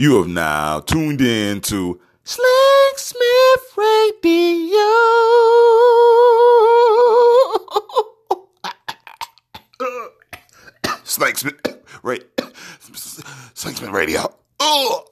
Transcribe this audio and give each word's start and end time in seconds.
You 0.00 0.18
have 0.18 0.28
now 0.28 0.78
tuned 0.78 1.20
in 1.20 1.60
to 1.62 2.00
Slick 2.22 2.98
Smith 2.98 3.76
Radio. 3.76 4.78
Slick 11.02 11.36
Smith, 11.36 11.82
right? 12.04 12.22
Slick 13.54 13.76
Smith 13.78 13.90
Radio. 13.90 14.32
Ugh. 14.60 15.04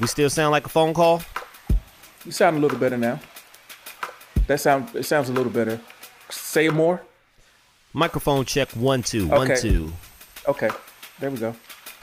We 0.00 0.06
still 0.06 0.30
sound 0.30 0.52
like 0.52 0.64
a 0.64 0.70
phone 0.70 0.94
call? 0.94 1.22
You 2.24 2.32
sound 2.32 2.56
a 2.56 2.60
little 2.60 2.78
better 2.78 2.96
now. 2.96 3.20
That 4.46 4.60
sound 4.60 4.96
it 4.96 5.04
sounds 5.04 5.28
a 5.28 5.32
little 5.34 5.52
better. 5.52 5.78
Say 6.30 6.70
more. 6.70 7.02
Microphone 7.92 8.44
check 8.44 8.70
one 8.70 9.02
two 9.02 9.26
one 9.28 9.50
Okay. 9.50 9.60
two. 9.60 9.92
Okay, 10.48 10.70
there 11.20 11.30
we 11.30 11.36
go. 11.38 11.54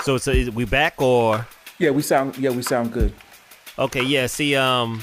So 0.01 0.15
it's 0.15 0.27
a, 0.27 0.49
we 0.49 0.65
back 0.65 1.01
or 1.01 1.45
Yeah, 1.77 1.89
we 1.91 2.01
sound 2.01 2.37
yeah 2.37 2.51
we 2.51 2.61
sound 2.61 2.91
good. 2.93 3.13
okay? 3.77 4.03
Yeah. 4.03 4.27
See, 4.27 4.55
um, 4.55 5.01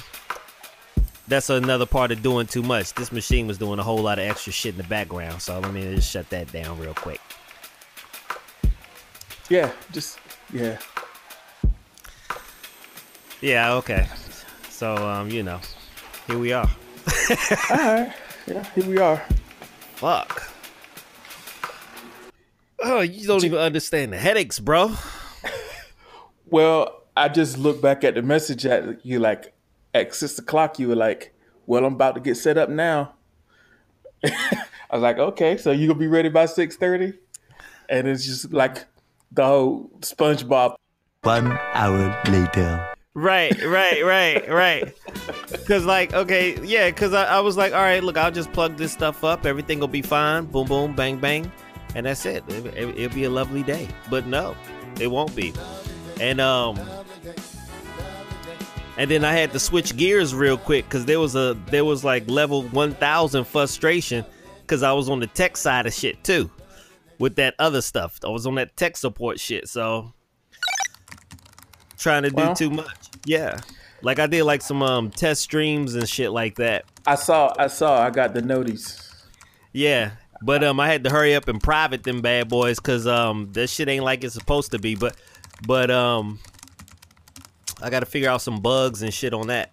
that's 1.28 1.50
another 1.50 1.86
part 1.86 2.12
of 2.12 2.22
doing 2.22 2.46
too 2.46 2.62
much. 2.62 2.94
This 2.94 3.10
machine 3.10 3.46
was 3.46 3.58
doing 3.58 3.78
a 3.78 3.82
whole 3.82 3.98
lot 3.98 4.18
of 4.18 4.24
extra 4.24 4.52
shit 4.52 4.74
in 4.74 4.78
the 4.78 4.84
background, 4.88 5.42
so 5.42 5.58
let 5.58 5.72
me 5.72 5.94
just 5.96 6.10
shut 6.10 6.30
that 6.30 6.52
down 6.52 6.78
real 6.78 6.94
quick. 6.94 7.20
Yeah, 9.48 9.70
just 9.92 10.18
yeah. 10.52 10.78
Yeah. 13.40 13.74
Okay. 13.74 14.06
So 14.70 14.94
um, 14.96 15.30
you 15.30 15.42
know, 15.42 15.60
here 16.28 16.38
we 16.38 16.52
are. 16.52 16.68
All 17.70 17.76
right. 17.76 18.12
Yeah, 18.46 18.64
here 18.74 18.86
we 18.88 18.98
are. 18.98 19.18
Fuck. 19.96 20.52
Oh, 22.88 23.00
you 23.00 23.26
don't 23.26 23.44
even 23.44 23.58
understand 23.58 24.12
the 24.12 24.16
headaches, 24.16 24.60
bro. 24.60 24.94
Well, 26.48 27.02
I 27.16 27.28
just 27.28 27.58
look 27.58 27.82
back 27.82 28.04
at 28.04 28.14
the 28.14 28.22
message 28.22 28.64
at 28.64 29.04
you 29.04 29.18
like 29.18 29.52
at 29.92 30.14
six 30.14 30.38
o'clock. 30.38 30.78
You 30.78 30.88
were 30.88 30.94
like, 30.94 31.34
"Well, 31.66 31.84
I'm 31.84 31.94
about 31.94 32.14
to 32.14 32.20
get 32.20 32.36
set 32.36 32.56
up 32.56 32.68
now." 32.68 33.14
I 34.24 34.62
was 34.92 35.02
like, 35.02 35.18
"Okay, 35.18 35.56
so 35.56 35.72
you 35.72 35.88
gonna 35.88 35.98
be 35.98 36.06
ready 36.06 36.28
by 36.28 36.46
six 36.46 36.76
30? 36.76 37.14
And 37.88 38.06
it's 38.06 38.24
just 38.24 38.52
like 38.52 38.84
the 39.32 39.44
whole 39.44 39.90
SpongeBob. 40.00 40.76
One 41.22 41.58
hour 41.74 42.22
later. 42.28 42.88
Right, 43.14 43.60
right, 43.64 44.04
right, 44.04 44.48
right. 44.48 44.96
Cause 45.66 45.84
like, 45.84 46.14
okay, 46.14 46.62
yeah, 46.62 46.90
cause 46.92 47.14
I, 47.14 47.24
I 47.24 47.40
was 47.40 47.56
like, 47.56 47.72
all 47.72 47.80
right, 47.80 48.04
look, 48.04 48.16
I'll 48.16 48.30
just 48.30 48.52
plug 48.52 48.76
this 48.76 48.92
stuff 48.92 49.24
up, 49.24 49.46
everything 49.46 49.80
will 49.80 49.88
be 49.88 50.02
fine, 50.02 50.44
boom, 50.44 50.68
boom, 50.68 50.94
bang, 50.94 51.18
bang, 51.18 51.50
and 51.96 52.04
that's 52.04 52.26
it. 52.26 52.44
It, 52.48 52.66
it, 52.66 52.98
it'll 52.98 53.14
be 53.14 53.24
a 53.24 53.30
lovely 53.30 53.62
day. 53.62 53.88
But 54.10 54.26
no, 54.26 54.54
it 55.00 55.06
won't 55.06 55.34
be. 55.34 55.54
And 56.20 56.42
um, 56.42 56.78
and 58.98 59.10
then 59.10 59.24
I 59.24 59.32
had 59.32 59.52
to 59.52 59.58
switch 59.58 59.96
gears 59.96 60.34
real 60.34 60.58
quick, 60.58 60.88
cause 60.90 61.06
there 61.06 61.18
was 61.18 61.34
a 61.34 61.56
there 61.68 61.86
was 61.86 62.04
like 62.04 62.28
level 62.28 62.62
one 62.64 62.92
thousand 62.92 63.44
frustration, 63.46 64.26
cause 64.66 64.82
I 64.82 64.92
was 64.92 65.08
on 65.08 65.20
the 65.20 65.26
tech 65.26 65.56
side 65.56 65.86
of 65.86 65.94
shit 65.94 66.22
too, 66.22 66.50
with 67.18 67.36
that 67.36 67.54
other 67.58 67.80
stuff. 67.80 68.20
I 68.22 68.28
was 68.28 68.46
on 68.46 68.56
that 68.56 68.76
tech 68.76 68.98
support 68.98 69.40
shit, 69.40 69.66
so 69.66 70.12
trying 71.96 72.24
to 72.24 72.30
do 72.30 72.36
Well- 72.36 72.54
too 72.54 72.70
much. 72.70 73.08
Yeah. 73.24 73.58
Like 74.02 74.18
I 74.18 74.26
did 74.26 74.44
like 74.44 74.60
some 74.60 74.82
um 74.82 75.10
test 75.10 75.40
streams 75.40 75.94
and 75.94 76.06
shit 76.06 76.30
like 76.30 76.56
that. 76.56 76.84
I 77.06 77.14
saw, 77.14 77.54
I 77.58 77.68
saw, 77.68 78.02
I 78.02 78.10
got 78.10 78.34
the 78.34 78.42
notice. 78.42 79.10
Yeah. 79.72 80.10
But 80.42 80.62
um 80.64 80.78
I 80.80 80.88
had 80.88 81.04
to 81.04 81.10
hurry 81.10 81.34
up 81.34 81.48
and 81.48 81.62
private 81.62 82.02
them 82.04 82.20
bad 82.20 82.48
boys 82.48 82.78
cuz 82.80 83.06
um 83.06 83.52
that 83.52 83.68
shit 83.68 83.88
ain't 83.88 84.04
like 84.04 84.24
it's 84.24 84.34
supposed 84.34 84.72
to 84.72 84.78
be. 84.78 84.94
But 84.94 85.16
but 85.66 85.90
um 85.90 86.38
I 87.82 87.90
got 87.90 88.00
to 88.00 88.06
figure 88.06 88.30
out 88.30 88.40
some 88.40 88.60
bugs 88.60 89.02
and 89.02 89.12
shit 89.12 89.34
on 89.34 89.48
that. 89.48 89.72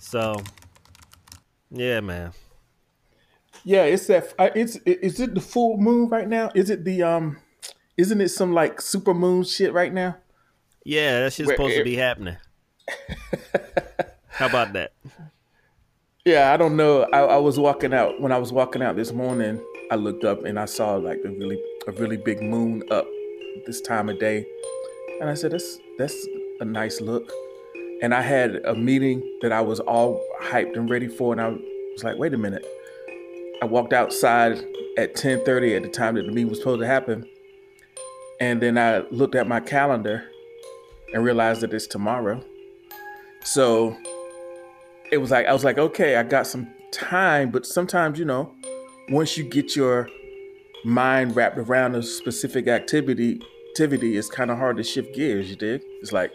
So 0.00 0.36
yeah, 1.70 2.00
man. 2.00 2.32
Yeah, 3.64 3.84
it's 3.84 4.06
that. 4.06 4.34
It's 4.54 4.76
is 4.76 5.20
it 5.20 5.34
the 5.34 5.40
full 5.40 5.76
moon 5.76 6.08
right 6.08 6.26
now? 6.28 6.50
Is 6.54 6.70
it 6.70 6.84
the 6.84 7.02
um? 7.02 7.38
Isn't 7.96 8.20
it 8.20 8.28
some 8.30 8.52
like 8.52 8.80
super 8.80 9.12
moon 9.12 9.42
shit 9.44 9.72
right 9.72 9.92
now? 9.92 10.16
Yeah, 10.84 11.20
that 11.20 11.32
shit's 11.32 11.48
Where- 11.48 11.56
supposed 11.56 11.76
to 11.76 11.84
be 11.84 11.96
happening. 11.96 12.36
How 14.28 14.46
about 14.46 14.72
that? 14.74 14.92
Yeah, 16.28 16.52
I 16.52 16.58
don't 16.58 16.76
know. 16.76 17.04
I, 17.04 17.20
I 17.20 17.36
was 17.38 17.58
walking 17.58 17.94
out 17.94 18.20
when 18.20 18.32
I 18.32 18.36
was 18.36 18.52
walking 18.52 18.82
out 18.82 18.96
this 18.96 19.14
morning. 19.14 19.64
I 19.90 19.94
looked 19.94 20.24
up 20.24 20.44
and 20.44 20.60
I 20.60 20.66
saw 20.66 20.96
like 20.96 21.20
a 21.24 21.30
really 21.30 21.58
a 21.86 21.92
really 21.92 22.18
big 22.18 22.42
moon 22.42 22.82
up 22.90 23.06
this 23.64 23.80
time 23.80 24.10
of 24.10 24.18
day, 24.18 24.44
and 25.22 25.30
I 25.30 25.32
said, 25.32 25.52
"That's 25.52 25.78
that's 25.96 26.28
a 26.60 26.66
nice 26.66 27.00
look." 27.00 27.32
And 28.02 28.12
I 28.12 28.20
had 28.20 28.56
a 28.66 28.74
meeting 28.74 29.22
that 29.40 29.52
I 29.52 29.62
was 29.62 29.80
all 29.80 30.22
hyped 30.42 30.76
and 30.76 30.90
ready 30.90 31.08
for, 31.08 31.32
and 31.32 31.40
I 31.40 31.48
was 31.48 32.04
like, 32.04 32.18
"Wait 32.18 32.34
a 32.34 32.36
minute." 32.36 32.66
I 33.62 33.64
walked 33.64 33.94
outside 33.94 34.62
at 34.98 35.14
ten 35.14 35.42
thirty 35.46 35.74
at 35.76 35.82
the 35.82 35.88
time 35.88 36.16
that 36.16 36.26
the 36.26 36.32
meeting 36.32 36.50
was 36.50 36.58
supposed 36.58 36.82
to 36.82 36.86
happen, 36.86 37.26
and 38.38 38.60
then 38.60 38.76
I 38.76 38.98
looked 39.10 39.34
at 39.34 39.48
my 39.48 39.60
calendar 39.60 40.24
and 41.14 41.24
realized 41.24 41.62
that 41.62 41.72
it's 41.72 41.86
tomorrow. 41.86 42.44
So 43.44 43.96
it 45.10 45.18
was 45.18 45.30
like 45.30 45.46
I 45.46 45.52
was 45.52 45.64
like, 45.64 45.78
okay, 45.78 46.16
I 46.16 46.22
got 46.22 46.46
some 46.46 46.68
time, 46.92 47.50
but 47.50 47.66
sometimes 47.66 48.18
you 48.18 48.24
know, 48.24 48.54
once 49.10 49.36
you 49.36 49.44
get 49.44 49.74
your 49.76 50.08
mind 50.84 51.34
wrapped 51.36 51.58
around 51.58 51.94
a 51.94 52.02
specific 52.02 52.68
activity, 52.68 53.40
activity, 53.70 54.16
it's 54.16 54.28
kind 54.28 54.50
of 54.50 54.58
hard 54.58 54.76
to 54.76 54.82
shift 54.82 55.14
gears. 55.14 55.50
You 55.50 55.56
dig? 55.56 55.82
It's 56.00 56.12
like 56.12 56.32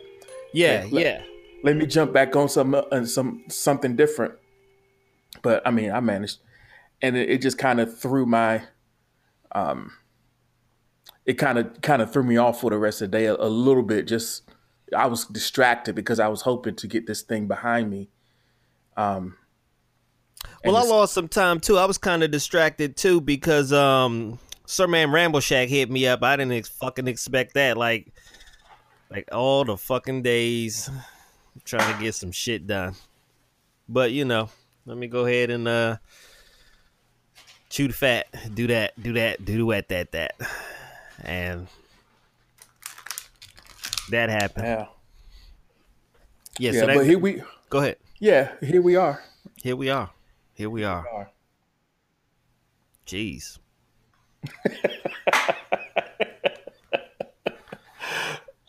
Yeah, 0.54 0.86
let- 0.92 1.06
yeah. 1.06 1.22
let 1.64 1.76
me 1.78 1.86
jump 1.86 2.14
back 2.14 2.36
on 2.36 2.50
some 2.50 2.76
uh, 2.76 3.06
some 3.06 3.44
something 3.50 3.96
different. 3.96 4.34
But 5.42 5.66
I 5.66 5.72
mean, 5.72 5.92
I 5.92 6.00
managed, 6.00 6.40
and 7.02 7.18
it, 7.18 7.30
it 7.30 7.42
just 7.42 7.58
kind 7.58 7.80
of 7.80 8.00
threw 8.00 8.26
my, 8.26 8.64
um, 9.54 9.92
it 11.26 11.34
kind 11.34 11.58
of 11.58 11.82
kind 11.82 12.02
of 12.02 12.14
threw 12.14 12.24
me 12.24 12.38
off 12.38 12.62
for 12.62 12.70
the 12.70 12.78
rest 12.78 13.02
of 13.02 13.12
the 13.12 13.18
day 13.18 13.26
a, 13.26 13.36
a 13.36 13.48
little 13.50 13.84
bit. 13.84 14.08
Just 14.08 14.44
I 14.96 15.08
was 15.08 15.26
distracted 15.26 15.96
because 15.96 16.20
I 16.20 16.28
was 16.28 16.42
hoping 16.42 16.76
to 16.76 16.88
get 16.88 17.08
this 17.08 17.22
thing 17.22 17.48
behind 17.48 17.90
me. 17.90 18.10
Um, 18.98 19.36
Well, 20.64 20.78
I 20.78 20.84
lost 20.84 21.14
some 21.14 21.28
time 21.28 21.60
too. 21.60 21.78
I 21.78 21.86
was 21.86 21.98
kind 21.98 22.24
of 22.24 22.32
distracted 22.32 22.96
too 22.96 23.22
because 23.22 23.72
um 23.74 24.40
Sir 24.66 24.88
Man 24.88 25.12
Ramble 25.12 25.40
Shack 25.42 25.70
hit 25.70 25.90
me 25.92 26.08
up. 26.08 26.24
I 26.24 26.36
didn't 26.36 26.54
ex- 26.54 26.70
fucking 26.70 27.08
expect 27.08 27.54
that. 27.56 27.78
Like 27.78 28.14
like 29.10 29.28
all 29.32 29.64
the 29.66 29.78
fucking 29.78 30.22
days 30.24 30.90
trying 31.66 31.94
to 31.96 32.02
get 32.02 32.16
some 32.16 32.32
shit 32.32 32.66
done. 32.68 32.96
But 33.90 34.12
you 34.12 34.26
know, 34.26 34.50
let 34.86 34.98
me 34.98 35.08
go 35.08 35.26
ahead 35.26 35.50
and 35.50 35.68
uh 35.68 35.98
chew 37.70 37.88
the 37.88 37.94
fat, 37.94 38.28
do 38.54 38.68
that, 38.68 39.02
do 39.02 39.14
that, 39.14 39.44
do 39.44 39.68
that, 39.72 39.90
that, 39.90 40.12
that. 40.12 40.36
And 41.24 41.68
that 44.12 44.30
happened. 44.30 44.66
yeah, 44.66 44.86
Yeah, 46.60 46.72
yeah. 46.72 46.80
so 46.82 46.88
that, 46.88 46.96
but 46.98 47.06
here 47.06 47.18
we, 47.20 47.42
go 47.70 47.80
ahead. 47.80 47.98
Yeah, 48.24 48.54
here 48.62 48.82
we 48.82 48.96
are. 48.96 49.22
Here 49.62 49.76
we 49.76 49.90
are. 49.90 50.10
Here 50.54 50.70
we 50.70 50.86
are. 50.86 51.06
are. 51.14 51.30
Jeez. 53.06 53.60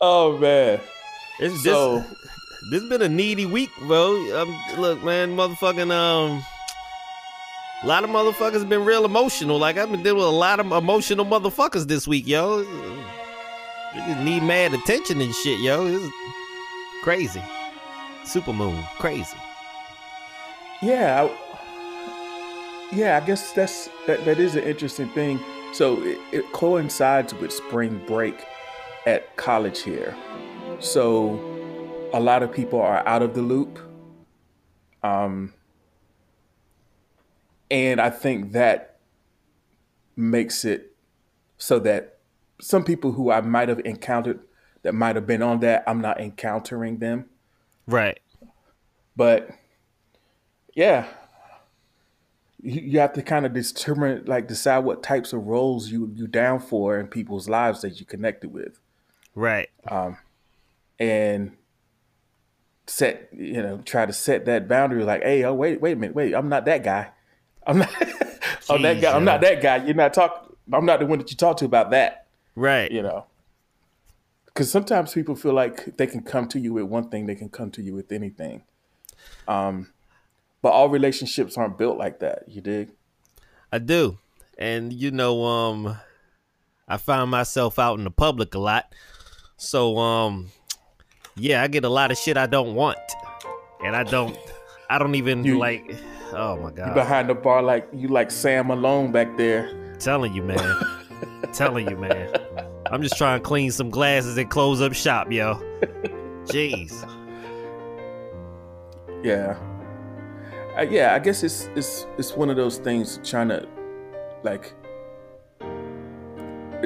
Oh 0.01 0.37
man. 0.37 0.79
It's 1.39 1.63
So- 1.63 1.99
this. 1.99 2.15
This 2.71 2.89
been 2.89 3.01
a 3.03 3.09
needy 3.09 3.45
week, 3.45 3.69
bro. 3.87 4.41
Um, 4.41 4.81
look, 4.81 5.03
man, 5.03 5.35
motherfucking 5.37 5.91
um, 5.91 6.43
a 7.83 7.87
lot 7.87 8.03
of 8.03 8.09
motherfuckers 8.09 8.67
been 8.67 8.83
real 8.83 9.05
emotional. 9.05 9.57
Like 9.59 9.77
I've 9.77 9.91
been 9.91 10.01
dealing 10.03 10.17
with 10.17 10.27
a 10.27 10.31
lot 10.31 10.59
of 10.59 10.71
emotional 10.71 11.25
motherfuckers 11.25 11.87
this 11.87 12.07
week, 12.07 12.27
yo. 12.27 12.63
They 12.63 13.99
just 14.07 14.19
need 14.21 14.41
mad 14.43 14.73
attention 14.73 15.21
and 15.21 15.33
shit, 15.33 15.59
yo. 15.59 15.85
It's 15.85 16.05
crazy. 17.03 17.41
Supermoon, 18.23 18.83
crazy. 18.97 19.37
Yeah, 20.85 21.23
I, 21.23 22.95
yeah. 22.95 23.17
I 23.17 23.25
guess 23.25 23.53
that's 23.53 23.89
that. 24.05 24.23
That 24.25 24.39
is 24.39 24.55
an 24.55 24.63
interesting 24.63 25.09
thing. 25.09 25.39
So 25.73 25.99
it, 26.03 26.19
it 26.31 26.51
coincides 26.51 27.33
with 27.33 27.51
spring 27.51 28.03
break 28.05 28.45
at 29.07 29.35
college 29.35 29.81
here. 29.81 30.15
So 30.79 31.39
a 32.13 32.19
lot 32.19 32.43
of 32.43 32.51
people 32.51 32.79
are 32.79 33.05
out 33.07 33.23
of 33.23 33.33
the 33.33 33.41
loop. 33.41 33.79
Um, 35.01 35.55
and 37.71 37.99
I 37.99 38.11
think 38.11 38.51
that 38.51 38.99
makes 40.15 40.65
it 40.65 40.95
so 41.57 41.79
that 41.79 42.19
some 42.61 42.83
people 42.83 43.11
who 43.11 43.31
I 43.31 43.41
might 43.41 43.69
have 43.69 43.81
encountered 43.85 44.39
that 44.83 44.93
might 44.93 45.15
have 45.15 45.25
been 45.25 45.41
on 45.41 45.61
that, 45.61 45.83
I'm 45.87 45.99
not 45.99 46.21
encountering 46.21 46.99
them. 46.99 47.25
Right. 47.87 48.19
But 49.15 49.49
yeah, 50.75 51.07
you, 52.61 52.81
you 52.81 52.99
have 52.99 53.13
to 53.13 53.23
kind 53.23 53.45
of 53.45 53.53
determine, 53.53 54.25
like, 54.25 54.47
decide 54.47 54.79
what 54.79 55.01
types 55.01 55.33
of 55.33 55.47
roles 55.47 55.89
you 55.89 56.11
you 56.15 56.27
down 56.27 56.59
for 56.59 56.99
in 56.99 57.07
people's 57.07 57.49
lives 57.49 57.81
that 57.81 57.99
you 57.99 58.05
connected 58.05 58.53
with, 58.53 58.79
Right. 59.35 59.69
Um 59.87 60.17
and 60.97 61.57
set 62.87 63.29
you 63.33 63.61
know 63.61 63.79
try 63.79 64.05
to 64.05 64.13
set 64.13 64.45
that 64.45 64.67
boundary. 64.67 65.03
Like, 65.03 65.23
hey, 65.23 65.43
oh 65.43 65.53
wait, 65.53 65.81
wait 65.81 65.93
a 65.93 65.95
minute, 65.95 66.15
wait, 66.15 66.33
I'm 66.33 66.49
not 66.49 66.65
that 66.65 66.83
guy. 66.83 67.09
I'm 67.67 67.79
not. 67.79 67.89
I'm 68.69 68.81
that 68.81 69.01
guy. 69.01 69.15
I'm 69.15 69.25
not 69.25 69.41
that 69.41 69.61
guy. 69.61 69.77
You're 69.77 69.95
not 69.95 70.13
talk. 70.13 70.55
I'm 70.71 70.85
not 70.85 70.99
the 70.99 71.05
one 71.05 71.19
that 71.19 71.29
you 71.31 71.37
talk 71.37 71.57
to 71.57 71.65
about 71.65 71.91
that. 71.91 72.27
Right. 72.55 72.91
You 72.91 73.01
know. 73.01 73.25
Because 74.45 74.71
sometimes 74.71 75.13
people 75.13 75.35
feel 75.35 75.53
like 75.53 75.97
they 75.97 76.07
can 76.07 76.21
come 76.21 76.47
to 76.47 76.59
you 76.59 76.73
with 76.73 76.85
one 76.85 77.09
thing, 77.09 77.25
they 77.25 77.35
can 77.35 77.49
come 77.49 77.71
to 77.71 77.81
you 77.81 77.93
with 77.93 78.11
anything. 78.11 78.63
Um, 79.47 79.91
but 80.65 80.71
all 80.71 80.89
relationships 80.89 81.59
aren't 81.59 81.77
built 81.77 81.95
like 81.95 82.21
that. 82.21 82.45
You 82.47 82.59
dig? 82.59 82.89
I 83.71 83.77
do. 83.77 84.17
And 84.57 84.91
you 84.91 85.11
know, 85.11 85.43
um 85.45 85.95
I 86.87 86.97
find 86.97 87.29
myself 87.29 87.77
out 87.77 87.99
in 87.99 88.03
the 88.03 88.09
public 88.09 88.55
a 88.55 88.57
lot. 88.57 88.91
So 89.57 89.99
um 89.99 90.47
yeah, 91.35 91.61
I 91.61 91.67
get 91.67 91.83
a 91.85 91.89
lot 91.89 92.09
of 92.09 92.17
shit 92.17 92.35
I 92.35 92.47
don't 92.47 92.73
want. 92.73 92.97
And 93.83 93.95
I 93.95 94.01
don't 94.05 94.35
I 94.89 94.97
don't 94.97 95.13
even 95.13 95.43
You- 95.45 95.59
like 95.59 95.95
oh 96.33 96.57
my 96.57 96.71
god. 96.71 96.87
You 96.87 96.93
behind 96.95 97.29
the 97.29 97.35
bar, 97.35 97.61
like 97.61 97.87
you 97.93 98.07
like 98.07 98.31
Sam 98.31 98.65
Malone 98.65 99.11
back 99.11 99.37
there. 99.37 99.69
telling 99.99 100.33
you, 100.33 100.41
man. 100.41 100.75
telling 101.53 101.87
you, 101.87 101.95
man. 101.95 102.35
I'm 102.91 103.03
just 103.03 103.17
trying 103.19 103.37
to 103.39 103.43
clean 103.43 103.69
some 103.69 103.91
glasses 103.91 104.35
and 104.39 104.49
close 104.49 104.81
up 104.81 104.93
shop, 104.93 105.31
yo. 105.31 105.61
Jeez. 106.45 106.91
Yeah, 109.23 109.57
uh, 110.77 110.81
yeah. 110.81 111.13
I 111.13 111.19
guess 111.19 111.43
it's 111.43 111.69
it's 111.75 112.07
it's 112.17 112.33
one 112.33 112.49
of 112.49 112.55
those 112.55 112.77
things 112.77 113.19
trying 113.23 113.49
to 113.49 113.67
like 114.43 114.73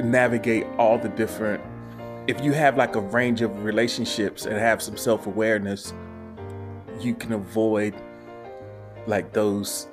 navigate 0.02 0.66
all 0.78 0.98
the 0.98 1.08
different. 1.10 1.62
If 2.26 2.40
you 2.42 2.52
have 2.52 2.76
like 2.76 2.96
a 2.96 3.00
range 3.00 3.42
of 3.42 3.64
relationships 3.64 4.46
and 4.46 4.56
have 4.56 4.80
some 4.82 4.96
self 4.96 5.26
awareness, 5.26 5.92
you 7.00 7.14
can 7.14 7.32
avoid 7.32 7.94
like 9.06 9.32
those 9.32 9.88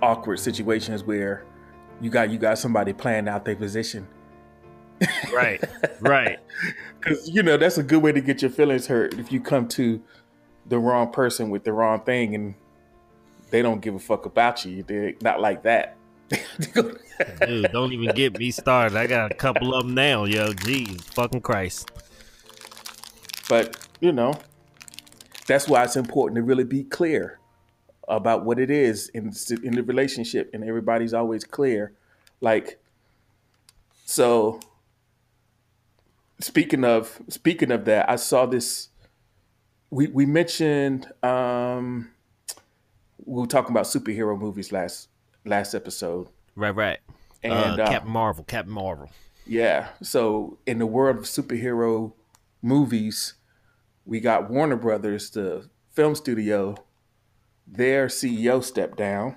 awkward 0.00 0.38
situations 0.38 1.04
where 1.04 1.44
you 2.00 2.10
got 2.10 2.30
you 2.30 2.38
got 2.38 2.58
somebody 2.58 2.92
playing 2.92 3.28
out 3.28 3.44
their 3.44 3.56
position 3.56 4.06
Right. 5.32 5.62
Right. 6.00 6.38
because 7.00 7.28
you 7.28 7.42
know 7.42 7.56
that's 7.56 7.78
a 7.78 7.82
good 7.82 8.02
way 8.02 8.12
to 8.12 8.20
get 8.20 8.42
your 8.42 8.50
feelings 8.50 8.86
hurt 8.86 9.14
if 9.14 9.32
you 9.32 9.40
come 9.40 9.68
to 9.68 10.02
the 10.66 10.78
wrong 10.78 11.12
person 11.12 11.50
with 11.50 11.64
the 11.64 11.72
wrong 11.72 12.00
thing 12.00 12.34
and 12.34 12.54
they 13.50 13.62
don't 13.62 13.80
give 13.80 13.94
a 13.94 13.98
fuck 13.98 14.26
about 14.26 14.64
you. 14.64 14.82
They're 14.82 15.14
not 15.20 15.40
like 15.40 15.62
that. 15.62 15.96
Dude, 16.74 17.70
don't 17.72 17.92
even 17.92 18.14
get 18.14 18.38
me 18.38 18.50
started. 18.50 18.96
I 18.96 19.06
got 19.06 19.30
a 19.30 19.34
couple 19.34 19.74
of 19.74 19.84
them 19.84 19.94
now, 19.94 20.24
yo. 20.24 20.52
Jeez, 20.52 21.02
fucking 21.14 21.42
Christ. 21.42 21.90
but 23.48 23.86
you 24.00 24.12
know, 24.12 24.34
that's 25.46 25.68
why 25.68 25.84
it's 25.84 25.96
important 25.96 26.36
to 26.36 26.42
really 26.42 26.64
be 26.64 26.82
clear 26.82 27.38
about 28.08 28.44
what 28.44 28.58
it 28.58 28.70
is 28.70 29.08
in 29.10 29.32
in 29.62 29.74
the 29.74 29.82
relationship, 29.82 30.50
and 30.52 30.64
everybody's 30.64 31.14
always 31.14 31.44
clear. 31.44 31.92
Like, 32.40 32.80
so 34.04 34.60
speaking 36.40 36.84
of 36.84 37.20
speaking 37.28 37.70
of 37.70 37.84
that, 37.84 38.08
I 38.08 38.16
saw 38.16 38.46
this. 38.46 38.88
We 39.94 40.08
we 40.08 40.26
mentioned 40.26 41.06
um, 41.22 42.10
we 43.24 43.40
were 43.40 43.46
talking 43.46 43.70
about 43.70 43.84
superhero 43.84 44.36
movies 44.36 44.72
last 44.72 45.08
last 45.44 45.72
episode, 45.72 46.26
Right, 46.56 46.74
right. 46.74 46.98
and 47.44 47.52
uh, 47.78 47.84
uh, 47.84 47.88
Captain 47.88 48.10
Marvel, 48.10 48.42
Captain 48.42 48.72
Marvel. 48.72 49.08
yeah. 49.46 49.90
So 50.02 50.58
in 50.66 50.78
the 50.78 50.86
world 50.86 51.18
of 51.18 51.24
superhero 51.24 52.12
movies, 52.60 53.34
we 54.04 54.18
got 54.18 54.50
Warner 54.50 54.74
Brothers, 54.76 55.30
the 55.30 55.68
film 55.92 56.16
studio. 56.16 56.74
Their 57.66 58.08
CEO 58.08 58.64
stepped 58.64 58.98
down 58.98 59.36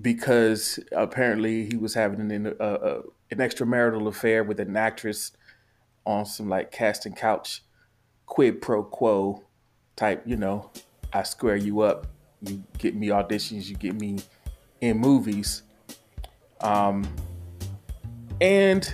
because 0.00 0.80
apparently 0.90 1.66
he 1.66 1.76
was 1.76 1.94
having 1.94 2.32
an 2.32 2.48
uh, 2.58 2.62
uh, 2.62 3.02
an 3.30 3.38
extramarital 3.38 4.08
affair 4.08 4.42
with 4.42 4.58
an 4.58 4.76
actress 4.76 5.30
on 6.04 6.26
some 6.26 6.48
like 6.48 6.72
casting 6.72 7.14
couch 7.14 7.62
quid 8.34 8.60
pro 8.60 8.82
quo 8.82 9.44
type. 9.94 10.20
You 10.26 10.36
know, 10.36 10.68
I 11.12 11.22
square 11.22 11.54
you 11.54 11.82
up, 11.82 12.08
you 12.42 12.64
get 12.78 12.96
me 12.96 13.08
auditions, 13.08 13.68
you 13.68 13.76
get 13.76 13.94
me 13.94 14.18
in 14.80 14.98
movies. 14.98 15.62
Um, 16.60 17.06
and 18.40 18.92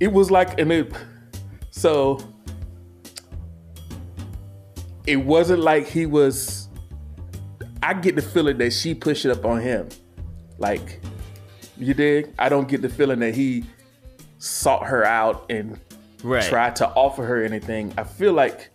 it 0.00 0.10
was 0.10 0.30
like 0.30 0.58
and 0.58 0.72
it 0.72 0.90
so 1.70 2.18
it 5.06 5.16
wasn't 5.16 5.60
like 5.60 5.86
he 5.86 6.06
was 6.06 6.68
i 7.82 7.92
get 7.92 8.16
the 8.16 8.22
feeling 8.22 8.56
that 8.56 8.72
she 8.72 8.94
pushed 8.94 9.26
it 9.26 9.30
up 9.30 9.44
on 9.44 9.60
him 9.60 9.86
like 10.58 11.00
you 11.76 11.92
dig 11.92 12.32
i 12.38 12.48
don't 12.48 12.68
get 12.68 12.80
the 12.80 12.88
feeling 12.88 13.18
that 13.18 13.34
he 13.34 13.64
sought 14.38 14.86
her 14.86 15.04
out 15.04 15.44
and 15.50 15.78
Right. 16.24 16.42
tried 16.42 16.74
to 16.76 16.88
offer 16.88 17.24
her 17.24 17.44
anything 17.44 17.92
i 17.98 18.02
feel 18.02 18.32
like 18.32 18.70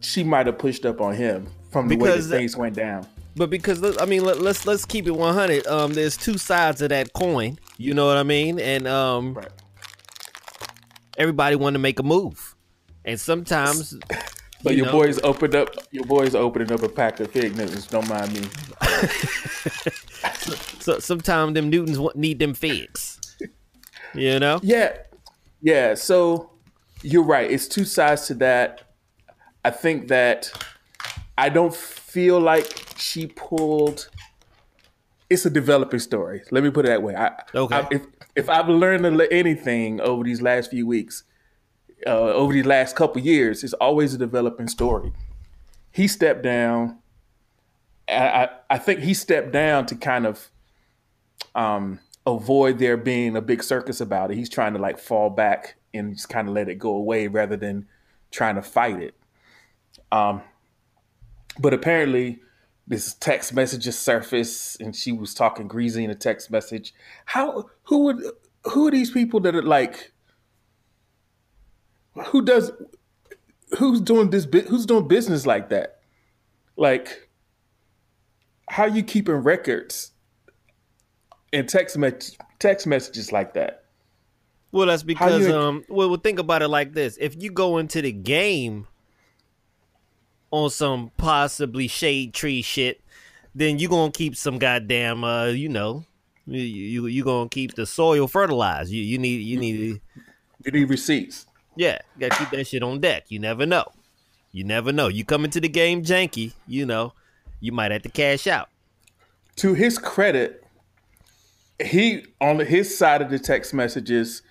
she 0.00 0.24
might 0.24 0.46
have 0.46 0.56
pushed 0.58 0.86
up 0.86 1.00
on 1.00 1.14
him 1.14 1.46
from 1.70 1.88
the 1.88 1.96
way 1.96 2.10
Because- 2.10 2.28
that 2.28 2.38
things 2.38 2.56
went 2.56 2.76
down 2.76 3.06
But 3.34 3.50
because 3.50 3.82
I 3.98 4.04
mean, 4.04 4.24
let, 4.24 4.40
let's 4.40 4.66
let's 4.66 4.84
keep 4.84 5.06
it 5.06 5.12
100. 5.12 5.66
Um, 5.66 5.94
there's 5.94 6.18
two 6.18 6.36
sides 6.36 6.82
of 6.82 6.90
that 6.90 7.14
coin. 7.14 7.58
You 7.78 7.94
know 7.94 8.06
what 8.06 8.18
I 8.18 8.24
mean? 8.24 8.60
And 8.60 8.86
um, 8.86 9.32
right 9.34 9.48
everybody 11.16 11.56
want 11.56 11.74
to 11.74 11.78
make 11.78 11.98
a 11.98 12.02
move, 12.02 12.54
and 13.04 13.18
sometimes. 13.18 13.94
but 14.62 14.72
you 14.72 14.78
your 14.84 14.86
know, 14.86 14.92
boys 14.92 15.18
opened 15.24 15.54
up 15.54 15.70
your 15.90 16.04
boys 16.04 16.34
opening 16.34 16.70
up 16.72 16.82
a 16.82 16.88
pack 16.88 17.20
of 17.20 17.30
fig 17.30 17.56
newtons 17.56 17.86
don't 17.86 18.08
mind 18.08 18.32
me 18.32 18.42
So 20.80 20.98
sometimes 20.98 21.54
them 21.54 21.70
Newtons 21.70 21.98
need 22.14 22.38
them 22.38 22.54
figs. 22.54 23.18
You 24.14 24.38
know? 24.40 24.60
Yeah, 24.62 24.96
yeah. 25.62 25.94
So 25.94 26.50
you're 27.02 27.22
right. 27.24 27.50
It's 27.50 27.66
two 27.68 27.84
sides 27.84 28.26
to 28.26 28.34
that. 28.34 28.82
I 29.64 29.70
think 29.70 30.08
that 30.08 30.50
I 31.38 31.48
don't 31.48 31.74
feel 31.74 32.40
like 32.40 32.66
she 32.96 33.26
pulled. 33.28 34.08
It's 35.30 35.46
a 35.46 35.50
developing 35.50 36.00
story. 36.00 36.42
Let 36.50 36.62
me 36.62 36.70
put 36.70 36.84
it 36.84 36.88
that 36.88 37.02
way. 37.02 37.14
I, 37.16 37.32
Okay. 37.54 37.76
I- 37.76 37.88
if 37.90 38.02
if 38.34 38.48
I've 38.48 38.68
learned 38.68 39.20
anything 39.30 40.00
over 40.00 40.24
these 40.24 40.40
last 40.40 40.70
few 40.70 40.86
weeks, 40.86 41.24
uh, 42.06 42.10
over 42.10 42.52
these 42.54 42.64
last 42.64 42.96
couple 42.96 43.20
years, 43.20 43.62
it's 43.62 43.74
always 43.74 44.14
a 44.14 44.18
developing 44.18 44.68
story. 44.68 45.12
He 45.90 46.08
stepped 46.08 46.42
down. 46.42 46.98
I, 48.08 48.14
I, 48.44 48.48
I 48.70 48.78
think 48.78 49.00
he 49.00 49.12
stepped 49.14 49.52
down 49.52 49.84
to 49.86 49.94
kind 49.96 50.26
of 50.26 50.50
um, 51.54 52.00
avoid 52.26 52.78
there 52.78 52.96
being 52.96 53.36
a 53.36 53.40
big 53.40 53.62
circus 53.62 54.00
about 54.00 54.30
it. 54.30 54.36
He's 54.36 54.48
trying 54.48 54.74
to 54.74 54.78
like 54.78 54.98
fall 54.98 55.30
back 55.30 55.76
and 55.92 56.14
just 56.14 56.28
kind 56.28 56.48
of 56.48 56.54
let 56.54 56.68
it 56.68 56.76
go 56.76 56.90
away 56.90 57.26
rather 57.26 57.56
than 57.56 57.86
trying 58.30 58.54
to 58.54 58.62
fight 58.62 59.00
it. 59.00 59.14
Um, 60.10 60.42
but 61.58 61.74
apparently, 61.74 62.40
this 62.86 63.14
text 63.14 63.54
messages 63.54 63.98
surfaced, 63.98 64.80
and 64.80 64.94
she 64.94 65.12
was 65.12 65.34
talking 65.34 65.68
greasy 65.68 66.04
in 66.04 66.10
a 66.10 66.14
text 66.14 66.50
message. 66.50 66.94
How 67.26 67.70
who 67.84 68.04
would 68.04 68.22
who 68.64 68.88
are 68.88 68.90
these 68.90 69.10
people 69.10 69.40
that 69.40 69.54
are 69.54 69.62
like 69.62 70.12
who 72.26 72.42
does 72.42 72.70
who's 73.78 74.00
doing 74.00 74.30
this 74.30 74.46
who's 74.68 74.86
doing 74.86 75.08
business 75.08 75.46
like 75.46 75.68
that? 75.70 76.00
Like 76.76 77.28
how 78.68 78.84
are 78.84 78.88
you 78.88 79.02
keeping 79.02 79.34
records 79.34 80.11
and 81.52 81.68
text 81.68 81.96
me- 81.98 82.10
text 82.58 82.86
messages 82.86 83.32
like 83.32 83.54
that? 83.54 83.84
Well, 84.72 84.86
that's 84.86 85.02
because 85.02 85.46
you- 85.46 85.54
um. 85.54 85.84
Well, 85.88 86.08
well, 86.10 86.18
think 86.18 86.38
about 86.38 86.62
it 86.62 86.68
like 86.68 86.92
this: 86.94 87.16
if 87.20 87.40
you 87.40 87.50
go 87.50 87.78
into 87.78 88.00
the 88.02 88.12
game 88.12 88.86
on 90.50 90.70
some 90.70 91.10
possibly 91.16 91.88
shade 91.88 92.34
tree 92.34 92.62
shit, 92.62 93.00
then 93.54 93.78
you 93.78 93.88
gonna 93.88 94.12
keep 94.12 94.36
some 94.36 94.58
goddamn 94.58 95.24
uh, 95.24 95.46
you 95.46 95.68
know, 95.68 96.04
you 96.46 96.60
you, 96.60 97.06
you 97.06 97.24
gonna 97.24 97.48
keep 97.48 97.74
the 97.74 97.86
soil 97.86 98.26
fertilized. 98.26 98.90
You 98.90 99.02
you 99.02 99.18
need 99.18 99.42
you 99.42 99.58
need 99.58 100.00
You 100.64 100.72
need 100.72 100.88
receipts. 100.90 101.46
yeah, 101.76 101.98
you 102.18 102.28
gotta 102.28 102.38
keep 102.44 102.50
that 102.58 102.66
shit 102.66 102.82
on 102.82 103.00
deck. 103.00 103.24
You 103.28 103.38
never 103.38 103.66
know. 103.66 103.84
You 104.52 104.64
never 104.64 104.92
know. 104.92 105.08
You 105.08 105.24
come 105.24 105.44
into 105.44 105.60
the 105.60 105.68
game 105.68 106.02
janky, 106.04 106.52
you 106.66 106.84
know, 106.84 107.14
you 107.60 107.72
might 107.72 107.90
have 107.90 108.02
to 108.02 108.10
cash 108.10 108.46
out. 108.46 108.68
to 109.56 109.72
his 109.74 109.98
credit, 109.98 110.61
he 111.86 112.26
on 112.40 112.58
his 112.60 112.96
side 112.96 113.22
of 113.22 113.30
the 113.30 113.38
text 113.38 113.72
messages, 113.74 114.42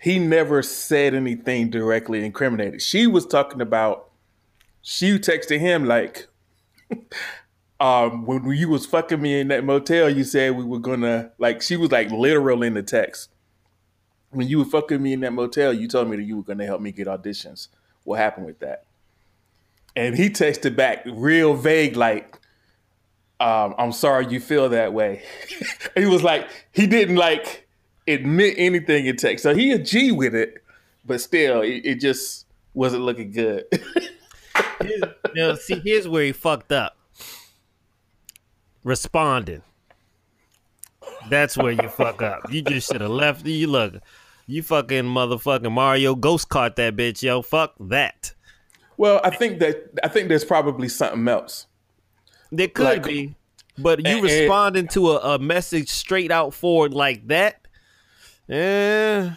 he 0.00 0.18
never 0.18 0.62
said 0.62 1.14
anything 1.14 1.70
directly 1.70 2.24
incriminated. 2.24 2.82
She 2.82 3.06
was 3.06 3.26
talking 3.26 3.60
about 3.60 4.10
she 4.82 5.18
texted 5.18 5.58
him 5.58 5.84
like 5.84 6.28
um, 7.80 8.26
when 8.26 8.46
you 8.50 8.68
was 8.68 8.86
fucking 8.86 9.20
me 9.20 9.40
in 9.40 9.48
that 9.48 9.64
motel, 9.64 10.08
you 10.08 10.24
said 10.24 10.56
we 10.56 10.64
were 10.64 10.78
gonna 10.78 11.32
like. 11.38 11.62
She 11.62 11.76
was 11.76 11.90
like 11.90 12.10
literal 12.10 12.62
in 12.62 12.74
the 12.74 12.82
text. 12.82 13.30
When 14.30 14.46
you 14.46 14.58
were 14.58 14.64
fucking 14.64 15.02
me 15.02 15.14
in 15.14 15.20
that 15.20 15.32
motel, 15.32 15.72
you 15.72 15.88
told 15.88 16.08
me 16.08 16.16
that 16.16 16.22
you 16.22 16.36
were 16.36 16.42
gonna 16.42 16.66
help 16.66 16.80
me 16.80 16.92
get 16.92 17.06
auditions. 17.06 17.68
What 18.04 18.18
happened 18.18 18.46
with 18.46 18.60
that? 18.60 18.84
And 19.96 20.16
he 20.16 20.30
texted 20.30 20.76
back 20.76 21.02
real 21.06 21.54
vague, 21.54 21.96
like, 21.96 22.37
um, 23.40 23.74
"I'm 23.78 23.92
sorry 23.92 24.26
you 24.28 24.40
feel 24.40 24.68
that 24.70 24.92
way." 24.92 25.22
he 25.96 26.06
was 26.06 26.22
like, 26.22 26.48
he 26.72 26.86
didn't 26.86 27.16
like 27.16 27.68
admit 28.06 28.54
anything 28.56 29.06
in 29.06 29.16
text, 29.16 29.42
so 29.42 29.54
he 29.54 29.72
a 29.72 29.78
G 29.78 30.12
with 30.12 30.34
it, 30.34 30.62
but 31.04 31.20
still, 31.20 31.62
it, 31.62 31.82
it 31.84 32.00
just 32.00 32.46
wasn't 32.74 33.02
looking 33.02 33.32
good. 33.32 33.64
Here's, 34.80 35.02
now, 35.34 35.54
see, 35.54 35.80
here's 35.84 36.06
where 36.06 36.24
he 36.24 36.32
fucked 36.32 36.70
up. 36.72 36.96
Responding. 38.84 39.62
That's 41.28 41.56
where 41.56 41.72
you 41.72 41.88
fuck 41.88 42.22
up. 42.22 42.52
You 42.52 42.62
just 42.62 42.90
should 42.90 43.00
have 43.00 43.10
left. 43.10 43.44
You 43.46 43.66
look, 43.66 43.94
you 44.46 44.62
fucking 44.62 45.04
motherfucking 45.04 45.72
Mario 45.72 46.14
Ghost 46.14 46.48
caught 46.48 46.76
that 46.76 46.96
bitch, 46.96 47.22
yo. 47.22 47.42
Fuck 47.42 47.74
that. 47.80 48.32
well, 48.96 49.20
I 49.24 49.30
think 49.30 49.58
that 49.60 49.90
I 50.02 50.08
think 50.08 50.28
there's 50.28 50.44
probably 50.44 50.88
something 50.88 51.26
else. 51.28 51.66
There 52.50 52.68
could 52.68 52.84
Like- 52.84 53.02
be, 53.04 53.34
but 53.76 53.98
you 54.00 54.04
And- 54.06 54.14
and- 54.16 54.22
responding 54.24 54.88
to 54.88 55.10
a, 55.12 55.34
a 55.34 55.38
message 55.38 55.88
straight 55.90 56.30
out 56.30 56.54
forward 56.54 56.94
like 56.94 57.26
that, 57.28 57.60
eh? 58.48 59.30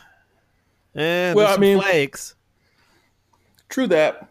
Eh, 0.95 1.33
Well, 1.33 1.53
I 1.53 1.57
mean- 1.57 1.79
flags. 1.79 2.35
True 3.69 3.87
that. 3.87 4.27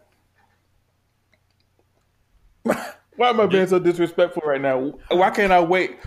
Why 3.17 3.29
am 3.29 3.39
I 3.39 3.45
being 3.47 3.67
so 3.67 3.77
disrespectful 3.79 4.41
right 4.45 4.61
now? 4.61 4.93
Why 5.09 5.29
can't 5.31 5.51
I 5.51 5.59
wait? 5.59 5.97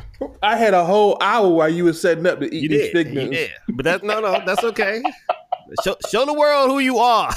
I 0.42 0.56
had 0.56 0.72
a 0.74 0.84
whole 0.84 1.16
hour 1.20 1.48
while 1.48 1.68
you 1.68 1.84
were 1.84 1.92
setting 1.92 2.26
up 2.26 2.40
to 2.40 2.46
eat 2.46 2.62
You 2.62 2.68
these 2.68 2.82
did, 2.82 2.92
fig 2.92 3.06
you 3.08 3.14
news. 3.14 3.30
did. 3.30 3.50
But 3.68 3.84
that's 3.84 4.02
no, 4.04 4.20
no, 4.20 4.40
that's 4.44 4.62
okay. 4.64 5.02
show, 5.84 5.96
show 6.10 6.24
the 6.24 6.32
world 6.32 6.70
who 6.70 6.78
you 6.80 6.98
are. 6.98 7.32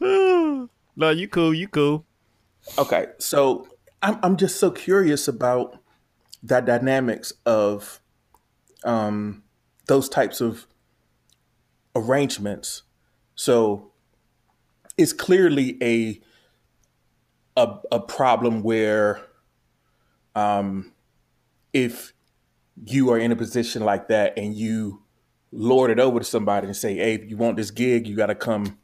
no, 0.00 1.10
you 1.10 1.28
cool, 1.28 1.52
you 1.54 1.68
cool. 1.68 2.04
Okay, 2.78 3.06
so 3.18 3.66
I'm 4.02 4.18
I'm 4.22 4.36
just 4.36 4.58
so 4.58 4.70
curious 4.70 5.28
about 5.28 5.78
the 6.42 6.60
dynamics 6.60 7.32
of 7.46 8.00
um 8.84 9.42
those 9.86 10.08
types 10.08 10.40
of 10.40 10.66
arrangements. 11.94 12.82
So 13.34 13.92
it's 14.96 15.12
clearly 15.12 15.78
a 15.82 16.20
a 17.56 17.78
a 17.90 18.00
problem 18.00 18.62
where 18.62 19.20
um 20.34 20.92
if 21.72 22.12
you 22.86 23.10
are 23.10 23.18
in 23.18 23.32
a 23.32 23.36
position 23.36 23.84
like 23.84 24.08
that 24.08 24.36
and 24.38 24.54
you 24.54 25.02
lord 25.50 25.90
it 25.90 26.00
over 26.00 26.18
to 26.18 26.24
somebody 26.24 26.66
and 26.66 26.76
say, 26.76 26.96
"Hey, 26.96 27.22
you 27.26 27.36
want 27.36 27.56
this 27.56 27.70
gig, 27.70 28.06
you 28.06 28.16
got 28.16 28.26
to 28.26 28.34
come, 28.34 28.78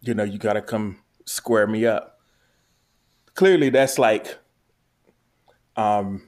you 0.00 0.14
know, 0.14 0.24
you 0.24 0.38
got 0.38 0.54
to 0.54 0.62
come 0.62 0.98
square 1.24 1.66
me 1.66 1.86
up." 1.86 2.13
Clearly 3.34 3.70
that's 3.70 3.98
like 3.98 4.38
um 5.76 6.22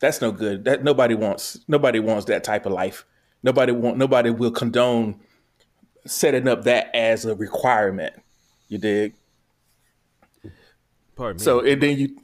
that's 0.00 0.20
no 0.20 0.32
good. 0.32 0.64
That 0.64 0.82
nobody 0.82 1.14
wants 1.14 1.60
nobody 1.68 2.00
wants 2.00 2.24
that 2.26 2.42
type 2.42 2.66
of 2.66 2.72
life. 2.72 3.04
Nobody 3.42 3.72
want 3.72 3.98
nobody 3.98 4.30
will 4.30 4.50
condone 4.50 5.20
setting 6.06 6.48
up 6.48 6.64
that 6.64 6.94
as 6.94 7.24
a 7.24 7.34
requirement. 7.34 8.14
You 8.68 8.78
dig? 8.78 9.14
Pardon 11.14 11.38
me. 11.38 11.44
so 11.44 11.60
and 11.60 11.82
then 11.82 11.98
you 11.98 12.16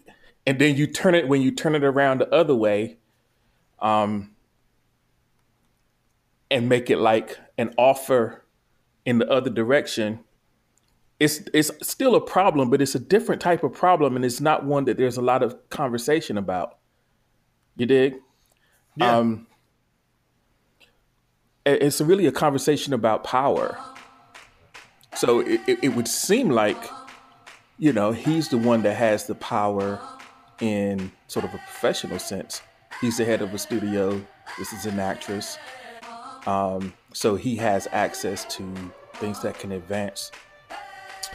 and 0.46 0.58
then 0.58 0.74
you 0.76 0.86
turn 0.86 1.14
it 1.14 1.28
when 1.28 1.42
you 1.42 1.52
turn 1.52 1.74
it 1.74 1.84
around 1.84 2.20
the 2.20 2.34
other 2.34 2.54
way 2.54 2.96
um 3.80 4.34
and 6.50 6.68
make 6.68 6.90
it 6.90 6.98
like 6.98 7.38
an 7.58 7.72
offer 7.76 8.44
in 9.04 9.18
the 9.18 9.30
other 9.30 9.50
direction 9.50 10.20
it's 11.20 11.40
it's 11.52 11.70
still 11.86 12.14
a 12.14 12.20
problem 12.20 12.70
but 12.70 12.80
it's 12.80 12.94
a 12.94 12.98
different 13.00 13.40
type 13.40 13.62
of 13.64 13.72
problem 13.72 14.16
and 14.16 14.24
it's 14.24 14.40
not 14.40 14.64
one 14.64 14.84
that 14.84 14.96
there's 14.96 15.16
a 15.16 15.22
lot 15.22 15.42
of 15.42 15.56
conversation 15.70 16.38
about 16.38 16.78
you 17.76 17.86
dig 17.86 18.14
Yeah. 18.96 19.16
um 19.16 19.46
it's 21.66 22.00
really 22.00 22.26
a 22.26 22.32
conversation 22.32 22.94
about 22.94 23.24
power 23.24 23.78
so 25.14 25.40
it, 25.40 25.60
it, 25.66 25.78
it 25.82 25.88
would 25.96 26.08
seem 26.08 26.50
like 26.50 26.78
you 27.78 27.92
know, 27.92 28.10
he's 28.10 28.48
the 28.48 28.58
one 28.58 28.82
that 28.82 28.96
has 28.96 29.26
the 29.26 29.36
power 29.36 30.00
in 30.60 31.12
sort 31.28 31.44
of 31.44 31.54
a 31.54 31.58
professional 31.58 32.18
sense. 32.18 32.60
He's 33.00 33.18
the 33.18 33.24
head 33.24 33.40
of 33.40 33.54
a 33.54 33.58
studio. 33.58 34.20
This 34.58 34.72
is 34.72 34.84
an 34.84 34.98
actress. 34.98 35.56
Um, 36.46 36.92
so 37.12 37.36
he 37.36 37.54
has 37.56 37.86
access 37.92 38.44
to 38.56 38.92
things 39.14 39.40
that 39.42 39.58
can 39.58 39.72
advance 39.72 40.32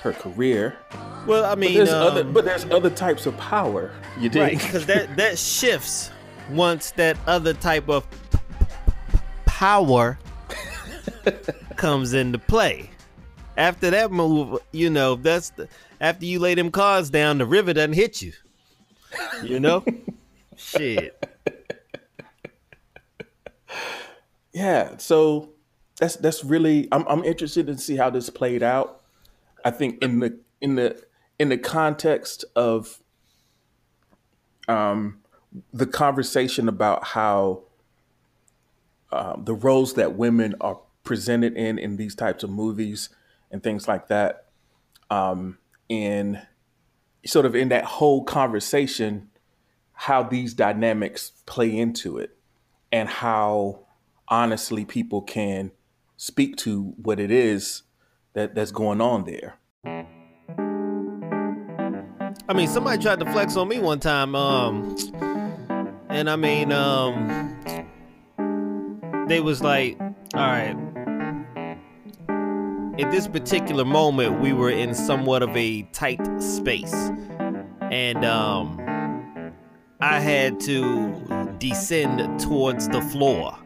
her 0.04 0.14
career. 0.14 0.78
well, 1.26 1.46
I 1.46 1.50
But 1.52 1.60
mean, 1.60 1.74
there's 1.76 1.90
um, 1.92 2.08
other 2.08 2.24
but 2.24 2.46
there's 2.46 2.66
other 2.66 2.90
types 2.90 3.26
of 3.26 3.38
power. 3.38 3.92
You 4.20 4.30
dig? 4.30 4.42
right? 4.42 4.58
Because 4.60 4.86
that 4.88 5.16
that 5.18 5.38
shifts 5.40 6.12
once 6.52 6.92
that 6.92 7.18
other 7.26 7.54
type 7.54 7.88
of 7.90 8.06
power 9.46 10.20
comes 11.78 12.14
into 12.14 12.38
play. 12.38 12.90
After 13.56 13.90
that 13.92 14.12
move, 14.12 14.60
you 14.72 14.90
know, 14.90 15.16
that's 15.16 15.52
the, 15.52 15.70
after 16.02 16.26
you 16.26 16.40
lay 16.40 16.56
them 16.56 16.70
cards 16.72 17.10
down, 17.10 17.38
the 17.38 17.46
river 17.46 17.72
doesn't 17.74 17.94
hit 17.94 18.22
you. 18.22 18.34
You 19.44 19.60
know, 19.60 19.86
shit. 20.58 21.24
Yeah, 24.54 24.98
so 24.98 25.52
that's 25.98 26.16
that's 26.18 26.44
really 26.44 26.88
I'm 26.92 27.08
I'm 27.08 27.24
interested 27.24 27.68
to 27.68 27.78
see 27.78 27.96
how 27.96 28.10
this 28.10 28.30
played 28.30 28.64
out. 28.64 29.03
I 29.64 29.72
think 29.72 30.04
in 30.04 30.20
the 30.20 30.40
in 30.62 30.76
the 30.76 31.04
in 31.40 31.50
the 31.50 31.58
context 31.58 32.46
of 32.56 33.02
um 34.68 35.20
the 35.72 35.86
conversation 35.86 36.68
about 36.68 37.04
how 37.08 37.64
um, 39.12 39.44
the 39.46 39.54
roles 39.54 39.94
that 39.94 40.16
women 40.16 40.56
are 40.62 40.80
presented 41.04 41.56
in 41.56 41.78
in 41.78 41.98
these 41.98 42.16
types 42.16 42.44
of 42.44 42.50
movies 42.50 43.10
and 43.52 43.62
things 43.62 43.88
like 43.88 44.08
that 44.08 44.48
um 45.10 45.58
in 45.90 46.42
sort 47.26 47.46
of 47.46 47.56
in 47.56 47.70
that 47.70 47.86
whole 47.86 48.24
conversation 48.24 49.30
how 49.94 50.24
these 50.24 50.54
dynamics 50.54 51.32
play 51.46 51.78
into 51.78 52.18
it 52.18 52.36
and 52.92 53.08
how 53.08 53.86
honestly 54.28 54.86
people 54.86 55.22
can 55.22 55.72
speak 56.18 56.56
to 56.56 56.94
what 56.98 57.20
it 57.20 57.30
is 57.30 57.84
that 58.34 58.56
that's 58.56 58.72
going 58.72 59.02
on 59.02 59.26
there. 59.26 59.58
I 62.48 62.54
mean, 62.54 62.68
somebody 62.68 63.02
tried 63.02 63.20
to 63.20 63.26
flex 63.32 63.56
on 63.56 63.68
me 63.68 63.80
one 63.80 64.00
time, 64.00 64.36
um, 64.36 64.96
and 66.10 66.30
I 66.30 66.36
mean, 66.36 66.72
um, 66.72 67.56
they 69.28 69.40
was 69.40 69.62
like, 69.62 69.98
"All 70.00 70.12
right." 70.42 70.76
At 73.00 73.10
this 73.10 73.28
particular 73.28 73.86
moment, 73.86 74.40
we 74.40 74.54
were 74.54 74.70
in 74.70 74.94
somewhat 74.94 75.42
of 75.42 75.56
a 75.58 75.82
tight 75.94 76.22
space, 76.42 76.94
and 77.82 78.24
um, 78.24 78.80
I 80.00 80.20
had 80.20 80.60
to 80.62 81.56
descend 81.60 82.40
towards 82.40 82.88
the 82.90 83.02
floor 83.02 83.58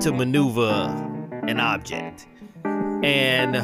to 0.00 0.12
maneuver 0.12 0.86
an 1.48 1.58
object, 1.60 2.26
and 3.02 3.56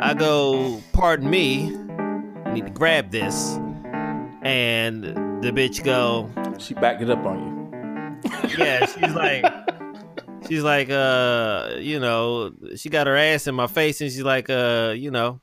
I 0.00 0.14
go, 0.14 0.82
pardon 0.92 1.28
me, 1.30 1.74
I 2.44 2.52
need 2.54 2.66
to 2.66 2.72
grab 2.72 3.10
this. 3.10 3.56
And 4.42 5.04
the 5.42 5.50
bitch 5.52 5.82
go, 5.84 6.30
She 6.58 6.74
backed 6.74 7.02
it 7.02 7.10
up 7.10 7.24
on 7.24 7.38
you. 8.24 8.50
yeah, 8.58 8.86
she's 8.86 9.14
like, 9.14 9.44
she's 10.48 10.62
like, 10.62 10.90
uh, 10.90 11.72
you 11.78 12.00
know, 12.00 12.52
she 12.76 12.88
got 12.88 13.06
her 13.06 13.16
ass 13.16 13.46
in 13.46 13.54
my 13.54 13.66
face 13.66 14.00
and 14.00 14.10
she's 14.10 14.22
like, 14.22 14.48
uh, 14.48 14.94
you 14.96 15.10
know, 15.10 15.40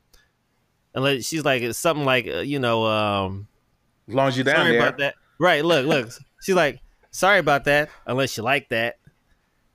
unless 0.94 1.24
she's 1.26 1.44
like, 1.44 1.62
it's 1.62 1.78
something 1.78 2.04
like, 2.04 2.26
uh, 2.26 2.38
you 2.38 2.58
know, 2.58 2.86
um, 2.86 3.46
As 4.08 4.14
long 4.14 4.28
as 4.28 4.36
you're 4.36 4.44
down 4.44 4.56
sorry 4.56 4.72
there. 4.72 4.80
about 4.80 4.98
that. 4.98 5.14
Right, 5.38 5.64
look, 5.64 5.86
look. 5.86 6.10
She's 6.42 6.54
like, 6.54 6.80
sorry 7.10 7.38
about 7.38 7.64
that, 7.64 7.90
unless 8.06 8.36
you 8.36 8.42
like 8.42 8.70
that. 8.70 8.96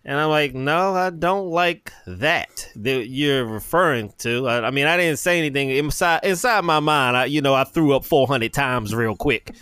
And 0.03 0.17
I'm 0.19 0.29
like, 0.29 0.55
no, 0.55 0.95
I 0.95 1.11
don't 1.11 1.49
like 1.49 1.91
that 2.07 2.67
that 2.75 3.07
you're 3.07 3.45
referring 3.45 4.11
to. 4.19 4.47
I, 4.47 4.67
I 4.67 4.71
mean, 4.71 4.87
I 4.87 4.97
didn't 4.97 5.19
say 5.19 5.37
anything 5.37 5.69
inside 5.69 6.21
inside 6.23 6.63
my 6.65 6.79
mind. 6.79 7.15
I, 7.15 7.25
you 7.25 7.41
know, 7.41 7.53
I 7.53 7.63
threw 7.65 7.93
up 7.93 8.03
400 8.03 8.51
times 8.51 8.95
real 8.95 9.15
quick. 9.15 9.55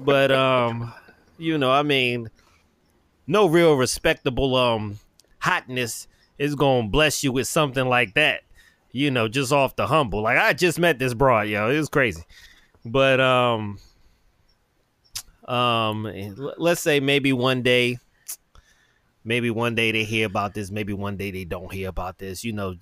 but 0.00 0.30
um, 0.30 0.92
you 1.38 1.56
know, 1.56 1.70
I 1.70 1.82
mean, 1.82 2.28
no 3.26 3.46
real 3.48 3.74
respectable 3.76 4.54
um 4.56 4.98
hotness 5.38 6.06
is 6.38 6.54
gonna 6.54 6.88
bless 6.88 7.24
you 7.24 7.32
with 7.32 7.48
something 7.48 7.88
like 7.88 8.14
that. 8.14 8.42
you 8.92 9.10
know, 9.10 9.26
just 9.28 9.52
off 9.52 9.74
the 9.76 9.86
humble. 9.86 10.22
Like 10.22 10.38
I 10.38 10.52
just 10.52 10.78
met 10.78 10.98
this 10.98 11.14
broad, 11.14 11.48
yo. 11.48 11.70
It 11.70 11.78
was 11.78 11.88
crazy. 11.88 12.22
But 12.84 13.20
um 13.20 13.78
um 15.46 16.06
let's 16.58 16.80
say 16.80 17.00
maybe 17.00 17.32
one 17.32 17.62
day 17.62 17.98
maybe 19.26 19.50
one 19.50 19.74
day 19.74 19.90
they 19.90 20.04
hear 20.04 20.24
about 20.24 20.54
this, 20.54 20.70
maybe 20.70 20.92
one 20.92 21.16
day 21.16 21.32
they 21.32 21.44
don't 21.44 21.72
hear 21.72 21.88
about 21.88 22.18
this, 22.18 22.44
you 22.44 22.52
know, 22.52 22.76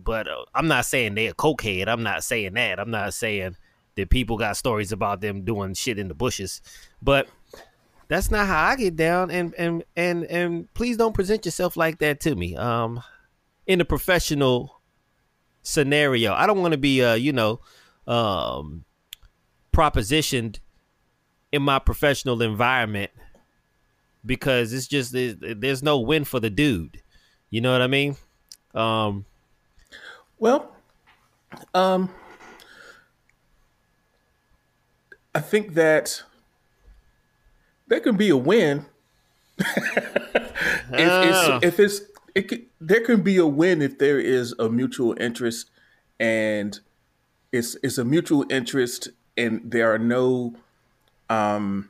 but 0.00 0.26
uh, 0.26 0.44
I'm 0.54 0.66
not 0.66 0.86
saying 0.86 1.14
they're 1.14 1.32
a 1.32 1.34
cokehead. 1.34 1.86
I'm 1.86 2.02
not 2.02 2.24
saying 2.24 2.54
that. 2.54 2.80
I'm 2.80 2.90
not 2.90 3.12
saying 3.12 3.56
that 3.94 4.08
people 4.08 4.38
got 4.38 4.56
stories 4.56 4.90
about 4.90 5.20
them 5.20 5.42
doing 5.42 5.74
shit 5.74 5.98
in 5.98 6.08
the 6.08 6.14
bushes. 6.14 6.62
But 7.02 7.28
that's 8.08 8.30
not 8.30 8.46
how 8.46 8.64
I 8.64 8.76
get 8.76 8.96
down 8.96 9.30
and 9.30 9.54
and 9.56 9.84
and 9.94 10.24
and 10.24 10.72
please 10.72 10.96
don't 10.96 11.14
present 11.14 11.44
yourself 11.44 11.76
like 11.76 11.98
that 11.98 12.20
to 12.20 12.34
me. 12.34 12.56
Um 12.56 13.02
in 13.66 13.80
a 13.80 13.84
professional 13.84 14.80
scenario. 15.62 16.32
I 16.32 16.46
don't 16.46 16.60
want 16.62 16.72
to 16.72 16.78
be 16.78 17.04
uh, 17.04 17.14
you 17.14 17.32
know, 17.32 17.60
um 18.06 18.84
propositioned 19.74 20.58
in 21.52 21.62
my 21.62 21.78
professional 21.78 22.40
environment 22.40 23.10
because 24.24 24.72
it's 24.72 24.86
just 24.86 25.14
it- 25.14 25.60
there's 25.60 25.82
no 25.82 25.98
win 26.00 26.24
for 26.24 26.40
the 26.40 26.50
dude. 26.50 27.02
You 27.50 27.60
know 27.60 27.72
what 27.72 27.82
I 27.82 27.86
mean? 27.86 28.16
Um 28.74 29.24
Well, 30.38 30.74
um, 31.74 32.10
I 35.34 35.40
think 35.40 35.74
that 35.74 36.22
there 37.86 38.00
can 38.00 38.16
be 38.16 38.28
a 38.30 38.36
win 38.36 38.86
if 39.58 39.66
Ah. 40.92 41.58
it's 41.60 41.66
if 41.66 41.80
it's 41.80 42.00
it 42.34 42.48
could, 42.48 42.66
there 42.80 43.00
can 43.04 43.22
be 43.22 43.36
a 43.36 43.46
win 43.46 43.82
if 43.82 43.98
there 43.98 44.18
is 44.18 44.54
a 44.58 44.68
mutual 44.68 45.14
interest 45.20 45.70
and 46.18 46.80
it's 47.52 47.76
it's 47.82 47.98
a 47.98 48.04
mutual 48.04 48.44
interest 48.50 49.08
and 49.36 49.60
there 49.70 49.92
are 49.92 49.98
no 49.98 50.54
um 51.30 51.88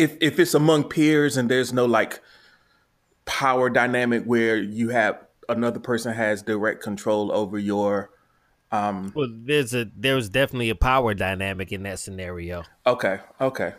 if 0.00 0.16
if 0.20 0.38
it's 0.38 0.54
among 0.54 0.84
peers 0.84 1.36
and 1.36 1.48
there's 1.50 1.72
no 1.72 1.84
like 1.86 2.20
power 3.24 3.68
dynamic 3.70 4.24
where 4.24 4.56
you 4.56 4.88
have 4.88 5.18
another 5.48 5.80
person 5.80 6.12
has 6.14 6.42
direct 6.42 6.82
control 6.82 7.30
over 7.32 7.58
your 7.58 8.10
um 8.72 9.12
well 9.14 9.28
there's 9.30 9.74
a 9.74 9.86
there's 9.96 10.28
definitely 10.28 10.70
a 10.70 10.74
power 10.74 11.12
dynamic 11.14 11.72
in 11.72 11.82
that 11.82 11.98
scenario. 11.98 12.62
okay 12.86 13.18
okay 13.40 13.74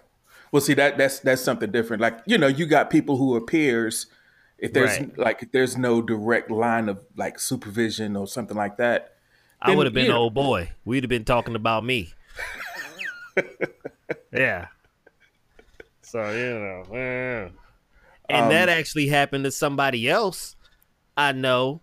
well 0.51 0.61
see 0.61 0.73
that 0.73 0.97
that's 0.97 1.19
that's 1.19 1.41
something 1.41 1.71
different 1.71 2.01
like 2.01 2.19
you 2.25 2.37
know 2.37 2.47
you 2.47 2.65
got 2.65 2.89
people 2.89 3.17
who 3.17 3.33
are 3.35 3.41
peers 3.41 4.07
if 4.57 4.73
there's 4.73 4.99
Right. 4.99 5.17
like 5.17 5.43
if 5.43 5.51
there's 5.51 5.75
no 5.77 6.01
direct 6.01 6.51
line 6.51 6.87
of 6.89 7.03
like 7.15 7.39
supervision 7.39 8.15
or 8.15 8.27
something 8.27 8.57
like 8.57 8.77
that 8.77 9.13
I 9.63 9.75
would 9.75 9.85
have 9.85 9.93
been 9.93 10.07
an 10.07 10.11
old 10.13 10.33
boy. 10.33 10.71
We'd 10.85 11.03
have 11.03 11.09
been 11.09 11.23
talking 11.23 11.53
about 11.53 11.85
me. 11.85 12.13
yeah. 14.33 14.67
So 16.11 16.29
you 16.31 16.59
know, 16.59 16.83
eh. 16.93 17.49
and 18.27 18.43
Um, 18.43 18.49
that 18.49 18.67
actually 18.67 19.07
happened 19.07 19.45
to 19.45 19.51
somebody 19.51 20.09
else 20.09 20.57
I 21.15 21.31
know, 21.31 21.79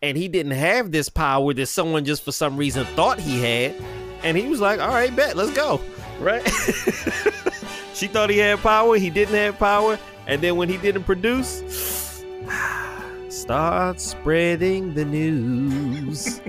and 0.00 0.16
he 0.16 0.26
didn't 0.28 0.52
have 0.52 0.90
this 0.90 1.10
power 1.10 1.52
that 1.52 1.66
someone 1.66 2.06
just 2.06 2.22
for 2.22 2.32
some 2.32 2.56
reason 2.56 2.86
thought 2.96 3.20
he 3.20 3.38
had, 3.38 3.74
and 4.22 4.38
he 4.38 4.48
was 4.48 4.62
like, 4.62 4.80
"All 4.80 4.88
right, 4.88 5.14
bet, 5.14 5.36
let's 5.36 5.50
go." 5.50 5.82
Right? 6.18 6.42
she 7.94 8.06
thought 8.06 8.30
he 8.30 8.38
had 8.38 8.58
power. 8.60 8.96
He 8.96 9.10
didn't 9.10 9.34
have 9.34 9.58
power, 9.58 9.98
and 10.26 10.40
then 10.40 10.56
when 10.56 10.70
he 10.70 10.78
didn't 10.78 11.04
produce. 11.04 12.24
Start 13.28 14.00
spreading 14.00 14.94
the 14.94 15.04
news. 15.04 16.40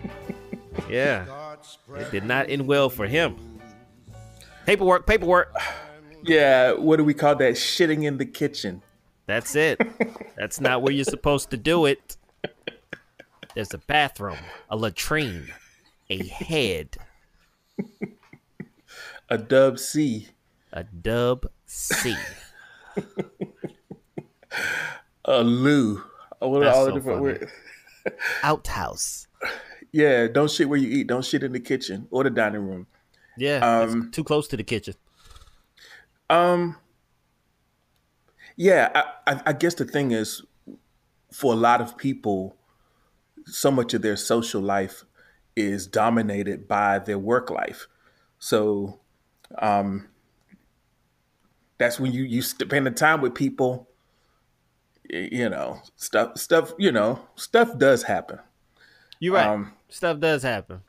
yeah. 0.88 1.26
It 1.94 2.10
did 2.10 2.24
not 2.24 2.48
end 2.48 2.66
well 2.66 2.88
for 2.88 3.06
him. 3.06 3.36
Paperwork, 4.64 5.06
paperwork. 5.06 5.54
Yeah 6.24 6.72
what 6.72 6.96
do 6.96 7.04
we 7.04 7.14
call 7.14 7.34
that 7.36 7.54
shitting 7.54 8.04
in 8.04 8.18
the 8.18 8.26
kitchen 8.26 8.82
That's 9.26 9.54
it. 9.54 9.80
That's 10.36 10.60
not 10.60 10.82
where 10.82 10.92
you're 10.92 11.04
supposed 11.04 11.50
to 11.50 11.56
do 11.56 11.86
it. 11.86 12.16
There's 13.54 13.72
a 13.72 13.78
bathroom, 13.78 14.38
a 14.68 14.76
latrine, 14.76 15.48
a 16.10 16.18
head, 16.26 16.96
a 19.28 19.38
dub 19.38 19.78
c 19.78 20.28
a 20.72 20.82
dub 20.84 21.46
C. 21.66 22.16
a 25.24 25.42
loo 25.42 26.02
what 26.40 26.62
are 26.62 26.64
That's 26.64 26.76
all 26.76 26.84
the 26.86 26.90
so 26.90 26.94
different 26.96 27.18
funny. 27.20 27.38
words 27.38 27.52
Outhouse. 28.42 29.26
yeah 29.92 30.26
don't 30.26 30.50
shit 30.50 30.68
where 30.68 30.78
you 30.78 30.88
eat 30.88 31.06
don't 31.06 31.24
shit 31.24 31.42
in 31.42 31.52
the 31.52 31.60
kitchen 31.60 32.08
or 32.10 32.24
the 32.24 32.30
dining 32.30 32.66
room 32.66 32.86
Yeah, 33.36 33.84
it's 33.84 33.94
Um, 33.94 34.10
too 34.10 34.24
close 34.24 34.48
to 34.48 34.56
the 34.56 34.64
kitchen. 34.64 34.94
Um. 36.30 36.76
Yeah, 38.56 38.90
I, 39.26 39.32
I, 39.32 39.42
I 39.46 39.52
guess 39.54 39.74
the 39.74 39.84
thing 39.86 40.10
is, 40.12 40.42
for 41.32 41.52
a 41.54 41.56
lot 41.56 41.80
of 41.80 41.96
people, 41.96 42.56
so 43.46 43.70
much 43.70 43.94
of 43.94 44.02
their 44.02 44.16
social 44.16 44.60
life 44.60 45.04
is 45.56 45.86
dominated 45.86 46.68
by 46.68 46.98
their 46.98 47.18
work 47.18 47.50
life. 47.50 47.86
So, 48.38 49.00
um, 49.58 50.08
that's 51.78 51.98
when 51.98 52.12
you 52.12 52.24
you 52.24 52.42
spend 52.42 52.86
the 52.86 52.90
time 52.90 53.20
with 53.22 53.34
people. 53.34 53.88
You 55.08 55.48
know, 55.48 55.80
stuff 55.96 56.38
stuff. 56.38 56.72
You 56.78 56.92
know, 56.92 57.26
stuff 57.36 57.76
does 57.78 58.02
happen, 58.04 58.38
You're 59.18 59.34
right. 59.34 59.46
um, 59.46 59.72
Stuff 59.88 60.20
does 60.20 60.42
happen. 60.42 60.80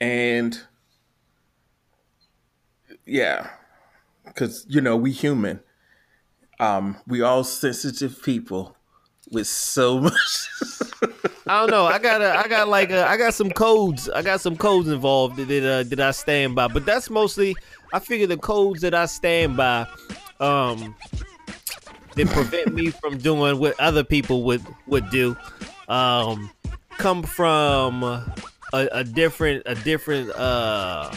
and 0.00 0.60
yeah, 3.06 3.50
because 4.26 4.66
you 4.68 4.80
know 4.80 4.96
we 4.96 5.12
human. 5.12 5.60
Um, 6.60 6.96
we 7.06 7.20
all 7.20 7.44
sensitive 7.44 8.22
people 8.22 8.76
with 9.30 9.46
so 9.46 10.00
much. 10.00 10.48
I 11.46 11.60
don't 11.60 11.70
know. 11.70 11.84
I 11.86 11.98
got 11.98 12.22
a, 12.22 12.38
I 12.38 12.48
got 12.48 12.68
like 12.68 12.90
a, 12.90 13.08
I 13.08 13.16
got 13.16 13.34
some 13.34 13.50
codes. 13.50 14.08
I 14.08 14.22
got 14.22 14.40
some 14.40 14.56
codes 14.56 14.88
involved 14.88 15.36
that 15.36 15.64
uh, 15.64 15.82
that 15.84 16.00
I 16.00 16.10
stand 16.12 16.54
by. 16.54 16.68
But 16.68 16.86
that's 16.86 17.10
mostly. 17.10 17.56
I 17.92 17.98
figure 18.00 18.26
the 18.26 18.36
codes 18.36 18.80
that 18.80 18.94
I 18.94 19.06
stand 19.06 19.56
by, 19.56 19.86
um, 20.40 20.96
that 22.16 22.26
prevent 22.28 22.74
me 22.74 22.90
from 22.90 23.18
doing 23.18 23.58
what 23.58 23.78
other 23.78 24.02
people 24.02 24.42
would 24.44 24.64
would 24.86 25.10
do, 25.10 25.36
um, 25.88 26.50
come 26.98 27.22
from 27.22 28.02
a, 28.02 28.88
a 28.92 29.04
different 29.04 29.62
a 29.66 29.74
different 29.74 30.30
uh 30.30 31.14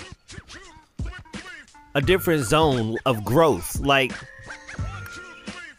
a 1.97 2.01
different 2.01 2.45
zone 2.45 2.95
of 3.07 3.25
growth. 3.25 3.79
Like 3.79 4.13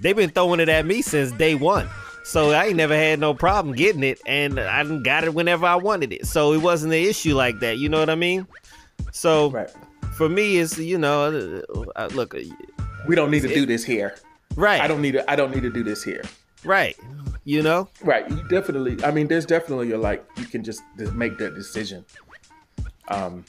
they've 0.01 0.17
been 0.17 0.31
throwing 0.31 0.59
it 0.59 0.69
at 0.69 0.85
me 0.85 1.01
since 1.01 1.31
day 1.31 1.55
one. 1.55 1.89
So 2.25 2.51
I 2.51 2.67
ain't 2.67 2.77
never 2.77 2.95
had 2.95 3.21
no 3.21 3.33
problem 3.33 3.75
getting 3.75 4.03
it, 4.03 4.21
and 4.27 4.59
I 4.61 4.85
got 4.99 5.25
it 5.25 5.33
whenever 5.33 5.65
I 5.65 5.77
wanted 5.77 6.13
it. 6.13 6.27
So 6.27 6.53
it 6.53 6.59
wasn't 6.59 6.93
an 6.93 6.99
issue 6.99 7.35
like 7.35 7.61
that. 7.61 7.79
You 7.79 7.89
know 7.89 8.01
what 8.01 8.11
I 8.11 8.17
mean? 8.17 8.47
So 9.13 9.51
right. 9.51 9.71
for 10.13 10.29
me, 10.29 10.59
it's 10.59 10.77
you 10.77 10.99
know, 10.99 11.63
uh, 11.95 12.09
look, 12.13 12.35
uh, 12.35 12.41
We 13.07 13.15
don't 13.15 13.31
need 13.31 13.43
to 13.43 13.49
do 13.49 13.65
this 13.65 13.85
here. 13.85 14.17
right, 14.57 14.81
I 14.81 14.89
don't 14.89 15.01
need 15.01 15.13
to. 15.13 15.31
I 15.31 15.37
don't 15.37 15.55
need 15.55 15.63
to 15.63 15.71
do 15.71 15.85
this 15.85 16.03
here. 16.03 16.25
right, 16.65 16.97
you 17.45 17.63
know, 17.63 17.89
Right. 18.03 18.29
You 18.29 18.43
definitely. 18.49 19.03
I 19.05 19.13
mean, 19.13 19.29
there's 19.29 19.47
definitely 19.47 19.93
a 19.93 19.99
like 19.99 20.27
you 20.37 20.47
can 20.47 20.65
just 20.65 20.83
just 20.99 21.15
make 21.15 21.39
that 21.39 21.55
decision. 21.55 22.05
Um, 23.07 23.45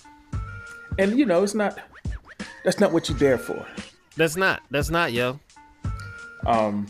and 1.00 1.18
you 1.18 1.26
know, 1.26 1.44
it's 1.44 1.56
not. 1.56 1.80
That's 2.64 2.80
not 2.80 2.92
what 2.92 3.10
you're 3.10 3.18
there 3.18 3.38
for. 3.38 3.66
that's 4.16 4.36
not, 4.36 4.62
that's 4.70 4.90
not, 4.90 5.14
yo. 5.14 5.40
Um, 6.46 6.88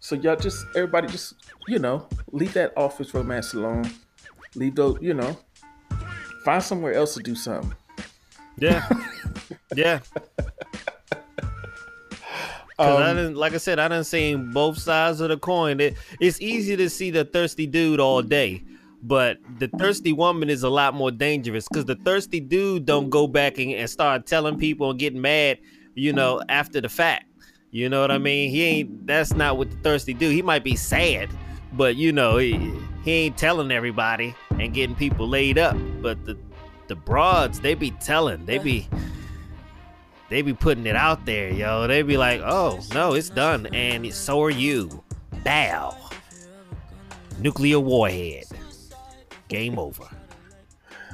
so 0.00 0.16
y'all 0.16 0.36
just 0.36 0.64
everybody 0.74 1.06
just 1.08 1.34
you 1.66 1.78
know 1.78 2.08
leave 2.32 2.52
that 2.54 2.72
office 2.76 3.12
romance 3.14 3.54
alone. 3.54 3.90
Leave 4.54 4.74
those 4.74 4.98
you 5.00 5.14
know. 5.14 5.36
Find 6.44 6.62
somewhere 6.62 6.94
else 6.94 7.14
to 7.14 7.22
do 7.22 7.34
something. 7.34 7.74
Yeah, 8.58 8.88
yeah. 9.76 10.00
Cause 12.78 13.00
I 13.00 13.12
didn't, 13.12 13.34
like 13.34 13.54
I 13.54 13.56
said, 13.56 13.80
I 13.80 13.88
didn't 13.88 14.04
seen 14.04 14.52
both 14.52 14.78
sides 14.78 15.20
of 15.20 15.30
the 15.30 15.36
coin. 15.36 15.80
It, 15.80 15.96
it's 16.20 16.40
easy 16.40 16.76
to 16.76 16.88
see 16.88 17.10
the 17.10 17.24
thirsty 17.24 17.66
dude 17.66 17.98
all 17.98 18.22
day, 18.22 18.62
but 19.02 19.38
the 19.58 19.68
thirsty 19.68 20.12
woman 20.12 20.50
is 20.50 20.62
a 20.62 20.68
lot 20.68 20.94
more 20.94 21.10
dangerous. 21.10 21.66
Cause 21.68 21.84
the 21.84 21.96
thirsty 21.96 22.40
dude 22.40 22.84
don't 22.84 23.10
go 23.10 23.26
back 23.26 23.58
and, 23.58 23.72
and 23.72 23.88
start 23.88 24.26
telling 24.26 24.58
people 24.58 24.90
and 24.90 24.98
getting 24.98 25.20
mad, 25.20 25.58
you 25.94 26.12
know, 26.12 26.42
after 26.48 26.80
the 26.80 26.88
fact. 26.88 27.26
You 27.70 27.88
know 27.88 28.00
what 28.00 28.10
I 28.10 28.18
mean? 28.18 28.50
He 28.50 28.62
ain't. 28.64 29.06
That's 29.06 29.34
not 29.34 29.58
what 29.58 29.70
the 29.70 29.76
thirsty 29.78 30.14
dude. 30.14 30.32
He 30.32 30.42
might 30.42 30.64
be 30.64 30.74
sad, 30.74 31.28
but 31.74 31.96
you 31.96 32.12
know, 32.12 32.38
he, 32.38 32.72
he 33.04 33.12
ain't 33.12 33.36
telling 33.36 33.70
everybody 33.70 34.34
and 34.58 34.72
getting 34.72 34.96
people 34.96 35.28
laid 35.28 35.58
up. 35.58 35.76
But 36.00 36.24
the 36.24 36.38
the 36.86 36.96
broads, 36.96 37.60
they 37.60 37.74
be 37.74 37.90
telling. 37.90 38.46
They 38.46 38.58
be 38.58 38.88
they 40.30 40.42
be 40.42 40.54
putting 40.54 40.86
it 40.86 40.96
out 40.96 41.26
there, 41.26 41.50
yo. 41.50 41.86
They 41.86 42.02
be 42.02 42.16
like, 42.16 42.40
"Oh 42.42 42.80
no, 42.94 43.14
it's 43.14 43.30
done," 43.30 43.66
and 43.74 44.12
so 44.14 44.42
are 44.42 44.50
you. 44.50 45.02
Bow. 45.44 45.96
Nuclear 47.38 47.80
warhead. 47.80 48.44
Game 49.48 49.78
over. 49.78 50.04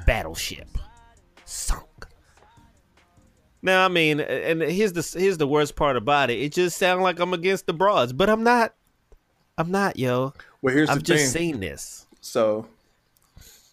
Battleship. 0.06 0.68
Sunk. 1.44 2.06
Now 3.62 3.84
I 3.84 3.88
mean, 3.88 4.20
and 4.20 4.60
here's 4.60 4.92
the 4.92 5.18
here's 5.18 5.38
the 5.38 5.46
worst 5.46 5.74
part 5.76 5.96
about 5.96 6.30
it. 6.30 6.38
It 6.38 6.52
just 6.52 6.76
sounds 6.76 7.00
like 7.00 7.18
I'm 7.18 7.32
against 7.32 7.66
the 7.66 7.72
broads, 7.72 8.12
but 8.12 8.28
I'm 8.28 8.42
not. 8.42 8.74
I'm 9.56 9.70
not, 9.70 9.98
yo. 9.98 10.34
Well, 10.60 10.74
here's 10.74 10.90
I've 10.90 10.98
the 10.98 11.04
just 11.04 11.32
thing. 11.32 11.52
seen 11.52 11.60
this. 11.60 12.06
So 12.20 12.66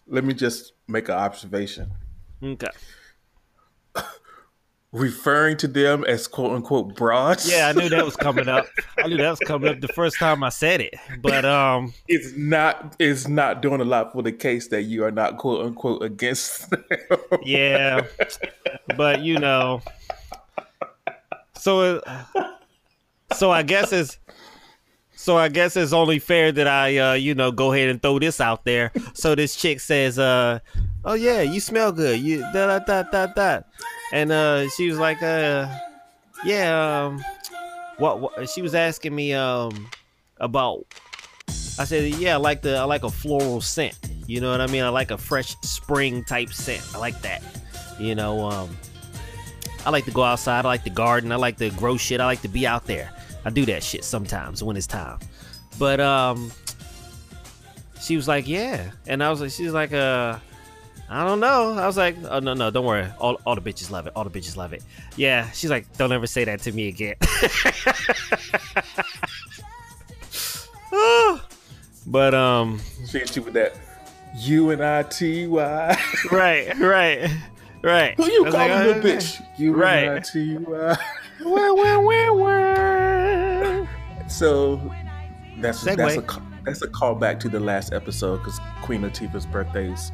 let 0.06 0.24
me 0.24 0.32
just 0.32 0.72
make 0.88 1.08
an 1.08 1.16
observation. 1.16 1.90
Okay. 2.42 2.68
Referring 4.92 5.56
to 5.56 5.66
them 5.66 6.04
as 6.04 6.26
quote 6.28 6.52
unquote 6.52 6.94
broads. 6.94 7.50
Yeah, 7.50 7.68
I 7.68 7.72
knew 7.72 7.88
that 7.88 8.04
was 8.04 8.14
coming 8.14 8.46
up. 8.46 8.66
I 8.98 9.06
knew 9.08 9.16
that 9.16 9.30
was 9.30 9.38
coming 9.40 9.70
up 9.70 9.80
the 9.80 9.88
first 9.88 10.18
time 10.18 10.44
I 10.44 10.50
said 10.50 10.82
it. 10.82 10.94
But 11.22 11.46
um, 11.46 11.94
It's 12.08 12.36
not 12.36 12.94
it's 12.98 13.26
not 13.26 13.62
doing 13.62 13.80
a 13.80 13.84
lot 13.84 14.12
for 14.12 14.22
the 14.22 14.32
case 14.32 14.68
that 14.68 14.82
you 14.82 15.02
are 15.04 15.10
not 15.10 15.38
quote 15.38 15.64
unquote 15.64 16.02
against 16.02 16.68
them. 16.68 16.84
yeah. 17.42 18.02
But 18.96 19.22
you 19.22 19.38
know, 19.38 19.80
so 21.54 22.02
so 23.32 23.50
I 23.50 23.62
guess 23.62 23.94
it's 23.94 24.18
so 25.14 25.38
I 25.38 25.48
guess 25.48 25.74
it's 25.74 25.94
only 25.94 26.18
fair 26.18 26.52
that 26.52 26.68
I 26.68 26.98
uh 26.98 27.12
you 27.14 27.34
know 27.34 27.50
go 27.50 27.72
ahead 27.72 27.88
and 27.88 28.02
throw 28.02 28.18
this 28.18 28.42
out 28.42 28.66
there. 28.66 28.92
So 29.14 29.34
this 29.34 29.56
chick 29.56 29.80
says 29.80 30.18
uh 30.18 30.58
oh 31.06 31.14
yeah 31.14 31.40
you 31.40 31.60
smell 31.60 31.92
good 31.92 32.20
you 32.20 32.40
da 32.52 32.78
da 32.78 32.78
da 32.80 33.02
da 33.10 33.26
da 33.26 33.60
and 34.12 34.30
uh 34.30 34.68
she 34.68 34.88
was 34.88 34.98
like 34.98 35.22
uh 35.22 35.66
yeah 36.44 37.04
um 37.04 37.24
what, 37.98 38.20
what 38.20 38.48
she 38.48 38.62
was 38.62 38.74
asking 38.74 39.14
me 39.14 39.32
um 39.32 39.88
about 40.38 40.84
I 41.78 41.84
said 41.84 42.14
yeah 42.14 42.34
I 42.34 42.36
like 42.36 42.62
the 42.62 42.76
I 42.76 42.84
like 42.84 43.02
a 43.02 43.10
floral 43.10 43.60
scent. 43.60 43.98
You 44.26 44.40
know 44.40 44.50
what 44.50 44.60
I 44.60 44.66
mean? 44.66 44.82
I 44.82 44.88
like 44.90 45.10
a 45.10 45.18
fresh 45.18 45.56
spring 45.62 46.24
type 46.24 46.50
scent. 46.50 46.82
I 46.94 46.98
like 46.98 47.20
that. 47.22 47.42
You 47.98 48.14
know 48.14 48.40
um 48.50 48.76
I 49.84 49.90
like 49.90 50.04
to 50.04 50.10
go 50.12 50.22
outside. 50.22 50.64
I 50.64 50.68
like 50.68 50.84
to 50.84 50.90
garden. 50.90 51.32
I 51.32 51.36
like 51.36 51.56
to 51.56 51.70
grow 51.70 51.96
shit. 51.96 52.20
I 52.20 52.26
like 52.26 52.42
to 52.42 52.48
be 52.48 52.66
out 52.66 52.86
there. 52.86 53.10
I 53.44 53.50
do 53.50 53.64
that 53.66 53.82
shit 53.82 54.04
sometimes 54.04 54.62
when 54.62 54.76
it's 54.76 54.86
time. 54.86 55.18
But 55.78 56.00
um 56.00 56.52
she 58.00 58.16
was 58.16 58.28
like 58.28 58.46
yeah. 58.46 58.90
And 59.06 59.22
I 59.24 59.30
was 59.30 59.40
like 59.40 59.50
she's 59.50 59.72
like 59.72 59.92
uh 59.92 60.38
I 61.12 61.26
don't 61.26 61.40
know. 61.40 61.74
I 61.74 61.86
was 61.86 61.98
like, 61.98 62.16
oh 62.30 62.38
no, 62.38 62.54
no, 62.54 62.70
don't 62.70 62.86
worry. 62.86 63.06
All, 63.18 63.38
all 63.44 63.54
the 63.54 63.60
bitches 63.60 63.90
love 63.90 64.06
it. 64.06 64.14
All 64.16 64.24
the 64.24 64.30
bitches 64.30 64.56
love 64.56 64.72
it. 64.72 64.82
Yeah, 65.16 65.50
she's 65.50 65.68
like, 65.68 65.94
don't 65.98 66.10
ever 66.10 66.26
say 66.26 66.44
that 66.44 66.60
to 66.62 66.72
me 66.72 66.88
again. 66.88 67.16
but 72.06 72.34
um, 72.34 72.80
She 73.06 73.18
hit 73.18 73.36
you 73.36 73.42
with 73.42 73.52
that 73.52 73.76
U 74.38 74.70
N 74.70 74.80
I 74.80 75.02
T 75.02 75.46
Y. 75.46 75.98
right, 76.32 76.78
right, 76.78 77.30
right. 77.82 78.14
Who 78.16 78.30
you 78.30 78.44
calling 78.44 78.70
like, 78.70 78.96
a 78.96 79.00
bitch? 79.00 79.44
U 79.58 79.82
N 79.84 80.16
I. 80.16 80.20
T 80.20 80.56
Y. 80.56 80.96
Wah, 81.44 81.74
wah, 81.74 81.98
wah, 81.98 82.32
wah. 82.32 83.86
So 84.28 84.80
that's 85.58 85.82
that's 85.82 86.16
a 86.16 86.24
that's 86.64 86.82
a 86.82 86.86
callback 86.86 87.40
to 87.40 87.48
the 87.48 87.60
last 87.60 87.92
episode 87.92 88.38
because 88.38 88.60
Queen 88.82 89.02
Latifah's 89.02 89.44
birthday's 89.44 90.12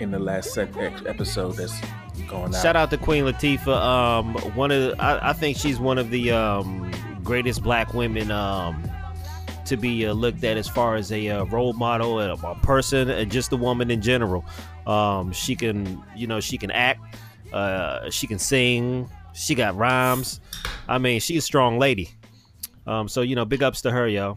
in 0.00 0.10
the 0.10 0.18
last 0.18 0.56
episode 0.56 1.52
that's 1.52 1.80
going 2.28 2.54
out. 2.54 2.62
Shout 2.62 2.76
out 2.76 2.90
to 2.90 2.98
Queen 2.98 3.24
Latifah. 3.24 3.68
Um, 3.68 4.34
one 4.54 4.70
of 4.70 4.82
the, 4.82 5.02
I, 5.02 5.30
I 5.30 5.32
think 5.32 5.56
she's 5.56 5.78
one 5.78 5.98
of 5.98 6.10
the 6.10 6.30
um 6.32 6.90
greatest 7.22 7.62
black 7.62 7.92
women 7.92 8.30
um 8.30 8.82
to 9.66 9.76
be 9.76 10.06
uh, 10.06 10.12
looked 10.14 10.42
at 10.44 10.56
as 10.56 10.66
far 10.66 10.96
as 10.96 11.12
a 11.12 11.28
uh, 11.28 11.44
role 11.44 11.74
model, 11.74 12.20
a, 12.20 12.32
a 12.32 12.54
person, 12.62 13.10
and 13.10 13.30
just 13.30 13.52
a 13.52 13.56
woman 13.56 13.90
in 13.90 14.00
general. 14.00 14.42
Um, 14.86 15.30
she 15.30 15.54
can, 15.54 16.02
you 16.16 16.26
know, 16.26 16.40
she 16.40 16.56
can 16.56 16.70
act, 16.70 17.16
uh, 17.52 18.08
she 18.08 18.26
can 18.26 18.38
sing, 18.38 19.10
she 19.34 19.54
got 19.54 19.76
rhymes. 19.76 20.40
I 20.88 20.96
mean, 20.96 21.20
she's 21.20 21.38
a 21.38 21.42
strong 21.42 21.78
lady. 21.78 22.08
Um, 22.86 23.08
so 23.08 23.20
you 23.20 23.36
know, 23.36 23.44
big 23.44 23.62
ups 23.62 23.82
to 23.82 23.90
her, 23.90 24.08
yo. 24.08 24.36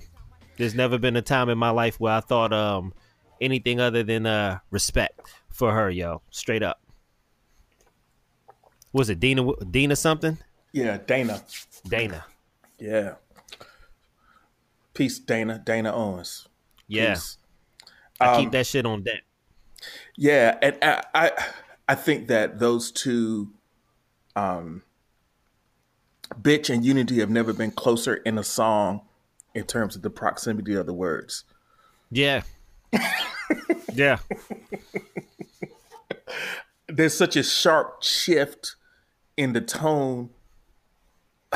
There's 0.58 0.76
never 0.76 0.98
been 0.98 1.16
a 1.16 1.22
time 1.22 1.48
in 1.50 1.58
my 1.58 1.70
life 1.70 2.00
where 2.00 2.14
I 2.14 2.20
thought 2.20 2.52
um 2.52 2.94
anything 3.40 3.80
other 3.80 4.04
than 4.04 4.26
uh 4.26 4.60
respect 4.70 5.20
for 5.52 5.72
her, 5.74 5.90
yo. 5.90 6.22
Straight 6.32 6.64
up. 6.64 6.82
Was 8.94 9.10
it 9.10 9.20
Dina? 9.20 9.48
Dina 9.70 9.96
something? 9.96 10.38
Yeah, 10.74 10.98
Dana. 11.06 11.42
Dana. 11.88 12.26
Yeah. 12.80 13.16
Peace, 14.94 15.20
Dana. 15.20 15.62
Dana 15.64 15.94
Owens. 15.94 16.48
Yeah, 16.88 17.14
Peace. 17.14 17.38
I 18.20 18.34
Um, 18.36 18.42
keep 18.42 18.52
that 18.52 18.68
shit 18.68 18.86
on 18.86 19.04
deck. 19.04 19.24
Yeah, 20.18 20.58
and 20.62 20.78
I, 20.82 21.04
I 21.14 21.32
I 21.88 21.96
think 21.96 22.28
that 22.28 22.60
those 22.60 22.92
two, 22.92 23.54
um, 24.36 24.84
bitch 26.40 26.70
and 26.74 26.86
unity 26.86 27.20
have 27.20 27.30
never 27.30 27.54
been 27.54 27.72
closer 27.72 28.16
in 28.16 28.38
a 28.38 28.44
song 28.44 29.02
in 29.56 29.64
terms 29.66 29.96
of 29.96 30.02
the 30.02 30.10
proximity 30.10 30.76
of 30.76 30.86
the 30.86 30.94
words. 30.94 31.46
Yeah. 32.12 32.44
yeah. 33.94 34.20
There's 36.88 37.18
such 37.18 37.36
a 37.36 37.44
sharp 37.44 38.04
shift 38.04 38.76
in 39.38 39.54
the 39.54 39.62
tone. 39.62 40.30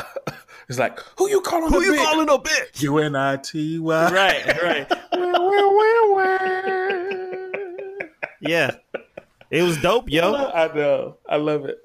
it's 0.70 0.80
like, 0.80 1.00
who 1.18 1.30
you 1.30 1.42
calling? 1.42 1.72
Who 1.72 1.80
a 1.82 1.84
you 1.86 1.94
bitch? 1.94 2.04
calling 2.06 2.30
a 2.30 2.38
bitch? 2.38 2.82
U 2.82 2.98
N 3.00 3.16
I 3.16 3.38
T 3.38 3.80
Y. 3.80 4.12
Right. 4.12 4.46
Right. 4.64 4.92
yeah. 8.42 8.72
It 9.52 9.62
was 9.64 9.78
dope, 9.78 10.10
yo. 10.10 10.34
I 10.34 10.74
know. 10.74 11.18
I 11.30 11.38
love 11.38 11.66
it. 11.66 11.78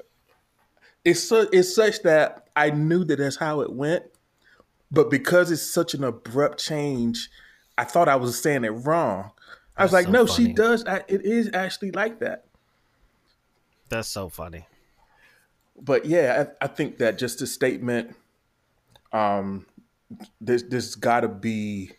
It's 1.05 1.21
so 1.23 1.47
it's 1.53 1.75
such 1.75 2.03
that 2.03 2.49
I 2.57 2.71
knew 2.71 3.05
that 3.05 3.17
that's 3.17 3.37
how 3.37 3.61
it 3.61 3.73
went, 3.73 4.05
but 4.91 5.11
because 5.11 5.51
it's 5.51 5.63
such 5.63 5.95
an 5.95 6.05
abrupt 6.05 6.59
change, 6.59 7.31
I 7.79 7.85
thought 7.85 8.09
I 8.09 8.17
was 8.17 8.41
saying 8.41 8.65
it 8.65 8.71
wrong. 8.71 9.31
I 9.77 9.85
was 9.85 9.93
That's 9.93 9.93
like, 9.93 10.07
so 10.07 10.11
no, 10.13 10.27
funny. 10.27 10.49
she 10.49 10.53
does. 10.53 10.85
I- 10.85 11.05
It 11.09 11.23
is 11.25 11.51
actually 11.55 11.93
like 11.93 12.19
that. 12.21 12.45
That's 13.91 14.09
so 14.09 14.29
funny. 14.29 14.67
But 15.79 16.07
yeah, 16.07 16.45
I, 16.61 16.65
I 16.65 16.69
think 16.69 16.99
that 16.99 17.19
just 17.19 17.43
a 17.43 17.47
statement. 17.47 18.17
Um, 19.13 19.67
there's 20.41 20.63
there's 20.65 20.95
got 20.95 21.21
to 21.21 21.29
be 21.29 21.93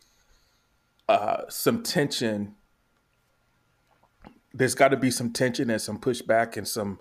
uh, 1.08 1.44
some 1.50 1.84
tension. 1.84 2.56
There's 4.54 4.76
got 4.76 4.90
to 4.90 4.98
be 4.98 5.12
some 5.12 5.32
tension 5.32 5.70
and 5.70 5.82
some 5.82 6.00
pushback 6.00 6.58
and 6.58 6.68
some 6.68 7.00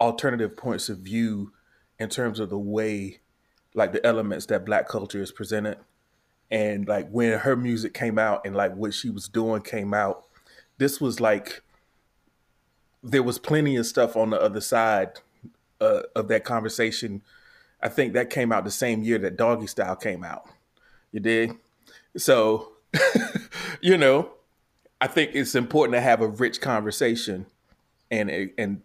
alternative 0.00 0.56
points 0.56 0.88
of 0.88 0.98
view 0.98 1.52
in 1.98 2.08
terms 2.08 2.40
of 2.40 2.50
the 2.50 2.58
way, 2.58 3.20
like 3.74 3.92
the 3.92 4.04
elements 4.04 4.46
that 4.46 4.66
Black 4.66 4.88
culture 4.88 5.22
is 5.22 5.30
presented, 5.30 5.78
and 6.50 6.88
like 6.88 7.08
when 7.10 7.38
her 7.38 7.54
music 7.54 7.94
came 7.94 8.18
out 8.18 8.44
and 8.44 8.56
like 8.56 8.74
what 8.74 8.92
she 8.92 9.08
was 9.08 9.28
doing 9.28 9.62
came 9.62 9.94
out. 9.94 10.24
This 10.78 11.00
was 11.00 11.20
like 11.20 11.62
there 13.02 13.22
was 13.22 13.38
plenty 13.38 13.76
of 13.76 13.86
stuff 13.86 14.16
on 14.16 14.30
the 14.30 14.40
other 14.40 14.60
side 14.60 15.12
uh, 15.80 16.02
of 16.14 16.28
that 16.28 16.44
conversation. 16.44 17.22
I 17.82 17.88
think 17.88 18.12
that 18.12 18.30
came 18.30 18.52
out 18.52 18.64
the 18.64 18.70
same 18.70 19.02
year 19.02 19.18
that 19.18 19.36
Doggystyle 19.36 20.00
came 20.00 20.22
out. 20.22 20.44
You 21.10 21.20
did? 21.20 21.52
So, 22.16 22.72
you 23.80 23.96
know, 23.98 24.30
I 25.00 25.08
think 25.08 25.32
it's 25.34 25.54
important 25.54 25.94
to 25.96 26.00
have 26.00 26.20
a 26.20 26.28
rich 26.28 26.60
conversation 26.60 27.46
and 28.10 28.50
and 28.56 28.82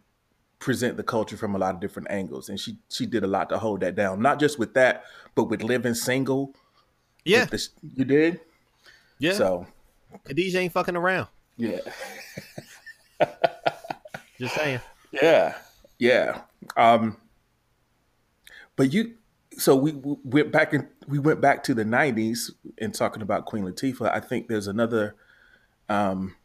present 0.59 0.97
the 0.97 1.03
culture 1.03 1.37
from 1.37 1.53
a 1.53 1.57
lot 1.59 1.75
of 1.75 1.79
different 1.81 2.09
angles. 2.09 2.49
And 2.49 2.59
she 2.59 2.77
she 2.89 3.05
did 3.05 3.23
a 3.23 3.27
lot 3.27 3.49
to 3.49 3.59
hold 3.59 3.81
that 3.81 3.95
down. 3.95 4.21
Not 4.21 4.39
just 4.39 4.57
with 4.57 4.73
that, 4.73 5.03
but 5.35 5.43
with 5.45 5.61
living 5.61 5.93
single. 5.93 6.53
Yeah. 7.23 7.45
this- 7.45 7.69
you 7.95 8.05
did. 8.05 8.39
Yeah. 9.19 9.33
So 9.33 9.67
Khadijah 10.25 10.59
ain't 10.59 10.73
fucking 10.73 10.95
around. 10.95 11.27
yeah, 11.57 11.79
Just 14.39 14.55
saying. 14.55 14.79
yeah, 15.11 15.55
yeah. 15.99 16.41
Um, 16.75 17.17
but 18.75 18.93
you, 18.93 19.15
so 19.57 19.75
we, 19.75 19.93
we 19.93 20.15
went 20.23 20.51
back 20.51 20.73
and 20.73 20.87
we 21.07 21.19
went 21.19 21.41
back 21.41 21.63
to 21.63 21.73
the 21.73 21.83
'90s 21.83 22.51
and 22.77 22.93
talking 22.93 23.21
about 23.21 23.45
Queen 23.45 23.63
Latifah. 23.63 24.11
I 24.13 24.19
think 24.19 24.47
there's 24.47 24.67
another 24.67 25.15
um, 25.89 26.35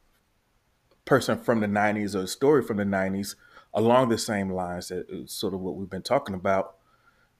person 1.05 1.39
from 1.39 1.61
the 1.61 1.67
'90s 1.67 2.15
or 2.15 2.23
a 2.23 2.27
story 2.27 2.63
from 2.63 2.79
the 2.79 2.85
'90s 2.85 3.35
along 3.75 4.09
the 4.09 4.19
same 4.19 4.51
lines 4.51 4.89
that 4.89 5.07
is 5.09 5.33
sort 5.33 5.55
of 5.55 5.61
what 5.61 5.77
we've 5.77 5.91
been 5.91 6.03
talking 6.03 6.35
about. 6.35 6.77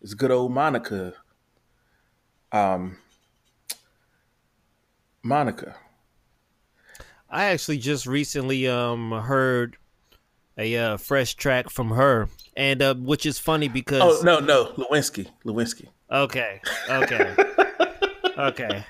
Is 0.03 0.15
good 0.15 0.31
old 0.31 0.53
Monica. 0.53 1.15
Um, 2.51 2.99
Monica. 5.23 5.77
I 7.31 7.45
actually 7.45 7.79
just 7.79 8.07
recently 8.07 8.69
um 8.69 9.13
heard 9.13 9.79
a 10.59 10.77
uh, 10.77 10.97
fresh 10.97 11.35
track 11.35 11.71
from 11.71 11.91
her, 11.91 12.29
and 12.57 12.83
uh, 12.83 12.95
which 12.95 13.27
is 13.27 13.39
funny 13.39 13.69
because 13.69 14.03
Oh 14.03 14.23
no, 14.25 14.39
no, 14.41 14.67
Lewinsky. 14.77 15.29
Lewinsky. 15.45 15.89
okay, 16.11 16.61
okay, 16.89 17.35
okay. 18.39 18.85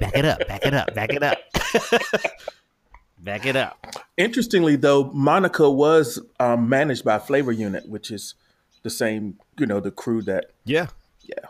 Back 0.00 0.16
it 0.16 0.24
up, 0.24 0.46
back 0.46 0.66
it 0.66 0.74
up, 0.74 0.94
back 0.94 1.10
it 1.12 1.22
up. 1.22 1.38
Back 3.20 3.46
it 3.46 3.56
up. 3.56 3.84
Interestingly, 4.16 4.76
though, 4.76 5.10
Monica 5.12 5.68
was 5.68 6.20
um, 6.38 6.68
managed 6.68 7.04
by 7.04 7.18
Flavor 7.18 7.50
Unit, 7.50 7.88
which 7.88 8.12
is 8.12 8.34
the 8.84 8.90
same, 8.90 9.38
you 9.58 9.66
know, 9.66 9.80
the 9.80 9.90
crew 9.90 10.22
that, 10.22 10.52
Yeah. 10.64 10.86
yeah. 11.22 11.48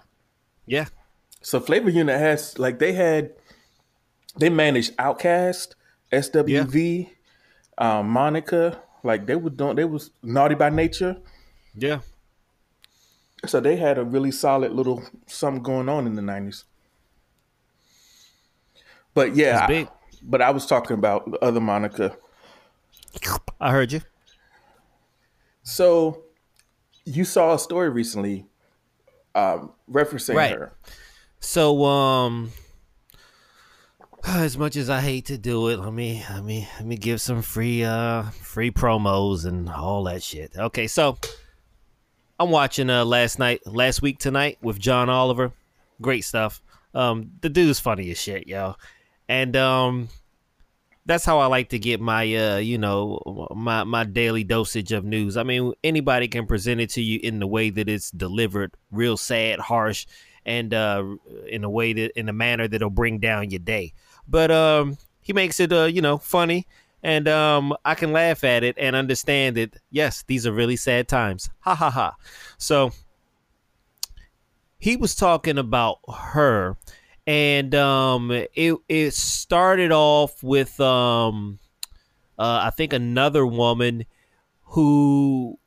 Yeah. 0.66 0.86
So 1.42 1.60
Flavor 1.60 1.90
Unit 1.90 2.18
has 2.18 2.58
like 2.58 2.78
they 2.78 2.94
had 2.94 3.32
they 4.38 4.48
managed 4.48 4.96
OutKast, 4.96 5.74
SWV, 6.10 7.10
um, 7.76 8.08
Monica. 8.08 8.80
Like 9.04 9.26
they 9.26 9.36
were 9.36 9.50
doing, 9.50 9.76
they 9.76 9.84
was 9.84 10.10
naughty 10.22 10.54
by 10.54 10.70
nature. 10.70 11.16
Yeah. 11.74 12.00
So 13.46 13.60
they 13.60 13.76
had 13.76 13.98
a 13.98 14.04
really 14.04 14.30
solid 14.32 14.72
little 14.72 15.02
something 15.26 15.62
going 15.62 15.88
on 15.88 16.06
in 16.06 16.14
the 16.16 16.22
nineties. 16.22 16.64
But 19.14 19.34
yeah, 19.36 19.66
I- 19.68 19.88
but 20.22 20.42
I 20.42 20.50
was 20.50 20.66
talking 20.66 20.94
about 20.94 21.30
the 21.30 21.38
other 21.44 21.60
Monica. 21.60 22.16
I 23.60 23.70
heard 23.70 23.92
you. 23.92 24.00
So 25.62 26.22
you 27.04 27.24
saw 27.24 27.54
a 27.54 27.58
story 27.58 27.88
recently 27.88 28.46
um, 29.34 29.72
referencing 29.90 30.34
Right. 30.34 30.52
her. 30.56 30.72
So 31.40 31.84
um 31.84 32.50
as 34.36 34.58
much 34.58 34.76
as 34.76 34.90
I 34.90 35.00
hate 35.00 35.26
to 35.26 35.38
do 35.38 35.68
it, 35.68 35.78
let 35.78 35.92
me 35.92 36.22
let 36.30 36.44
me 36.44 36.68
let 36.76 36.86
me 36.86 36.96
give 36.96 37.20
some 37.20 37.40
free 37.40 37.82
uh 37.82 38.24
free 38.24 38.70
promos 38.70 39.46
and 39.46 39.68
all 39.70 40.04
that 40.04 40.22
shit. 40.22 40.52
Okay, 40.56 40.86
so 40.86 41.16
I'm 42.38 42.50
watching 42.50 42.90
uh 42.90 43.04
last 43.04 43.38
night 43.38 43.66
last 43.66 44.02
week 44.02 44.18
tonight 44.18 44.58
with 44.60 44.78
John 44.78 45.08
Oliver. 45.08 45.52
Great 46.02 46.24
stuff. 46.24 46.60
Um 46.94 47.30
the 47.40 47.48
dude's 47.48 47.80
funny 47.80 48.10
as 48.10 48.20
shit, 48.20 48.46
yo. 48.46 48.74
And 49.28 49.56
um 49.56 50.08
that's 51.06 51.24
how 51.24 51.38
I 51.38 51.46
like 51.46 51.70
to 51.70 51.78
get 51.78 51.98
my 51.98 52.34
uh 52.34 52.56
you 52.58 52.76
know 52.76 53.48
my 53.54 53.84
my 53.84 54.04
daily 54.04 54.44
dosage 54.44 54.92
of 54.92 55.04
news. 55.04 55.38
I 55.38 55.42
mean 55.42 55.72
anybody 55.82 56.28
can 56.28 56.46
present 56.46 56.82
it 56.82 56.90
to 56.90 57.02
you 57.02 57.18
in 57.22 57.38
the 57.38 57.46
way 57.46 57.70
that 57.70 57.88
it's 57.88 58.10
delivered, 58.10 58.74
real 58.90 59.16
sad, 59.16 59.58
harsh, 59.58 60.06
and 60.44 60.74
uh 60.74 61.02
in 61.48 61.64
a 61.64 61.70
way 61.70 61.94
that 61.94 62.18
in 62.18 62.28
a 62.28 62.34
manner 62.34 62.68
that'll 62.68 62.90
bring 62.90 63.20
down 63.20 63.48
your 63.48 63.60
day. 63.60 63.94
But 64.28 64.50
um 64.50 64.98
he 65.20 65.32
makes 65.32 65.60
it 65.60 65.72
uh 65.72 65.84
you 65.84 66.02
know 66.02 66.18
funny 66.18 66.66
and 67.02 67.28
um 67.28 67.74
I 67.84 67.94
can 67.94 68.12
laugh 68.12 68.44
at 68.44 68.62
it 68.62 68.76
and 68.78 68.94
understand 68.96 69.56
that 69.56 69.76
yes, 69.90 70.24
these 70.26 70.46
are 70.46 70.52
really 70.52 70.76
sad 70.76 71.08
times. 71.08 71.50
Ha 71.60 71.74
ha 71.74 71.90
ha. 71.90 72.16
So 72.58 72.92
he 74.78 74.96
was 74.96 75.14
talking 75.14 75.58
about 75.58 75.98
her 76.12 76.76
and 77.26 77.74
um 77.74 78.30
it 78.30 78.76
it 78.88 79.14
started 79.14 79.92
off 79.92 80.42
with 80.42 80.78
um 80.80 81.58
uh 82.38 82.60
I 82.64 82.70
think 82.70 82.92
another 82.92 83.46
woman 83.46 84.04
who 84.64 85.58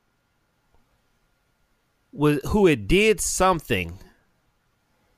was 2.12 2.40
who 2.50 2.68
had 2.68 2.88
did 2.88 3.20
something 3.22 3.98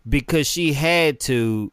because 0.07 0.47
she 0.47 0.73
had 0.73 1.19
to 1.21 1.71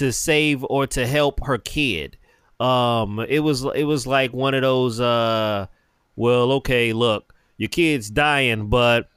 to 0.00 0.12
save 0.12 0.64
or 0.64 0.86
to 0.88 1.06
help 1.06 1.44
her 1.44 1.58
kid. 1.58 2.18
Um 2.58 3.20
it 3.20 3.40
was 3.40 3.64
it 3.74 3.84
was 3.84 4.06
like 4.06 4.32
one 4.32 4.54
of 4.54 4.62
those 4.62 5.00
uh 5.00 5.66
well 6.16 6.52
okay 6.52 6.92
look 6.92 7.32
your 7.56 7.70
kid's 7.70 8.10
dying 8.10 8.68
but 8.68 9.08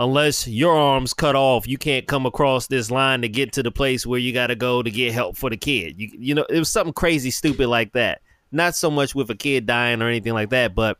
unless 0.00 0.48
your 0.48 0.74
arm's 0.74 1.12
cut 1.12 1.36
off, 1.36 1.68
you 1.68 1.76
can't 1.76 2.06
come 2.06 2.24
across 2.24 2.66
this 2.66 2.90
line 2.90 3.20
to 3.20 3.28
get 3.28 3.52
to 3.52 3.62
the 3.62 3.70
place 3.70 4.06
where 4.06 4.18
you 4.18 4.32
got 4.32 4.46
to 4.46 4.54
go 4.56 4.82
to 4.82 4.90
get 4.90 5.12
help 5.12 5.36
for 5.36 5.50
the 5.50 5.58
kid. 5.58 6.00
You, 6.00 6.10
you 6.18 6.34
know, 6.34 6.46
it 6.48 6.58
was 6.58 6.70
something 6.70 6.94
crazy, 6.94 7.30
stupid 7.30 7.68
like 7.68 7.92
that. 7.92 8.22
Not 8.50 8.74
so 8.74 8.90
much 8.90 9.14
with 9.14 9.30
a 9.30 9.34
kid 9.34 9.66
dying 9.66 10.00
or 10.00 10.08
anything 10.08 10.32
like 10.32 10.48
that, 10.50 10.74
but 10.74 10.96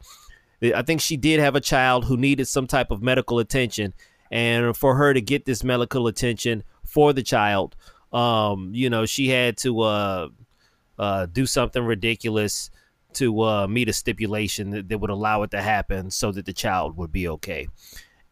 I 0.62 0.82
think 0.82 1.00
she 1.00 1.16
did 1.16 1.40
have 1.40 1.56
a 1.56 1.60
child 1.60 2.04
who 2.04 2.18
needed 2.18 2.46
some 2.46 2.66
type 2.66 2.90
of 2.90 3.02
medical 3.02 3.38
attention, 3.38 3.94
and 4.30 4.76
for 4.76 4.94
her 4.94 5.14
to 5.14 5.20
get 5.20 5.46
this 5.46 5.64
medical 5.64 6.06
attention 6.06 6.62
for 6.84 7.12
the 7.14 7.22
child, 7.22 7.74
um, 8.12 8.70
you 8.74 8.90
know, 8.90 9.06
she 9.06 9.28
had 9.28 9.56
to 9.58 9.80
uh, 9.80 10.28
uh, 10.98 11.26
do 11.26 11.46
something 11.46 11.84
ridiculous 11.84 12.70
to 13.14 13.42
uh, 13.42 13.66
meet 13.66 13.88
a 13.88 13.92
stipulation 13.92 14.70
that, 14.70 14.88
that 14.88 14.98
would 14.98 15.10
allow 15.10 15.42
it 15.42 15.50
to 15.50 15.60
happen, 15.60 16.10
so 16.10 16.30
that 16.32 16.46
the 16.46 16.52
child 16.52 16.96
would 16.96 17.12
be 17.12 17.28
okay. 17.28 17.68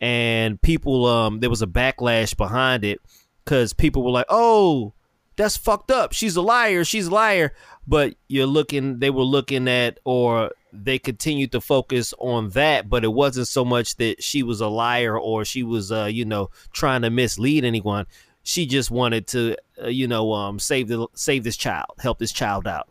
And 0.01 0.63
people 0.63 1.07
um 1.07 1.41
there 1.41 1.51
was 1.51 1.63
a 1.63 1.67
backlash 1.67 2.37
behind 2.37 2.85
it 2.85 3.01
because 3.45 3.73
people 3.73 4.05
were 4.05 4.13
like 4.13 4.27
oh 4.29 4.95
that's 5.35 5.57
fucked 5.57 5.91
up. 5.91 6.13
She's 6.13 6.35
a 6.35 6.43
liar. 6.43 6.85
She's 6.85 7.07
a 7.07 7.15
liar. 7.15 7.53
But 7.87 8.15
you're 8.29 8.47
looking 8.47 8.99
they 8.99 9.11
were 9.11 9.25
looking 9.25 9.67
at 9.67 9.99
or 10.05 10.53
they 10.73 10.99
continued 10.99 11.53
to 11.53 11.61
focus 11.61 12.13
on 12.19 12.51
that 12.51 12.91
but 12.91 13.03
it 13.03 13.09
wasn't 13.09 13.49
so 13.49 13.65
much 13.65 13.97
that 13.97 14.23
she 14.23 14.43
was 14.43 14.61
a 14.61 14.69
liar 14.69 15.19
or 15.19 15.43
she 15.43 15.63
was 15.63 15.91
uh 15.91 16.05
you 16.05 16.27
know 16.27 16.51
trying 16.73 17.01
to 17.01 17.09
mislead 17.09 17.65
anyone 17.65 18.07
she 18.49 18.65
just 18.65 18.91
wanted 18.91 19.27
to 19.27 19.55
uh, 19.83 19.89
you 19.89 20.09
know 20.09 20.33
um 20.33 20.59
save 20.59 20.89
the 20.89 21.07
save 21.13 21.45
this 21.45 21.57
child 21.57 21.91
help 21.99 22.19
this 22.19 22.33
child 22.33 22.67
out. 22.67 22.89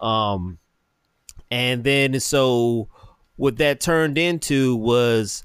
Um 0.00 0.56
and 1.50 1.84
then 1.84 2.18
so 2.20 2.88
what 3.36 3.58
that 3.58 3.80
turned 3.80 4.16
into 4.16 4.74
was 4.74 5.44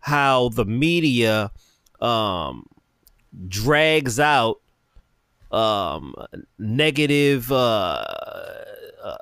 how 0.00 0.48
the 0.48 0.64
media 0.64 1.50
um 2.00 2.64
drags 3.48 4.18
out 4.18 4.62
um 5.52 6.14
negative 6.58 7.52
uh, 7.52 8.02
uh 9.04 9.16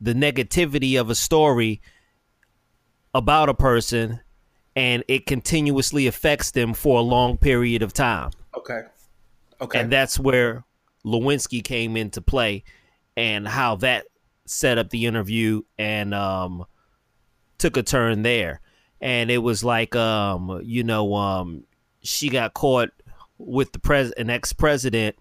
the 0.00 0.14
negativity 0.14 0.98
of 0.98 1.10
a 1.10 1.14
story 1.14 1.82
about 3.12 3.50
a 3.50 3.54
person 3.54 4.20
and 4.74 5.04
it 5.06 5.26
continuously 5.26 6.06
affects 6.06 6.52
them 6.52 6.72
for 6.72 6.98
a 6.98 7.02
long 7.02 7.36
period 7.36 7.82
of 7.82 7.92
time 7.92 8.30
Okay. 8.58 8.82
Okay. 9.60 9.80
and 9.80 9.90
that's 9.92 10.18
where 10.18 10.64
Lewinsky 11.04 11.62
came 11.64 11.96
into 11.96 12.20
play 12.20 12.64
and 13.16 13.46
how 13.48 13.76
that 13.76 14.06
set 14.46 14.78
up 14.78 14.90
the 14.90 15.06
interview 15.06 15.62
and 15.78 16.14
um 16.14 16.64
took 17.58 17.76
a 17.76 17.82
turn 17.82 18.22
there 18.22 18.60
and 19.00 19.30
it 19.30 19.38
was 19.38 19.64
like 19.64 19.94
um 19.96 20.60
you 20.64 20.82
know 20.84 21.14
um 21.14 21.64
she 22.02 22.28
got 22.28 22.54
caught 22.54 22.90
with 23.38 23.72
the 23.72 23.78
pres 23.78 24.10
an 24.12 24.30
ex-president 24.30 25.16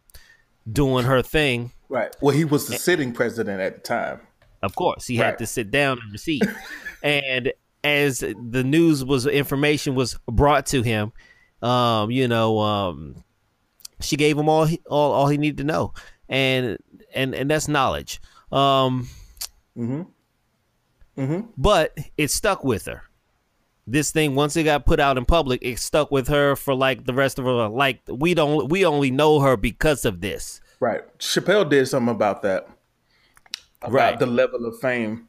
doing 0.71 1.05
her 1.05 1.21
thing 1.21 1.71
right. 1.89 2.15
Well, 2.21 2.35
he 2.35 2.45
was 2.45 2.67
the 2.67 2.77
sitting 2.77 3.11
president 3.13 3.59
at 3.61 3.75
the 3.75 3.81
time. 3.81 4.19
of 4.61 4.75
course 4.75 5.07
he 5.07 5.19
Right. 5.19 5.27
had 5.27 5.37
to 5.39 5.47
sit 5.47 5.71
down 5.71 5.99
and 6.01 6.11
receive 6.11 6.41
and 7.03 7.51
as 7.83 8.19
the 8.19 8.63
news 8.63 9.03
was 9.03 9.25
information 9.25 9.95
was 9.95 10.17
brought 10.29 10.65
to 10.67 10.81
him 10.83 11.11
um 11.61 12.11
you 12.11 12.27
know 12.27 12.59
um 12.59 13.23
she 14.01 14.15
gave 14.15 14.37
him 14.37 14.49
all 14.49 14.65
he, 14.65 14.81
all, 14.89 15.11
all 15.11 15.27
he 15.27 15.37
needed 15.37 15.57
to 15.57 15.63
know 15.63 15.93
and 16.29 16.77
and 17.13 17.33
and 17.35 17.49
that's 17.49 17.67
knowledge 17.67 18.21
um 18.51 19.07
mm-hmm. 19.77 20.01
Mm-hmm. 21.17 21.47
but 21.57 21.97
it 22.17 22.29
stuck 22.31 22.63
with 22.63 22.85
her 22.85 23.03
this 23.85 24.11
thing 24.11 24.35
once 24.35 24.55
it 24.55 24.63
got 24.63 24.85
put 24.85 24.99
out 24.99 25.17
in 25.17 25.25
public 25.25 25.59
it 25.63 25.79
stuck 25.79 26.11
with 26.11 26.27
her 26.27 26.55
for 26.55 26.75
like 26.75 27.05
the 27.05 27.13
rest 27.13 27.39
of 27.39 27.45
her 27.45 27.51
life. 27.51 27.71
like 27.71 28.01
we 28.07 28.33
don't 28.33 28.69
we 28.69 28.85
only 28.85 29.11
know 29.11 29.39
her 29.39 29.57
because 29.57 30.05
of 30.05 30.21
this 30.21 30.61
Right. 30.79 31.01
Chappelle 31.17 31.67
did 31.67 31.87
something 31.87 32.13
about 32.13 32.43
that. 32.43 32.67
About 33.81 33.93
Right. 33.93 34.19
the 34.19 34.25
level 34.25 34.65
of 34.65 34.79
fame. 34.79 35.27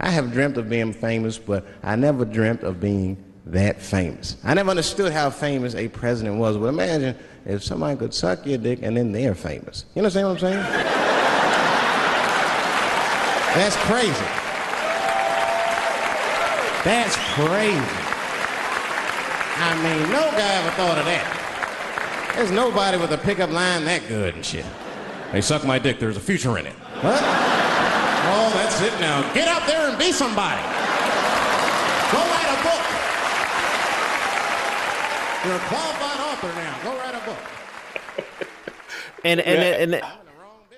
I 0.00 0.10
have 0.10 0.32
dreamt 0.32 0.56
of 0.56 0.68
being 0.68 0.92
famous, 0.92 1.38
but 1.38 1.66
I 1.82 1.96
never 1.96 2.24
dreamt 2.24 2.62
of 2.62 2.80
being 2.80 3.22
that 3.46 3.80
famous. 3.80 4.36
I 4.44 4.54
never 4.54 4.70
understood 4.70 5.12
how 5.12 5.30
famous 5.30 5.74
a 5.74 5.88
president 5.88 6.36
was. 6.38 6.56
But 6.56 6.66
imagine 6.66 7.16
if 7.46 7.64
somebody 7.64 7.98
could 7.98 8.14
suck 8.14 8.46
your 8.46 8.58
dick 8.58 8.80
and 8.82 8.96
then 8.96 9.12
they're 9.12 9.34
famous. 9.34 9.86
You 9.94 10.00
understand 10.00 10.28
what 10.28 10.34
I'm 10.34 10.40
saying? 10.40 10.62
That's 13.54 13.76
crazy. 13.76 14.26
That's 16.84 17.16
crazy. 17.34 17.96
I 19.62 19.74
mean, 19.82 20.10
no 20.10 20.30
guy 20.30 20.54
ever 20.54 20.70
thought 20.70 20.98
of 20.98 21.04
that. 21.04 22.32
There's 22.36 22.50
nobody 22.50 22.96
with 22.96 23.12
a 23.12 23.18
pickup 23.18 23.50
line 23.50 23.84
that 23.84 24.06
good 24.08 24.34
and 24.34 24.44
shit. 24.44 24.64
They 25.32 25.40
suck 25.40 25.64
my 25.64 25.78
dick, 25.78 25.98
there's 25.98 26.16
a 26.16 26.20
future 26.20 26.56
in 26.58 26.66
it. 26.66 26.72
What? 27.02 27.20
Oh, 28.32 28.50
that's 28.54 28.80
it 28.80 28.98
now. 29.00 29.22
Get 29.34 29.48
out 29.48 29.66
there 29.66 29.88
and 29.90 29.98
be 29.98 30.12
somebody. 30.12 30.62
Go 32.12 32.18
write 32.18 32.48
a 32.48 32.62
book. 32.62 32.89
You're 35.44 35.56
a 35.56 35.58
qualified 35.58 36.20
author 36.20 36.48
now. 36.48 36.82
Go 36.82 36.96
write 36.96 37.14
a 37.14 37.24
book. 37.24 37.38
and 39.24 39.40
and 39.40 39.94
and, 39.94 40.02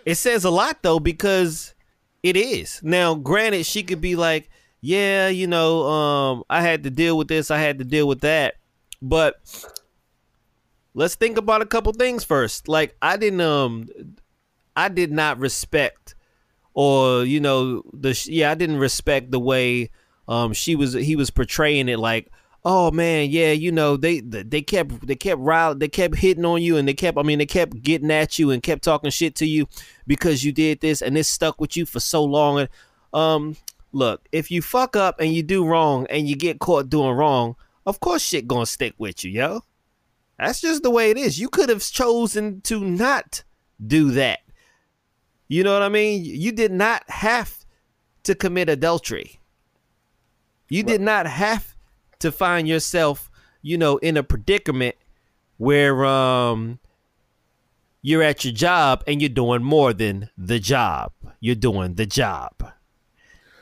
it 0.05 0.16
says 0.16 0.44
a 0.44 0.51
lot 0.51 0.83
though 0.83 1.01
because 1.01 1.75
it 2.22 2.37
is 2.37 2.81
now 2.83 3.14
granted 3.14 3.66
she 3.66 3.83
could 3.83 4.01
be 4.01 4.16
like 4.16 4.48
yeah 4.81 5.29
you 5.29 5.46
know 5.46 5.87
um 5.87 6.44
i 6.51 6.61
had 6.61 6.83
to 6.83 6.90
deal 6.90 7.16
with 7.16 7.29
this 7.29 7.53
i 7.53 7.59
had 7.59 7.79
to 7.79 7.85
deal 7.85 8.09
with 8.09 8.20
that 8.20 8.55
but 9.01 9.40
let's 10.94 11.14
think 11.14 11.37
about 11.37 11.62
a 11.62 11.66
couple 11.66 11.92
things 11.92 12.25
first 12.25 12.66
like 12.66 12.96
i 13.01 13.16
didn't 13.16 13.40
um 13.40 13.88
I 14.77 14.88
did 14.88 15.12
not 15.12 15.38
respect 15.38 16.14
or 16.75 17.25
you 17.25 17.40
know 17.40 17.83
the 17.92 18.18
yeah 18.29 18.51
I 18.51 18.55
didn't 18.55 18.79
respect 18.79 19.31
the 19.31 19.40
way 19.40 19.90
um 20.29 20.53
she 20.53 20.75
was 20.75 20.94
he 20.94 21.16
was 21.16 21.31
portraying 21.31 21.88
it 21.88 21.98
like 21.98 22.31
oh 22.64 22.90
man 22.90 23.29
yeah 23.29 23.51
you 23.51 23.72
know 23.72 23.96
they 23.96 24.20
they 24.20 24.62
kept 24.62 25.07
they 25.07 25.16
kept 25.16 25.40
rile 25.40 25.75
they 25.75 25.88
kept 25.88 26.16
hitting 26.16 26.44
on 26.44 26.62
you 26.62 26.77
and 26.77 26.87
they 26.87 26.94
kept 26.94 27.18
I 27.18 27.22
mean 27.22 27.38
they 27.38 27.46
kept 27.46 27.83
getting 27.83 28.11
at 28.11 28.38
you 28.38 28.51
and 28.51 28.62
kept 28.62 28.85
talking 28.85 29.11
shit 29.11 29.35
to 29.37 29.46
you 29.46 29.66
because 30.07 30.44
you 30.44 30.53
did 30.53 30.81
this 30.81 31.03
and 31.03 31.18
it 31.18 31.25
stuck 31.25 31.61
with 31.61 31.77
you 31.77 31.87
for 31.87 31.98
so 32.01 32.22
long. 32.25 32.61
And 32.61 32.68
um 33.12 33.57
look 33.90 34.27
if 34.31 34.51
you 34.51 34.62
fuck 34.62 34.94
up 34.94 35.20
and 35.20 35.33
you 35.35 35.42
do 35.42 35.66
wrong 35.66 36.07
and 36.09 36.29
you 36.29 36.37
get 36.37 36.61
caught 36.61 36.88
doing 36.88 37.16
wrong 37.16 37.57
of 37.85 38.01
course 38.01 38.22
shit 38.22 38.46
gonna 38.46 38.66
stick 38.66 38.94
with 38.98 39.25
you 39.25 39.31
yo. 39.33 39.62
That's 40.38 40.61
just 40.61 40.83
the 40.83 40.90
way 40.90 41.11
it 41.11 41.16
is. 41.16 41.38
You 41.38 41.48
could 41.48 41.68
have 41.68 41.83
chosen 41.83 42.62
to 42.62 42.81
not 42.81 43.44
do 43.85 44.11
that. 44.12 44.40
You 45.46 45.62
know 45.62 45.72
what 45.72 45.83
I 45.83 45.88
mean? 45.88 46.25
You 46.25 46.51
did 46.51 46.72
not 46.72 47.09
have 47.09 47.64
to 48.25 48.35
commit 48.35 48.68
adultery. 48.68 49.38
You 50.68 50.83
did 50.83 51.01
not 51.01 51.27
have 51.27 51.71
to 52.22 52.32
find 52.32 52.66
yourself, 52.66 53.30
you 53.61 53.78
know, 53.78 53.98
in 53.98 54.16
a 54.16 54.22
predicament 54.22 54.96
where 55.58 56.04
um 56.04 56.78
you're 58.02 58.22
at 58.22 58.44
your 58.44 58.52
job 58.52 59.04
and 59.06 59.22
you're 59.22 59.28
doing 59.28 59.62
more 59.62 59.92
than 59.92 60.28
the 60.37 60.58
job. 60.58 61.12
You're 61.38 61.54
doing 61.54 61.94
the 61.94 62.06
job. 62.06 62.52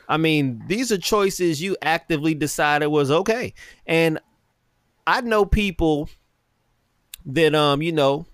I 0.09 0.17
mean, 0.17 0.63
these 0.67 0.91
are 0.91 0.97
choices 0.97 1.61
you 1.61 1.77
actively 1.81 2.33
decided 2.33 2.87
was 2.87 3.11
okay. 3.11 3.53
And 3.85 4.19
I 5.05 5.21
know 5.21 5.45
people 5.45 6.09
that 7.25 7.53
um, 7.55 7.81
you 7.81 7.91
know, 7.91 8.25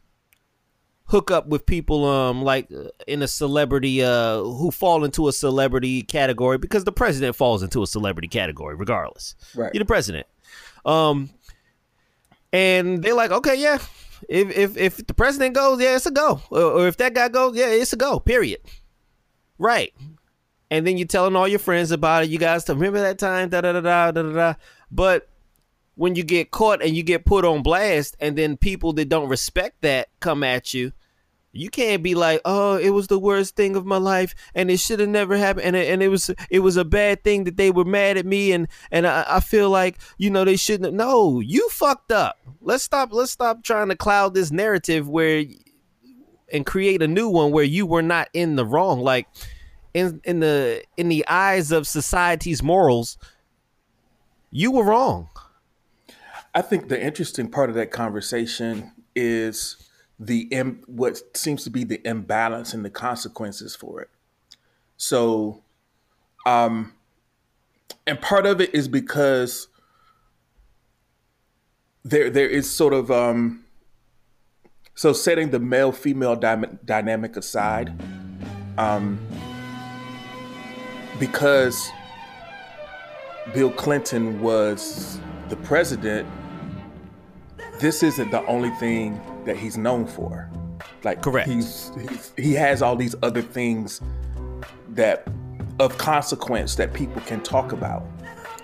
hook 1.08 1.32
up 1.32 1.48
with 1.48 1.66
people 1.66 2.06
um 2.06 2.42
like 2.42 2.70
uh, 2.72 2.90
in 3.08 3.22
a 3.22 3.28
celebrity 3.28 4.04
uh 4.04 4.40
who 4.42 4.72
fall 4.72 5.04
into 5.06 5.28
a 5.28 5.34
celebrity 5.34 6.02
category 6.02 6.58
because 6.58 6.84
the 6.84 6.92
president 6.92 7.36
falls 7.36 7.64
into 7.64 7.82
a 7.82 7.88
celebrity 7.88 8.28
category 8.28 8.76
regardless. 8.76 9.36
Right. 9.56 9.74
You're 9.74 9.80
the 9.80 9.86
president. 9.86 10.28
Um 10.86 11.30
and 12.54 13.04
they're 13.04 13.14
like, 13.14 13.32
okay, 13.32 13.56
yeah. 13.56 13.80
If 14.28 14.58
if 14.58 14.78
if 14.78 15.08
the 15.08 15.14
president 15.14 15.56
goes, 15.56 15.80
yeah, 15.82 15.96
it's 15.96 16.06
a 16.06 16.12
go. 16.12 16.42
Or, 16.50 16.62
or 16.62 16.88
if 16.88 16.98
that 16.98 17.14
guy 17.14 17.30
goes, 17.30 17.56
yeah, 17.56 17.68
it's 17.68 17.94
a 17.94 17.98
go. 17.98 18.20
Period. 18.20 18.60
Right. 19.58 19.94
And 20.70 20.86
then 20.86 20.98
you're 20.98 21.08
telling 21.08 21.36
all 21.36 21.48
your 21.48 21.60
friends 21.60 21.92
about 21.92 22.24
it. 22.24 22.30
You 22.30 22.38
guys 22.38 22.66
to 22.66 22.74
remember 22.74 23.00
that 23.00 23.20
time, 23.20 23.50
da 23.50 23.62
da 23.62 23.74
da 23.74 23.82
da 23.82 24.12
da. 24.12 24.22
da. 24.34 24.54
But 24.92 25.30
when 25.98 26.16
you 26.16 26.24
get 26.24 26.52
caught 26.52 26.82
and 26.82 26.96
you 26.96 27.04
get 27.04 27.26
put 27.26 27.44
on 27.44 27.64
blast 27.64 28.16
and 28.20 28.38
then 28.38 28.56
people 28.56 28.94
that 28.94 29.10
don't 29.10 29.28
respect 29.28 29.82
that 29.82 30.08
come 30.20 30.44
at 30.44 30.74
you 30.74 30.94
you 31.52 31.70
can't 31.70 32.04
be 32.04 32.14
like 32.14 32.40
oh 32.46 32.78
it 32.78 32.92
was 32.92 33.08
the 33.08 33.18
worst 33.18 33.56
thing 33.56 33.76
of 33.76 33.86
my 33.86 33.98
life 33.98 34.36
and 34.54 34.70
it 34.70 34.80
should 34.80 35.00
have 35.00 35.10
never 35.10 35.36
happened. 35.36 35.66
And 35.66 35.76
it, 35.76 35.92
and 35.92 36.04
it 36.04 36.10
was 36.10 36.30
it 36.50 36.60
was 36.60 36.78
a 36.78 36.86
bad 36.86 37.24
thing 37.24 37.46
that 37.46 37.58
they 37.58 37.72
were 37.72 37.86
mad 37.86 38.18
at 38.18 38.26
me 38.26 38.52
and 38.52 38.68
and 38.92 39.08
I, 39.08 39.26
I 39.28 39.40
feel 39.40 39.70
like 39.70 39.98
you 40.18 40.30
know 40.30 40.46
they 40.46 40.56
shouldn't 40.56 40.94
no 40.94 41.40
you 41.40 41.68
fucked 41.70 42.12
up. 42.12 42.38
Let's 42.62 42.84
stop 42.84 43.10
let's 43.12 43.32
stop 43.32 43.64
trying 43.64 43.90
to 43.90 43.96
cloud 43.96 44.36
this 44.36 44.52
narrative 44.52 45.10
where 45.10 45.46
and 46.54 46.66
create 46.66 47.02
a 47.02 47.08
new 47.08 47.28
one 47.28 47.52
where 47.52 47.64
you 47.64 47.86
were 47.86 48.04
not 48.04 48.30
in 48.34 48.56
the 48.56 48.66
wrong. 48.66 49.02
Like 49.02 49.28
in 49.94 50.22
in 50.26 50.42
the 50.42 50.84
in 50.96 51.10
the 51.10 51.28
eyes 51.28 51.72
of 51.72 51.88
society's 51.88 52.62
morals 52.62 53.18
you 54.52 54.72
were 54.72 54.84
wrong 54.84 55.30
I 56.58 56.64
think 56.64 56.88
the 56.88 57.00
interesting 57.00 57.52
part 57.52 57.70
of 57.70 57.76
that 57.76 57.92
conversation 57.92 58.92
is 59.16 59.78
the 60.20 60.50
what 60.88 61.38
seems 61.38 61.64
to 61.66 61.70
be 61.70 61.84
the 61.84 62.02
imbalance 62.04 62.74
and 62.74 62.84
the 62.84 62.90
consequences 62.90 63.76
for 63.76 64.02
it. 64.02 64.10
So, 64.98 65.62
um, 66.48 66.96
and 68.08 68.20
part 68.20 68.48
of 68.48 68.60
it 68.60 68.74
is 68.74 68.88
because 68.88 69.68
there 72.04 72.32
there 72.32 72.50
is 72.50 72.68
sort 72.68 72.96
of 72.96 73.12
um, 73.12 73.64
so 74.96 75.14
setting 75.14 75.52
the 75.52 75.60
male 75.60 75.92
female 75.92 76.36
dy- 76.36 76.80
dynamic 76.84 77.38
aside, 77.38 77.94
um, 78.80 79.20
because 81.20 81.88
Bill 83.54 83.70
Clinton 83.70 84.42
was 84.42 85.20
the 85.50 85.56
president 85.58 86.28
this 87.80 88.04
isn't 88.04 88.32
the 88.32 88.46
only 88.46 88.70
thing 88.72 89.20
that 89.46 89.58
he's 89.58 89.78
known 89.78 90.06
for. 90.06 90.50
Like 91.04 91.22
Correct. 91.22 91.50
He's, 91.50 91.92
he's 92.10 92.34
he 92.38 92.54
has 92.54 92.82
all 92.82 92.96
these 92.96 93.16
other 93.24 93.42
things 93.42 94.02
that 94.90 95.28
of 95.80 95.98
consequence 95.98 96.76
that 96.76 96.94
people 96.94 97.22
can 97.22 97.42
talk 97.42 97.72
about. 97.72 98.04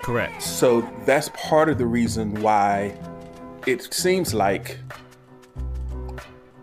correct 0.01 0.41
So 0.41 0.81
that's 1.05 1.29
part 1.29 1.69
of 1.69 1.77
the 1.77 1.85
reason 1.85 2.33
why 2.41 2.97
it 3.67 3.93
seems 3.93 4.33
like 4.33 4.79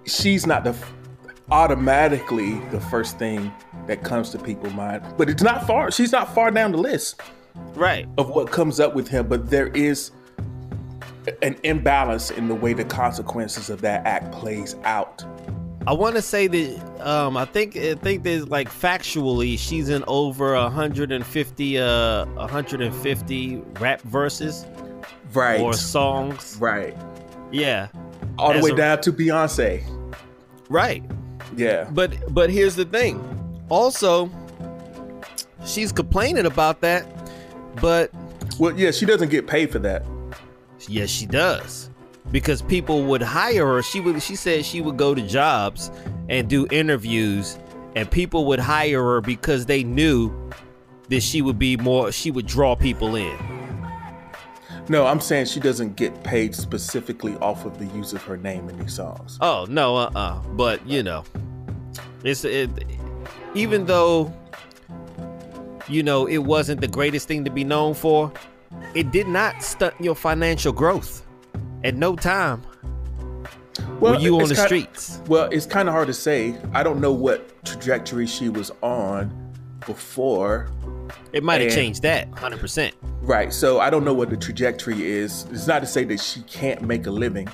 she's 0.07 0.47
not 0.47 0.65
the 0.65 0.75
automatically 1.51 2.61
the 2.71 2.81
first 2.81 3.19
thing 3.19 3.53
that 3.87 4.05
comes 4.05 4.31
to 4.31 4.39
people's 4.39 4.75
mind. 4.75 5.03
But 5.17 5.29
it's 5.29 5.43
not 5.43 5.67
far. 5.67 5.91
She's 5.91 6.13
not 6.13 6.35
far 6.35 6.51
down 6.51 6.73
the 6.73 6.79
list 6.79 7.21
right 7.75 8.09
of 8.19 8.31
what 8.31 8.51
comes 8.51 8.81
up 8.81 8.95
with 8.95 9.09
him, 9.09 9.29
but 9.29 9.51
there 9.51 9.69
is 9.69 10.13
an 11.43 11.57
imbalance 11.63 12.31
in 12.31 12.49
the 12.49 12.55
way 12.55 12.73
the 12.73 12.85
consequences 12.85 13.71
of 13.71 13.81
that 13.83 14.07
act 14.07 14.33
plays 14.33 14.75
out. 14.85 15.25
I 15.87 15.93
want 15.95 16.15
to 16.17 16.23
say 16.23 16.47
that 16.47 17.07
um, 17.07 17.37
I 17.37 17.47
think 17.47 17.77
I 17.77 17.95
think 17.95 18.23
there's 18.23 18.49
like 18.49 18.69
factually 18.69 19.59
she's 19.59 19.89
in 19.89 20.05
over 20.07 20.53
150 20.55 21.79
uh 21.79 22.27
150 22.27 23.57
rap 23.81 24.01
verses 24.03 24.67
Right. 25.33 25.61
or 25.61 25.73
songs. 25.75 26.57
right. 26.61 26.97
Yeah, 27.53 27.89
All 28.39 28.53
the 28.53 28.61
way 28.61 28.71
a- 28.71 28.75
down 28.77 29.01
to 29.03 29.13
Beyonce. 29.13 29.83
right. 30.69 31.03
Yeah. 31.57 31.89
But 31.91 32.33
but 32.33 32.51
here's 32.51 32.77
the 32.77 32.85
thing. 32.85 33.19
Also, 33.71 34.31
she's 35.65 35.93
complaining 35.93 36.47
about 36.47 36.81
that, 36.83 37.07
but 37.81 38.11
Well, 38.59 38.79
yeah, 38.79 38.91
she 38.91 39.07
doesn't 39.07 39.31
get 39.31 39.47
paid 39.47 39.71
for 39.73 39.79
that. 39.81 40.05
Yes, 40.89 41.11
she 41.11 41.27
does. 41.27 41.91
Because 42.31 42.63
people 42.63 43.05
would 43.05 43.23
hire 43.23 43.67
her. 43.67 43.83
She 43.83 44.01
would 44.01 44.23
she 44.23 44.37
said 44.37 44.65
she 44.65 44.81
would 44.81 44.97
go 44.97 45.15
to 45.15 45.23
jobs 45.23 45.91
and 46.29 46.49
do 46.49 46.67
interviews 46.71 47.59
and 47.97 48.11
people 48.11 48.45
would 48.47 48.61
hire 48.61 49.03
her 49.03 49.21
because 49.21 49.67
they 49.67 49.83
knew 49.83 50.33
that 51.09 51.23
she 51.23 51.43
would 51.43 51.59
be 51.59 51.77
more 51.77 52.13
she 52.13 52.31
would 52.31 52.47
draw 52.47 52.75
people 52.75 53.17
in. 53.17 53.37
No, 54.89 55.07
I'm 55.07 55.21
saying 55.21 55.47
she 55.47 55.61
doesn't 55.61 55.97
get 55.97 56.25
paid 56.25 56.55
specifically 56.55 57.37
off 57.37 57.65
of 57.65 57.79
the 57.79 57.87
use 57.97 58.13
of 58.13 58.23
her 58.25 58.37
name 58.37 58.69
in 58.69 58.79
these 58.79 58.95
songs. 58.95 59.39
Oh 59.41 59.67
no, 59.69 59.97
uh, 59.97 60.11
uh 60.15 60.39
But 60.51 60.85
you 60.87 61.03
know, 61.03 61.25
it's 62.25 62.45
it, 62.45 62.71
even 63.55 63.87
though 63.87 64.33
you 65.89 66.03
know 66.03 66.27
it 66.27 66.39
wasn't 66.39 66.81
the 66.81 66.89
greatest 66.89 67.29
thing 67.29 67.45
to 67.45 67.51
be 67.51 67.65
known 67.65 67.95
for, 67.95 68.33
it 68.95 69.11
did 69.11 69.29
not 69.29 69.63
stunt 69.63 69.95
your 70.01 70.15
financial 70.15 70.73
growth. 70.73 71.27
At 71.85 71.95
no 71.95 72.15
time 72.17 72.63
were 74.01 74.17
you 74.17 74.39
on 74.41 74.49
the 74.49 74.55
kind- 74.55 74.67
streets. 74.67 75.21
Well, 75.27 75.49
it's 75.51 75.67
kind 75.67 75.89
of 75.89 75.95
hard 75.95 76.09
to 76.09 76.15
say. 76.15 76.57
I 76.75 76.83
don't 76.83 77.01
know 77.01 77.13
what 77.13 77.65
trajectory 77.65 78.27
she 78.27 78.49
was 78.49 78.71
on 78.83 79.53
before. 79.87 80.69
It 81.33 81.43
might 81.43 81.61
have 81.61 81.73
changed 81.73 82.03
that, 82.03 82.29
hundred 82.35 82.61
percent. 82.61 82.95
Right. 83.23 83.53
So 83.53 83.81
I 83.81 83.91
don't 83.91 84.05
know 84.05 84.15
what 84.15 84.31
the 84.31 84.37
trajectory 84.37 85.07
is. 85.07 85.47
It's 85.51 85.67
not 85.67 85.81
to 85.81 85.87
say 85.87 86.05
that 86.05 86.21
she 86.21 86.43
can't 86.43 86.83
make 86.83 87.07
a 87.07 87.11
living, 87.11 87.49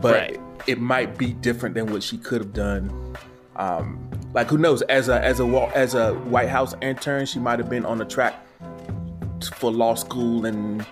but 0.00 0.14
Right. 0.14 0.40
it 0.66 0.80
might 0.80 1.18
be 1.18 1.32
different 1.32 1.74
than 1.74 1.92
what 1.92 2.02
she 2.02 2.18
could 2.18 2.40
have 2.40 2.52
done. 2.52 3.16
Um, 3.56 4.08
like 4.34 4.48
who 4.48 4.58
knows? 4.58 4.82
As 4.82 5.08
a 5.08 5.22
as 5.24 5.40
a 5.40 5.44
as 5.74 5.94
a 5.94 6.14
White 6.14 6.48
House 6.48 6.74
intern, 6.82 7.26
she 7.26 7.38
might 7.38 7.58
have 7.58 7.68
been 7.70 7.84
on 7.86 7.98
the 7.98 8.04
track 8.04 8.45
for 9.44 9.70
law 9.72 9.94
school 9.94 10.46
and 10.46 10.84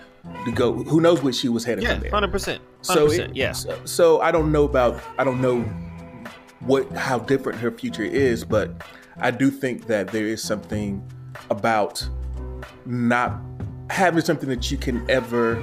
to 0.45 0.51
go. 0.51 0.73
Who 0.73 1.01
knows 1.01 1.21
where 1.21 1.33
she 1.33 1.49
was 1.49 1.63
headed 1.65 1.83
Yeah, 1.83 1.93
from 1.93 2.01
there? 2.01 2.11
hundred 2.11 2.31
percent. 2.31 2.61
So 2.81 3.11
it- 3.11 3.35
Yeah. 3.35 3.51
So, 3.53 3.77
so 3.85 4.21
I 4.21 4.31
don't 4.31 4.51
know 4.51 4.63
about 4.63 4.99
I 5.17 5.23
don't 5.23 5.41
know 5.41 5.61
what 6.61 6.91
how 6.93 7.19
different 7.19 7.59
her 7.59 7.71
future 7.71 8.03
is, 8.03 8.43
but 8.43 8.71
I 9.19 9.31
do 9.31 9.49
think 9.51 9.87
that 9.87 10.07
there 10.09 10.25
is 10.25 10.41
something 10.43 11.03
about 11.49 12.07
not 12.85 13.39
having 13.89 14.21
something 14.23 14.49
that 14.49 14.71
you 14.71 14.77
can 14.77 15.05
ever 15.09 15.61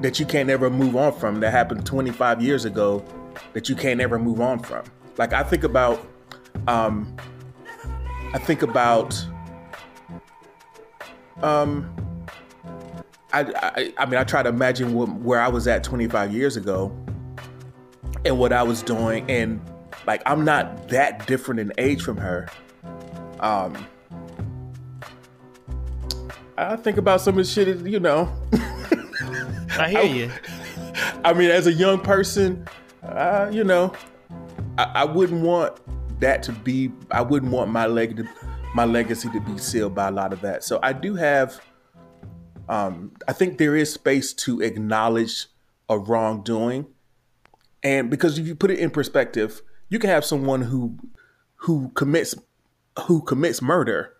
that 0.00 0.18
you 0.20 0.26
can't 0.26 0.50
ever 0.50 0.70
move 0.70 0.96
on 0.96 1.12
from 1.12 1.40
that 1.40 1.50
happened 1.52 1.86
25 1.86 2.42
years 2.42 2.64
ago 2.64 3.04
that 3.52 3.68
you 3.68 3.74
can't 3.76 4.00
ever 4.00 4.18
move 4.18 4.40
on 4.40 4.58
from. 4.58 4.84
Like 5.18 5.32
I 5.32 5.42
think 5.42 5.64
about 5.64 6.04
um 6.68 7.14
I 8.32 8.38
think 8.38 8.62
about 8.62 9.24
um 11.42 11.94
I, 13.32 13.40
I, 13.40 13.92
I 13.98 14.06
mean, 14.06 14.14
I 14.14 14.22
try 14.22 14.44
to 14.44 14.48
imagine 14.48 14.94
what, 14.94 15.08
where 15.08 15.40
I 15.40 15.48
was 15.48 15.66
at 15.66 15.82
25 15.82 16.32
years 16.32 16.56
ago 16.56 16.96
and 18.24 18.38
what 18.38 18.52
I 18.52 18.62
was 18.62 18.80
doing. 18.82 19.28
And 19.28 19.60
Like 20.06 20.22
I'm 20.26 20.44
not 20.44 20.88
that 20.88 21.26
different 21.26 21.60
in 21.60 21.72
age 21.78 22.02
from 22.02 22.16
her. 22.18 22.48
Um, 23.40 23.86
I 26.56 26.76
think 26.76 26.98
about 26.98 27.20
some 27.20 27.38
of 27.38 27.44
the 27.44 27.50
shit, 27.50 27.84
you 27.84 27.98
know. 27.98 28.32
I 29.76 29.88
hear 29.90 30.04
you. 30.04 30.30
I 31.24 31.32
mean, 31.32 31.50
as 31.50 31.66
a 31.66 31.72
young 31.72 32.00
person, 32.00 32.66
uh, 33.02 33.50
you 33.52 33.64
know, 33.64 33.92
I, 34.78 34.84
I 34.84 35.04
wouldn't 35.04 35.42
want 35.42 35.80
that 36.20 36.42
to 36.44 36.52
be. 36.52 36.92
I 37.10 37.22
wouldn't 37.22 37.50
want 37.50 37.70
my 37.70 37.86
leg 37.86 38.16
to, 38.18 38.28
my 38.74 38.84
legacy 38.84 39.30
to 39.30 39.40
be 39.40 39.56
sealed 39.56 39.94
by 39.94 40.08
a 40.08 40.10
lot 40.10 40.32
of 40.32 40.40
that. 40.42 40.64
So 40.64 40.78
I 40.82 40.92
do 40.92 41.14
have. 41.14 41.60
Um, 42.68 43.12
I 43.28 43.32
think 43.34 43.58
there 43.58 43.76
is 43.76 43.92
space 43.92 44.32
to 44.34 44.62
acknowledge 44.62 45.46
a 45.88 45.98
wrongdoing, 45.98 46.86
and 47.82 48.10
because 48.10 48.38
if 48.38 48.46
you 48.46 48.54
put 48.54 48.70
it 48.70 48.78
in 48.78 48.90
perspective, 48.90 49.60
you 49.90 49.98
can 49.98 50.08
have 50.10 50.24
someone 50.24 50.62
who 50.62 50.96
who 51.56 51.90
commits 51.90 52.34
who 53.06 53.20
commits 53.22 53.60
murder 53.60 54.14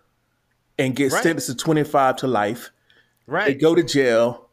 and 0.77 0.95
gets 0.95 1.13
Right. 1.13 1.23
sentenced 1.23 1.47
to 1.47 1.55
twenty 1.55 1.83
five 1.83 2.17
to 2.17 2.27
life. 2.27 2.69
Right. 3.25 3.47
They 3.47 3.53
go 3.55 3.73
to 3.73 3.81
jail, 3.83 4.47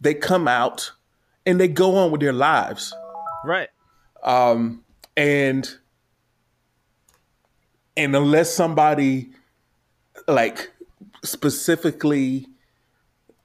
they 0.00 0.12
come 0.12 0.46
out, 0.46 0.92
and 1.46 1.58
they 1.58 1.68
go 1.68 1.96
on 1.96 2.10
with 2.10 2.20
their 2.20 2.34
lives. 2.34 2.94
Right. 3.44 3.70
Um, 4.22 4.84
and 5.16 5.68
and 7.96 8.14
unless 8.14 8.52
somebody 8.52 9.30
like 10.28 10.70
specifically 11.24 12.46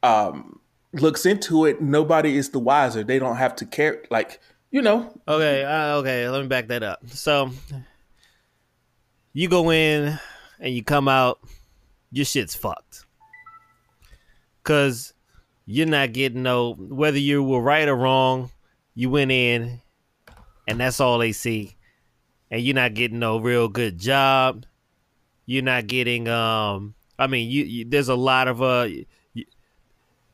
um 0.03 0.59
looks 0.93 1.25
into 1.25 1.65
it, 1.65 1.81
nobody 1.81 2.37
is 2.37 2.49
the 2.49 2.59
wiser. 2.59 3.03
They 3.03 3.17
don't 3.17 3.37
have 3.37 3.55
to 3.57 3.65
care 3.65 4.03
like, 4.11 4.39
you 4.69 4.81
know, 4.81 5.11
Okay, 5.27 5.63
uh, 5.63 5.95
okay, 5.97 6.29
let 6.29 6.41
me 6.41 6.47
back 6.47 6.67
that 6.67 6.83
up. 6.83 6.99
So 7.07 7.49
you 9.33 9.47
go 9.47 9.71
in 9.71 10.19
and 10.59 10.73
you 10.73 10.83
come 10.83 11.07
out, 11.07 11.39
your 12.11 12.25
shit's 12.25 12.53
fucked. 12.53 13.05
Cause 14.63 15.13
you're 15.65 15.87
not 15.87 16.13
getting 16.13 16.43
no 16.43 16.73
whether 16.73 17.17
you 17.17 17.41
were 17.43 17.61
right 17.61 17.87
or 17.87 17.95
wrong, 17.95 18.51
you 18.93 19.09
went 19.09 19.31
in 19.31 19.81
and 20.67 20.79
that's 20.79 20.99
all 20.99 21.17
they 21.17 21.31
see. 21.31 21.75
And 22.51 22.61
you're 22.61 22.75
not 22.75 22.93
getting 22.93 23.19
no 23.19 23.39
real 23.39 23.67
good 23.67 23.97
job. 23.97 24.65
You're 25.45 25.63
not 25.63 25.87
getting 25.87 26.27
um 26.27 26.95
I 27.19 27.27
mean 27.27 27.49
you, 27.49 27.63
you 27.63 27.85
there's 27.85 28.09
a 28.09 28.15
lot 28.15 28.47
of 28.47 28.61
uh 28.61 28.87
you, 29.33 29.45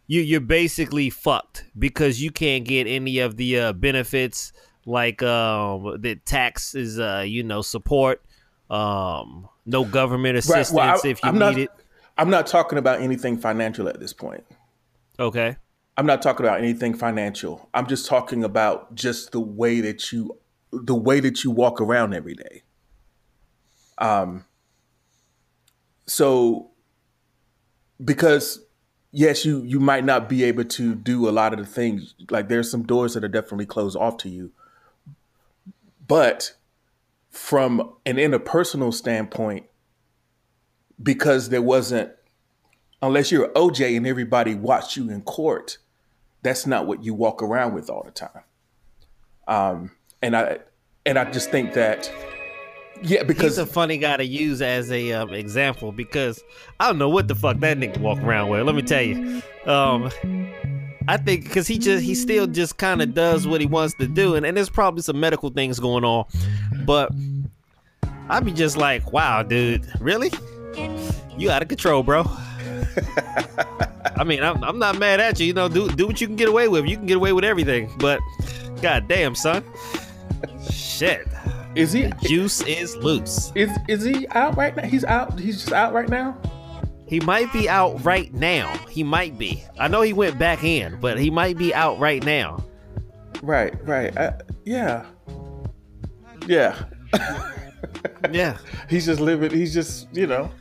you 0.08 0.22
you're 0.22 0.40
basically 0.42 1.10
fucked 1.10 1.66
because 1.78 2.22
you 2.22 2.32
can't 2.32 2.66
get 2.66 2.88
any 2.88 3.20
of 3.20 3.38
the 3.38 3.60
uh, 3.60 3.74
benefits 3.74 4.54
like 4.86 5.22
um 5.24 5.98
the 6.00 6.16
taxes 6.26 7.00
uh 7.00 7.24
you 7.26 7.44
know 7.44 7.62
support 7.62 8.22
um 8.70 9.48
no 9.66 9.84
government 9.84 10.38
assistance 10.38 10.72
Right, 10.72 10.76
well, 10.88 11.02
I- 11.04 11.08
if 11.10 11.24
you 11.24 11.30
I'm 11.30 11.34
need 11.36 11.40
not- 11.40 11.58
it 11.58 11.70
I'm 12.18 12.30
not 12.30 12.48
talking 12.48 12.78
about 12.78 13.00
anything 13.02 13.38
financial 13.38 13.88
at 13.88 14.00
this 14.00 14.12
point. 14.14 14.44
okay 15.20 15.56
I'm 15.98 16.06
not 16.06 16.22
talking 16.22 16.46
about 16.46 16.60
anything 16.60 16.94
financial. 16.94 17.68
I'm 17.74 17.86
just 17.86 18.06
talking 18.06 18.46
about 18.46 18.96
just 18.96 19.34
the 19.34 19.40
way 19.42 19.82
that 19.82 20.14
you 20.14 20.38
the 20.72 20.96
way 20.96 21.20
that 21.20 21.44
you 21.44 21.52
walk 21.52 21.82
around 21.82 22.14
every 22.14 22.36
day. 22.36 22.64
Um 23.98 24.46
so 26.10 26.72
because 28.04 28.66
yes, 29.12 29.46
you 29.46 29.62
you 29.62 29.80
might 29.80 30.04
not 30.04 30.28
be 30.28 30.44
able 30.44 30.66
to 30.66 30.96
do 30.96 31.30
a 31.30 31.32
lot 31.32 31.54
of 31.54 31.60
the 31.60 31.66
things 31.66 32.16
like 32.30 32.50
there's 32.50 32.70
some 32.70 32.84
doors 32.84 33.14
that 33.14 33.24
are 33.24 33.30
definitely 33.30 33.68
closed 33.68 33.96
off 33.96 34.18
to 34.18 34.30
you. 34.30 34.52
But 36.08 36.56
from 37.30 37.94
an 38.08 38.16
interpersonal 38.16 38.92
standpoint 38.92 39.68
because 41.02 41.50
there 41.50 41.62
wasn't 41.62 42.12
unless 43.04 43.32
you're 43.32 43.50
OJ 43.50 43.96
and 43.96 44.08
everybody 44.08 44.56
watched 44.56 44.98
you 44.98 45.12
in 45.12 45.22
court, 45.22 45.78
that's 46.42 46.66
not 46.66 46.88
what 46.88 47.04
you 47.04 47.14
walk 47.14 47.44
around 47.44 47.76
with 47.76 47.88
all 47.88 48.04
the 48.04 48.12
time. 48.12 48.44
Um, 49.48 49.92
and 50.24 50.36
I 50.36 50.58
and 51.06 51.20
I 51.20 51.30
just 51.30 51.52
think 51.52 51.74
that 51.74 52.12
yeah, 53.02 53.24
because 53.24 53.58
he's 53.58 53.58
a 53.60 53.66
funny 53.66 53.98
guy 53.98 54.18
to 54.18 54.26
use 54.26 54.62
as 54.62 54.92
a 54.92 55.14
um, 55.14 55.34
example 55.34 55.92
because 55.92 56.44
I 56.80 56.88
don't 56.88 56.98
know 56.98 57.10
what 57.10 57.28
the 57.28 57.36
fuck 57.36 57.60
that 57.60 57.78
nigga 57.78 57.98
walk 58.00 58.20
around 58.20 58.50
with. 58.50 58.66
Let 58.66 58.76
me 58.76 58.82
tell 58.82 59.02
you, 59.02 59.42
um, 59.66 60.12
I 61.08 61.18
think 61.18 61.46
because 61.46 61.68
he 61.68 61.78
just 61.78 62.04
he 62.04 62.14
still 62.16 62.48
just 62.48 62.78
kind 62.78 63.02
of 63.02 63.14
does 63.14 63.48
what 63.48 63.62
he 63.62 63.68
wants 63.68 63.96
to 63.96 64.08
do, 64.08 64.36
and, 64.36 64.46
and 64.46 64.56
there's 64.56 64.70
probably 64.70 65.02
some 65.02 65.20
medical 65.20 65.50
things 65.50 65.80
going 65.80 66.04
on, 66.04 66.26
but 66.86 67.12
I'd 68.30 68.46
be 68.46 68.52
just 68.52 68.78
like, 68.78 69.12
wow, 69.12 69.44
dude, 69.44 69.88
really? 70.00 70.32
You 71.38 71.50
out 71.50 71.62
of 71.62 71.68
control, 71.68 72.04
bro. 72.04 72.26
I 74.16 74.24
mean, 74.26 74.44
I'm, 74.44 74.64
I'm 74.64 74.78
not 74.78 75.00
mad 75.00 75.20
at 75.20 75.40
you. 75.40 75.48
You 75.48 75.54
know, 75.54 75.70
do 75.70 75.90
do 75.90 76.06
what 76.06 76.20
you 76.20 76.28
can 76.28 76.36
get 76.36 76.50
away 76.50 76.68
with. 76.68 76.86
You 76.88 76.98
can 76.98 77.06
get 77.06 77.18
away 77.18 77.34
with 77.34 77.46
everything, 77.46 77.92
but 77.98 78.20
god 78.82 79.08
damn, 79.08 79.36
son, 79.36 79.64
shit, 80.70 81.28
is 81.76 81.92
he 81.94 82.12
juice 82.24 82.62
is 82.62 82.96
loose. 82.98 83.52
is 83.56 83.70
is 83.88 84.04
he 84.04 84.28
out 84.30 84.58
right 84.58 84.76
now? 84.76 84.84
He's 84.84 85.04
out. 85.06 85.40
He's 85.40 85.60
just 85.62 85.74
out 85.74 85.94
right 85.94 86.10
now. 86.10 86.38
He 87.06 87.20
might 87.20 87.52
be 87.52 87.68
out 87.68 88.04
right 88.06 88.32
now. 88.34 88.72
He 88.90 89.04
might 89.04 89.38
be. 89.38 89.64
I 89.80 89.88
know 89.88 90.02
he 90.02 90.14
went 90.14 90.38
back 90.38 90.64
in, 90.64 91.00
but 91.00 91.20
he 91.20 91.30
might 91.32 91.58
be 91.58 91.74
out 91.74 92.00
right 92.00 92.24
now. 92.24 92.64
Right, 93.42 93.74
right. 93.88 94.16
I, 94.18 94.34
yeah, 94.66 95.06
yeah. 96.48 96.84
Yeah. 98.32 98.58
He's 98.90 99.06
just 99.06 99.20
living. 99.22 99.52
He's 99.52 99.74
just 99.74 100.08
you 100.14 100.28
know 100.28 100.52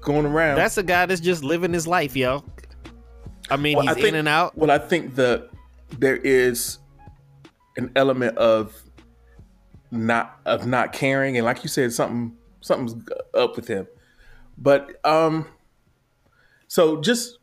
going 0.00 0.24
around. 0.26 0.56
That's 0.56 0.78
a 0.78 0.82
guy 0.82 1.06
that's 1.06 1.20
just 1.20 1.42
living 1.42 1.72
his 1.72 1.86
life, 1.86 2.14
yo. 2.16 2.44
I 3.50 3.56
mean, 3.56 3.76
Well, 3.76 3.82
he's 3.86 3.90
I 3.90 3.94
think- 3.94 4.06
in 4.08 4.14
and 4.14 4.28
out. 4.28 4.56
Well, 4.56 4.70
I 4.70 4.78
think 4.78 5.16
that 5.16 5.50
there 5.98 6.16
is 6.16 6.78
an 7.76 7.90
element 7.96 8.38
of 8.38 8.74
not 9.90 10.38
of 10.44 10.66
not 10.66 10.92
caring, 10.92 11.36
and 11.36 11.44
like 11.44 11.62
you 11.62 11.68
said, 11.68 11.92
something 11.92 12.36
something's 12.60 12.94
up 13.34 13.56
with 13.56 13.68
him. 13.68 13.86
But 14.56 15.04
um, 15.04 15.46
so 16.68 17.00
just 17.00 17.38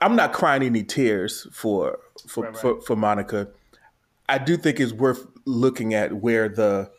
I'm 0.00 0.16
not 0.16 0.32
crying 0.32 0.62
any 0.62 0.82
tears 0.82 1.46
for 1.52 1.98
for 2.28 2.52
for, 2.54 2.80
for 2.80 2.96
Monica. 2.96 3.48
I 4.28 4.38
do 4.38 4.56
think 4.56 4.80
it's 4.80 4.92
worth 4.92 5.26
looking 5.44 5.94
at 5.94 6.14
where 6.14 6.48
the 6.48 6.90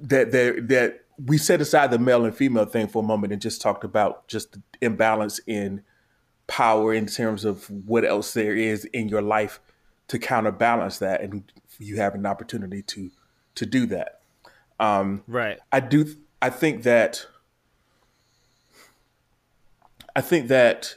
that 0.00 0.32
that 0.32 0.68
that 0.68 1.00
we 1.24 1.38
set 1.38 1.60
aside 1.60 1.90
the 1.90 1.98
male 1.98 2.24
and 2.24 2.34
female 2.34 2.64
thing 2.64 2.88
for 2.88 3.02
a 3.02 3.06
moment 3.06 3.32
and 3.32 3.40
just 3.40 3.60
talked 3.60 3.84
about 3.84 4.26
just 4.28 4.52
the 4.52 4.62
imbalance 4.80 5.40
in 5.46 5.82
power 6.46 6.92
in 6.92 7.06
terms 7.06 7.44
of 7.44 7.70
what 7.86 8.04
else 8.04 8.34
there 8.34 8.54
is 8.54 8.84
in 8.86 9.08
your 9.08 9.22
life 9.22 9.60
to 10.08 10.18
counterbalance 10.18 10.98
that 10.98 11.20
and 11.20 11.50
you 11.78 11.96
have 11.96 12.14
an 12.14 12.26
opportunity 12.26 12.82
to 12.82 13.10
to 13.54 13.66
do 13.66 13.86
that 13.86 14.20
Um, 14.80 15.22
Right. 15.26 15.58
i 15.70 15.80
do 15.80 16.06
i 16.40 16.50
think 16.50 16.82
that 16.82 17.26
i 20.16 20.20
think 20.20 20.48
that 20.48 20.96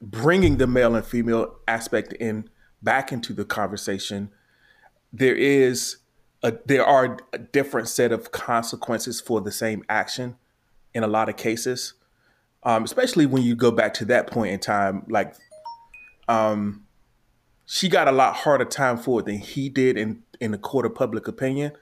bringing 0.00 0.56
the 0.56 0.66
male 0.66 0.94
and 0.94 1.04
female 1.04 1.56
aspect 1.68 2.12
in 2.14 2.48
back 2.82 3.12
into 3.12 3.32
the 3.32 3.44
conversation 3.44 4.30
there 5.12 5.34
is 5.34 5.98
a 6.42 6.54
there 6.66 6.84
are 6.84 7.18
a 7.32 7.38
different 7.38 7.88
set 7.88 8.12
of 8.12 8.32
consequences 8.32 9.20
for 9.20 9.40
the 9.40 9.52
same 9.52 9.84
action 9.88 10.36
in 10.94 11.02
a 11.02 11.06
lot 11.08 11.28
of 11.28 11.36
cases 11.36 11.94
um, 12.62 12.84
especially 12.84 13.26
when 13.26 13.42
you 13.42 13.54
go 13.54 13.70
back 13.70 13.92
to 13.94 14.04
that 14.04 14.26
point 14.26 14.52
in 14.52 14.58
time 14.58 15.04
like 15.08 15.34
um, 16.28 16.86
she 17.72 17.88
got 17.88 18.08
a 18.08 18.12
lot 18.12 18.34
harder 18.34 18.64
time 18.64 18.96
for 18.96 19.20
it 19.20 19.26
than 19.26 19.38
he 19.38 19.68
did 19.68 19.96
in 19.96 20.22
in 20.40 20.50
the 20.50 20.58
court 20.58 20.84
of 20.84 20.94
public 20.94 21.28
opinion 21.28 21.72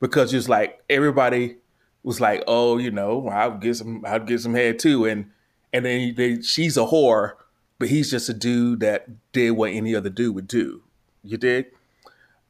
because 0.00 0.30
just 0.32 0.48
like 0.48 0.82
everybody 0.90 1.56
was 2.02 2.20
like 2.20 2.42
oh 2.46 2.78
you 2.78 2.90
know 2.90 3.28
i'll 3.28 3.56
get 3.56 3.76
some 3.76 4.04
i'll 4.06 4.18
get 4.18 4.40
some 4.40 4.54
head 4.54 4.78
too 4.78 5.04
and 5.04 5.30
and 5.72 5.84
then 5.84 6.14
they, 6.16 6.40
she's 6.40 6.76
a 6.76 6.86
whore 6.86 7.34
but 7.78 7.88
he's 7.88 8.10
just 8.10 8.28
a 8.28 8.34
dude 8.34 8.80
that 8.80 9.06
did 9.32 9.50
what 9.52 9.70
any 9.70 9.94
other 9.94 10.10
dude 10.10 10.34
would 10.34 10.48
do 10.48 10.82
you 11.22 11.36
dig 11.36 11.66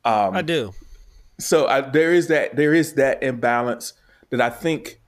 I 0.06 0.42
do. 0.42 0.72
so 1.38 1.66
I, 1.66 1.80
there 1.80 2.14
is 2.14 2.28
that 2.28 2.56
there 2.56 2.72
is 2.72 2.94
that 2.94 3.22
imbalance 3.22 3.92
that 4.30 4.40
I 4.40 4.50
think, 4.50 5.00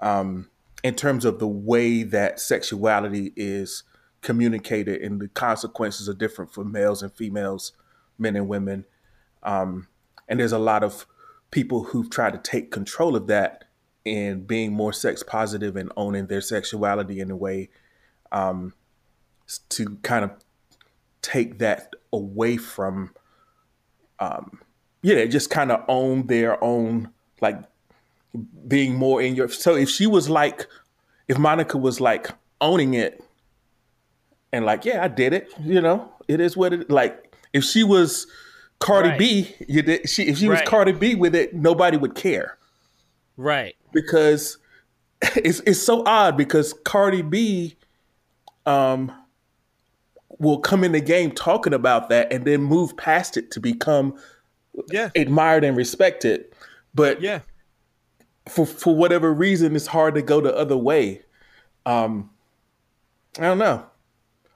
um, 0.00 0.50
in 0.82 0.94
terms 0.94 1.24
of 1.24 1.38
the 1.38 1.48
way 1.48 2.02
that 2.02 2.40
sexuality 2.40 3.32
is 3.36 3.84
communicated 4.22 5.00
and 5.02 5.20
the 5.20 5.28
consequences 5.28 6.08
are 6.08 6.14
different 6.14 6.52
for 6.52 6.64
males 6.64 7.02
and 7.02 7.12
females, 7.12 7.72
men 8.18 8.36
and 8.36 8.48
women, 8.48 8.84
um, 9.42 9.88
and 10.28 10.40
there's 10.40 10.52
a 10.52 10.58
lot 10.58 10.84
of 10.84 11.06
people 11.50 11.84
who've 11.84 12.10
tried 12.10 12.32
to 12.32 12.38
take 12.38 12.70
control 12.70 13.16
of 13.16 13.26
that 13.26 13.64
and 14.06 14.46
being 14.46 14.72
more 14.72 14.92
sex 14.92 15.22
positive 15.22 15.76
and 15.76 15.92
owning 15.96 16.26
their 16.26 16.40
sexuality 16.40 17.20
in 17.20 17.30
a 17.30 17.36
way 17.36 17.68
um, 18.32 18.72
to 19.68 19.96
kind 20.02 20.24
of 20.24 20.30
take 21.22 21.58
that 21.58 21.92
away 22.12 22.56
from 22.56 23.10
yeah, 25.02 25.14
they 25.14 25.28
just 25.28 25.50
kind 25.50 25.72
of 25.72 25.84
own 25.88 26.26
their 26.26 26.62
own 26.62 27.10
like 27.40 27.58
being 28.68 28.94
more 28.94 29.22
in 29.22 29.34
your. 29.34 29.48
So 29.48 29.74
if 29.74 29.88
she 29.88 30.06
was 30.06 30.28
like, 30.28 30.66
if 31.28 31.38
Monica 31.38 31.78
was 31.78 32.00
like 32.00 32.28
owning 32.60 32.94
it, 32.94 33.22
and 34.52 34.64
like, 34.64 34.84
yeah, 34.84 35.02
I 35.04 35.08
did 35.08 35.32
it. 35.32 35.52
You 35.62 35.80
know, 35.80 36.12
it 36.28 36.40
is 36.40 36.56
what 36.56 36.72
it 36.72 36.90
like. 36.90 37.34
If 37.52 37.64
she 37.64 37.82
was 37.84 38.26
Cardi 38.78 39.10
Right. 39.10 39.18
B, 39.18 39.54
you 39.68 39.82
did. 39.82 40.08
She 40.08 40.24
if 40.28 40.38
she 40.38 40.48
was 40.48 40.60
Cardi 40.62 40.92
B 40.92 41.14
with 41.14 41.34
it, 41.34 41.54
nobody 41.54 41.96
would 41.96 42.14
care 42.14 42.56
Right. 43.36 43.74
because 43.92 44.58
it's 45.36 45.60
it's 45.60 45.80
so 45.82 46.02
odd 46.06 46.36
because 46.36 46.72
Cardi 46.84 47.22
B 47.22 47.76
um 48.66 49.12
will 50.38 50.58
come 50.58 50.84
in 50.84 50.92
the 50.92 51.00
game 51.00 51.30
talking 51.32 51.74
about 51.74 52.08
that 52.08 52.32
and 52.32 52.44
then 52.44 52.62
move 52.62 52.96
past 52.96 53.36
it 53.36 53.50
to 53.50 53.60
become 53.60 54.16
Yeah. 54.90 55.10
admired 55.14 55.64
and 55.64 55.76
respected. 55.76 56.46
But 56.94 57.20
Yeah. 57.20 57.40
for 58.48 58.64
for 58.64 58.94
whatever 58.94 59.32
reason 59.34 59.76
it's 59.76 59.86
hard 59.88 60.14
to 60.14 60.22
go 60.22 60.40
the 60.40 60.56
other 60.56 60.76
way. 60.76 61.22
Um 61.84 62.30
I 63.38 63.42
don't 63.42 63.58
know. 63.58 63.84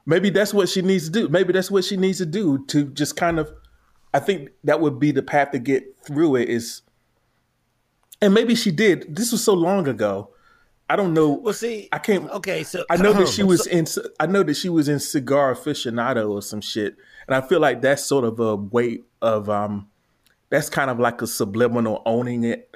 Maybe 0.05 0.29
that's 0.29 0.53
what 0.53 0.69
she 0.69 0.81
needs 0.81 1.05
to 1.05 1.11
do. 1.11 1.27
Maybe 1.29 1.53
that's 1.53 1.71
what 1.71 1.83
she 1.83 1.97
needs 1.97 2.19
to 2.19 2.25
do 2.25 2.65
to 2.67 2.85
just 2.85 3.15
kind 3.15 3.39
of 3.39 3.51
I 4.13 4.19
think 4.19 4.49
that 4.63 4.79
would 4.79 4.99
be 4.99 5.11
the 5.11 5.21
path 5.23 5.51
to 5.51 5.59
get 5.59 5.83
through 6.05 6.37
it 6.37 6.49
is 6.49 6.83
and 8.21 8.33
maybe 8.33 8.55
she 8.55 8.71
did. 8.71 9.13
This 9.15 9.31
was 9.31 9.43
so 9.43 9.53
long 9.53 9.87
ago. 9.87 10.29
I 10.89 10.95
don't 10.95 11.13
know. 11.13 11.31
Well, 11.31 11.53
see, 11.53 11.89
I 11.91 11.97
can't. 11.97 12.29
Okay, 12.29 12.63
so 12.63 12.85
I 12.89 12.97
know 12.97 13.11
that 13.13 13.27
she 13.35 13.43
was 13.43 13.65
so- 13.65 13.71
in. 13.71 13.85
I 14.19 14.27
know 14.27 14.43
that 14.43 14.55
she 14.55 14.69
was 14.69 14.87
in 14.87 14.99
Cigar 14.99 15.53
Aficionado 15.53 16.29
or 16.29 16.41
some 16.41 16.61
shit, 16.61 16.95
and 17.27 17.35
I 17.35 17.41
feel 17.41 17.59
like 17.59 17.81
that's 17.81 18.03
sort 18.03 18.23
of 18.23 18.39
a 18.39 18.55
way 18.55 18.99
of 19.21 19.49
um, 19.49 19.89
that's 20.49 20.69
kind 20.69 20.89
of 20.91 20.99
like 20.99 21.21
a 21.21 21.27
subliminal 21.27 22.01
owning 22.05 22.43
it. 22.43 22.69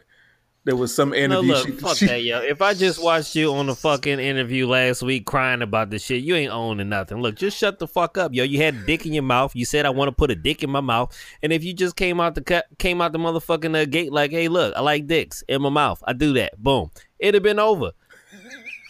There 0.66 0.76
was 0.76 0.94
some 0.94 1.10
No, 1.12 1.16
interview. 1.16 1.54
look, 1.54 1.66
she, 1.68 1.72
fuck 1.74 1.98
she- 1.98 2.06
that, 2.08 2.22
yo. 2.22 2.42
If 2.42 2.62
I 2.62 2.74
just 2.74 3.02
watched 3.02 3.34
you 3.36 3.54
on 3.54 3.68
the 3.68 3.76
fucking 3.76 4.20
interview 4.20 4.68
last 4.68 5.02
week 5.02 5.26
crying 5.26 5.62
about 5.62 5.90
this 5.90 6.04
shit, 6.04 6.22
you 6.24 6.36
ain't 6.36 6.52
owning 6.52 6.90
nothing. 6.90 7.22
Look, 7.22 7.36
just 7.36 7.58
shut 7.58 7.80
the 7.80 7.88
fuck 7.88 8.18
up, 8.18 8.34
yo. 8.34 8.44
You 8.44 8.58
had 8.62 8.76
a 8.76 8.86
dick 8.86 9.06
in 9.06 9.14
your 9.14 9.24
mouth. 9.24 9.56
You 9.56 9.66
said 9.66 9.86
I 9.86 9.90
want 9.90 10.10
to 10.10 10.12
put 10.12 10.32
a 10.32 10.36
dick 10.36 10.62
in 10.62 10.70
my 10.70 10.82
mouth, 10.82 11.18
and 11.42 11.54
if 11.54 11.64
you 11.64 11.74
just 11.74 11.96
came 11.96 12.20
out 12.20 12.36
the 12.36 12.64
came 12.78 13.02
out 13.02 13.14
the 13.14 13.20
motherfucking 13.20 13.82
uh, 13.82 13.86
gate 13.86 14.12
like, 14.12 14.32
hey, 14.32 14.48
look, 14.50 14.76
I 14.76 14.82
like 14.82 15.08
dicks 15.08 15.44
in 15.48 15.62
my 15.62 15.70
mouth. 15.70 16.04
I 16.06 16.14
do 16.14 16.34
that. 16.34 16.62
Boom. 16.62 16.92
It'd 17.20 17.36
have 17.36 17.44
been 17.44 17.58
over. 17.60 17.92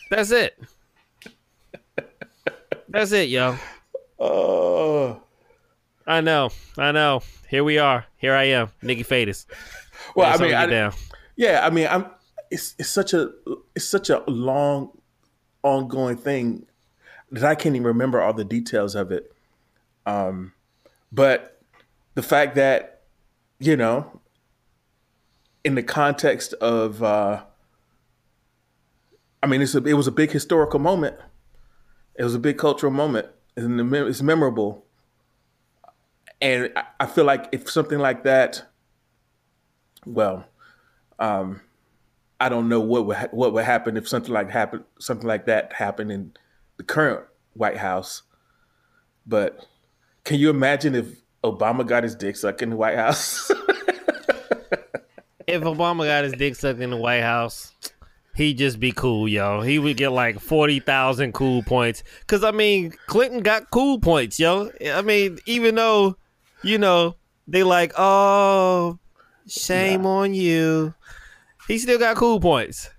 That's 0.09 0.31
it. 0.31 0.59
That's 2.89 3.11
it, 3.11 3.29
yo. 3.29 3.55
Oh. 4.19 5.21
I 6.07 6.21
know. 6.21 6.49
I 6.77 6.91
know. 6.91 7.21
Here 7.47 7.63
we 7.63 7.77
are. 7.77 8.05
Here 8.17 8.33
I 8.33 8.45
am, 8.45 8.69
Nikki 8.81 9.03
Fadis. 9.03 9.45
well, 10.15 10.33
I 10.33 10.41
mean, 10.43 10.55
I, 10.55 10.65
down. 10.65 10.93
Yeah, 11.39 11.65
I 11.65 11.69
mean, 11.69 11.87
I'm. 11.89 12.05
It's 12.51 12.75
it's 12.77 12.89
such 12.89 13.13
a 13.13 13.31
it's 13.73 13.87
such 13.87 14.09
a 14.09 14.29
long, 14.29 14.89
ongoing 15.63 16.17
thing 16.17 16.65
that 17.31 17.45
I 17.45 17.55
can't 17.55 17.75
even 17.77 17.87
remember 17.87 18.21
all 18.21 18.33
the 18.33 18.43
details 18.43 18.93
of 18.93 19.09
it. 19.09 19.31
Um, 20.05 20.51
but 21.13 21.61
the 22.15 22.23
fact 22.23 22.55
that 22.55 23.03
you 23.57 23.77
know, 23.77 24.19
in 25.63 25.75
the 25.75 25.83
context 25.83 26.53
of, 26.55 27.01
uh, 27.01 27.43
I 29.41 29.47
mean, 29.47 29.61
it's 29.61 29.75
a, 29.75 29.83
it 29.85 29.93
was 29.93 30.07
a 30.07 30.11
big 30.11 30.31
historical 30.31 30.79
moment. 30.79 31.15
It 32.15 32.25
was 32.25 32.35
a 32.35 32.39
big 32.39 32.57
cultural 32.57 32.91
moment, 32.91 33.27
and 33.55 33.79
it's 33.93 34.21
memorable. 34.21 34.83
And 36.41 36.73
I 36.99 37.05
feel 37.05 37.23
like 37.23 37.47
if 37.53 37.69
something 37.69 37.99
like 37.99 38.23
that, 38.23 38.63
well, 40.05 40.45
um, 41.19 41.61
I 42.39 42.49
don't 42.49 42.69
know 42.69 42.79
what 42.79 43.05
would 43.05 43.17
ha- 43.17 43.27
what 43.31 43.53
would 43.53 43.65
happen 43.65 43.97
if 43.97 44.07
something 44.07 44.33
like 44.33 44.49
happen 44.49 44.83
something 44.99 45.27
like 45.27 45.45
that 45.45 45.73
happened 45.73 46.11
in 46.11 46.33
the 46.77 46.83
current 46.83 47.25
White 47.53 47.77
House. 47.77 48.23
But 49.27 49.67
can 50.23 50.39
you 50.39 50.49
imagine 50.49 50.95
if 50.95 51.21
Obama 51.43 51.85
got 51.85 52.03
his 52.03 52.15
dick 52.15 52.35
sucked 52.37 52.61
in 52.61 52.71
the 52.71 52.75
White 52.77 52.97
House? 52.97 53.51
if 55.47 55.61
Obama 55.61 56.05
got 56.05 56.23
his 56.23 56.33
dick 56.33 56.55
sucked 56.55 56.79
in 56.79 56.91
the 56.91 56.97
White 56.97 57.21
House, 57.21 57.73
he'd 58.35 58.57
just 58.57 58.79
be 58.79 58.93
cool, 58.93 59.27
yo. 59.27 59.61
He 59.61 59.77
would 59.77 59.97
get 59.97 60.13
like 60.13 60.39
forty 60.39 60.79
thousand 60.79 61.33
cool 61.33 61.61
points. 61.63 62.03
Cause 62.27 62.43
I 62.45 62.51
mean, 62.51 62.93
Clinton 63.07 63.41
got 63.41 63.69
cool 63.69 63.99
points, 63.99 64.39
yo. 64.39 64.71
I 64.93 65.01
mean, 65.01 65.39
even 65.45 65.75
though, 65.75 66.15
you 66.63 66.77
know, 66.77 67.17
they 67.47 67.63
like, 67.63 67.91
oh, 67.97 68.97
shame 69.47 70.05
on 70.05 70.33
you. 70.33 70.93
He 71.69 71.77
still 71.77 71.99
got 71.99 72.17
cool 72.17 72.39
points. 72.39 72.89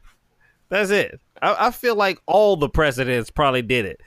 That's 0.69 0.91
it. 0.91 1.21
I, 1.43 1.67
I 1.67 1.71
feel 1.73 1.97
like 1.97 2.21
all 2.27 2.57
the 2.57 2.69
presidents 2.69 3.29
probably 3.29 3.63
did 3.63 3.85
it. 3.85 4.01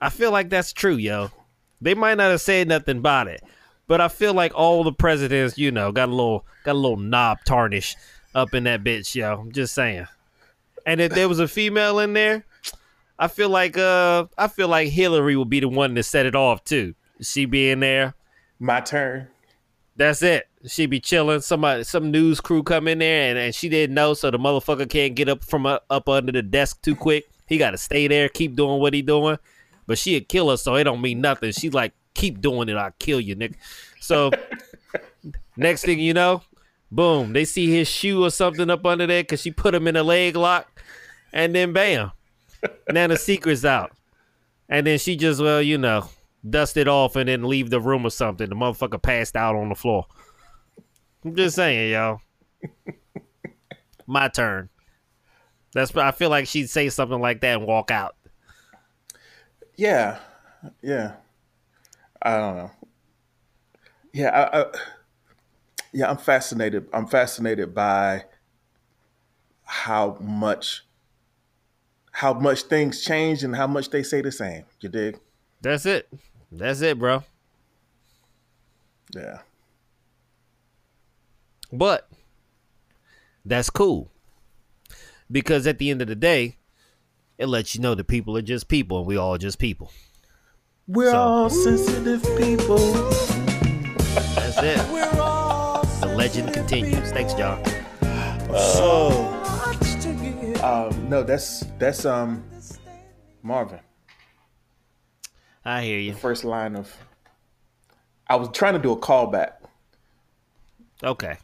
I 0.00 0.08
feel 0.08 0.32
like 0.32 0.48
that's 0.48 0.72
true, 0.72 0.96
yo. 0.96 1.30
They 1.82 1.94
might 1.94 2.16
not 2.16 2.30
have 2.30 2.40
said 2.40 2.68
nothing 2.68 2.98
about 2.98 3.28
it, 3.28 3.42
but 3.86 4.00
I 4.00 4.08
feel 4.08 4.32
like 4.32 4.54
all 4.54 4.82
the 4.82 4.94
presidents, 4.94 5.58
you 5.58 5.70
know, 5.70 5.92
got 5.92 6.08
a 6.08 6.14
little 6.14 6.46
got 6.64 6.72
a 6.72 6.78
little 6.78 6.96
knob 6.96 7.40
tarnish 7.44 7.94
up 8.34 8.54
in 8.54 8.64
that 8.64 8.82
bitch, 8.82 9.14
yo. 9.14 9.34
I'm 9.40 9.52
just 9.52 9.74
saying. 9.74 10.06
And 10.86 10.98
if 10.98 11.12
there 11.12 11.28
was 11.28 11.38
a 11.38 11.46
female 11.46 11.98
in 11.98 12.14
there, 12.14 12.46
I 13.18 13.28
feel 13.28 13.50
like 13.50 13.76
uh 13.76 14.24
I 14.38 14.48
feel 14.48 14.68
like 14.68 14.88
Hillary 14.88 15.36
would 15.36 15.50
be 15.50 15.60
the 15.60 15.68
one 15.68 15.94
to 15.96 16.02
set 16.02 16.24
it 16.24 16.34
off 16.34 16.64
too. 16.64 16.94
She 17.20 17.44
be 17.44 17.70
in 17.70 17.80
there. 17.80 18.14
My 18.58 18.80
turn. 18.80 19.28
That's 19.96 20.22
it. 20.22 20.48
She 20.66 20.86
be 20.86 21.00
chilling. 21.00 21.40
Somebody, 21.40 21.84
some 21.84 22.10
news 22.10 22.40
crew 22.40 22.62
come 22.62 22.88
in 22.88 22.98
there, 22.98 23.30
and, 23.30 23.38
and 23.38 23.54
she 23.54 23.68
didn't 23.68 23.94
know, 23.94 24.14
so 24.14 24.30
the 24.30 24.38
motherfucker 24.38 24.88
can't 24.88 25.14
get 25.14 25.28
up 25.28 25.44
from 25.44 25.66
uh, 25.66 25.78
up 25.90 26.08
under 26.08 26.32
the 26.32 26.42
desk 26.42 26.82
too 26.82 26.94
quick. 26.94 27.28
He 27.46 27.58
got 27.58 27.72
to 27.72 27.78
stay 27.78 28.06
there, 28.08 28.28
keep 28.28 28.54
doing 28.54 28.80
what 28.80 28.94
he 28.94 29.02
doing. 29.02 29.38
But 29.86 29.98
she 29.98 30.16
a 30.16 30.20
killer, 30.20 30.56
so 30.56 30.76
it 30.76 30.84
don't 30.84 31.00
mean 31.00 31.20
nothing. 31.20 31.52
She 31.52 31.68
like, 31.70 31.92
keep 32.14 32.40
doing 32.40 32.68
it, 32.68 32.76
I'll 32.76 32.94
kill 32.98 33.20
you, 33.20 33.34
nigga. 33.34 33.56
So 34.00 34.30
next 35.56 35.84
thing 35.84 35.98
you 35.98 36.14
know, 36.14 36.42
boom, 36.90 37.32
they 37.32 37.44
see 37.44 37.70
his 37.70 37.88
shoe 37.88 38.24
or 38.24 38.30
something 38.30 38.70
up 38.70 38.86
under 38.86 39.06
there 39.06 39.22
because 39.22 39.40
she 39.40 39.50
put 39.50 39.74
him 39.74 39.88
in 39.88 39.96
a 39.96 40.02
leg 40.02 40.36
lock, 40.36 40.82
and 41.32 41.54
then 41.54 41.72
bam, 41.72 42.12
now 42.90 43.08
the 43.08 43.16
secret's 43.16 43.64
out. 43.64 43.92
And 44.68 44.86
then 44.86 44.98
she 44.98 45.16
just, 45.16 45.40
well, 45.40 45.60
you 45.60 45.76
know, 45.76 46.08
dust 46.48 46.76
it 46.76 46.88
off 46.88 47.16
and 47.16 47.28
then 47.28 47.44
leave 47.44 47.70
the 47.70 47.80
room 47.80 48.06
or 48.06 48.10
something. 48.10 48.48
The 48.48 48.54
motherfucker 48.54 49.02
passed 49.02 49.36
out 49.36 49.54
on 49.54 49.68
the 49.68 49.74
floor. 49.74 50.06
I'm 51.24 51.36
just 51.36 51.56
saying, 51.56 51.92
y'all. 51.92 52.20
My 54.06 54.28
turn. 54.28 54.68
That's 55.74 55.96
I 55.96 56.10
feel 56.10 56.30
like 56.30 56.46
she'd 56.46 56.68
say 56.68 56.88
something 56.88 57.20
like 57.20 57.40
that 57.40 57.58
and 57.58 57.66
walk 57.66 57.90
out. 57.90 58.16
Yeah, 59.76 60.18
yeah. 60.82 61.14
I 62.20 62.36
don't 62.36 62.56
know. 62.56 62.70
Yeah, 64.12 64.28
I, 64.28 64.60
I, 64.60 64.66
yeah. 65.92 66.10
I'm 66.10 66.18
fascinated. 66.18 66.88
I'm 66.92 67.06
fascinated 67.06 67.74
by 67.74 68.24
how 69.64 70.18
much, 70.20 70.84
how 72.10 72.34
much 72.34 72.64
things 72.64 73.02
change 73.02 73.42
and 73.42 73.56
how 73.56 73.66
much 73.66 73.88
they 73.90 74.02
say 74.02 74.20
the 74.20 74.30
same. 74.30 74.64
You 74.80 74.90
dig? 74.90 75.18
That's 75.62 75.86
it. 75.86 76.08
That's 76.50 76.82
it, 76.82 76.98
bro. 76.98 77.24
Yeah. 79.16 79.38
But 81.72 82.08
that's 83.44 83.70
cool. 83.70 84.10
Because 85.30 85.66
at 85.66 85.78
the 85.78 85.90
end 85.90 86.02
of 86.02 86.08
the 86.08 86.14
day, 86.14 86.56
it 87.38 87.46
lets 87.46 87.74
you 87.74 87.80
know 87.80 87.94
that 87.94 88.04
people 88.04 88.36
are 88.36 88.42
just 88.42 88.68
people 88.68 88.98
and 88.98 89.06
we 89.06 89.16
all 89.16 89.38
just 89.38 89.58
people. 89.58 89.90
We're 90.86 91.10
So- 91.12 91.18
all 91.18 91.50
sensitive 91.50 92.22
people. 92.36 92.78
That's 94.34 94.58
it. 94.58 94.92
We're 94.92 95.20
all 95.20 95.82
The 96.00 96.06
legend 96.14 96.52
continues. 96.52 97.10
Thanks, 97.12 97.32
John. 97.34 97.62
Oh. 98.54 99.38
Um, 100.62 101.08
no, 101.08 101.22
that's 101.22 101.60
that's 101.78 102.04
um 102.04 102.44
Marvin. 103.42 103.80
I 105.64 105.82
hear 105.82 105.98
you. 105.98 106.12
First 106.14 106.44
line 106.44 106.76
of. 106.76 106.94
I 108.28 108.36
was 108.36 108.48
trying 108.52 108.74
to 108.74 108.78
do 108.78 108.92
a 108.92 108.96
callback. 108.96 109.52
Okay. 111.02 111.38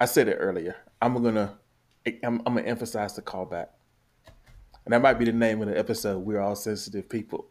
I 0.00 0.06
said 0.06 0.28
it 0.28 0.36
earlier. 0.38 0.76
I'm 1.00 1.14
gonna 1.22 1.58
I'm, 2.06 2.42
I'm 2.46 2.54
gonna 2.54 2.62
emphasize 2.62 3.14
the 3.14 3.22
callback, 3.22 3.68
and 4.84 4.92
that 4.92 5.00
might 5.02 5.18
be 5.18 5.24
the 5.24 5.32
name 5.32 5.62
of 5.62 5.68
the 5.68 5.78
episode. 5.78 6.18
We're 6.18 6.40
all 6.40 6.56
sensitive 6.56 7.08
people. 7.08 7.46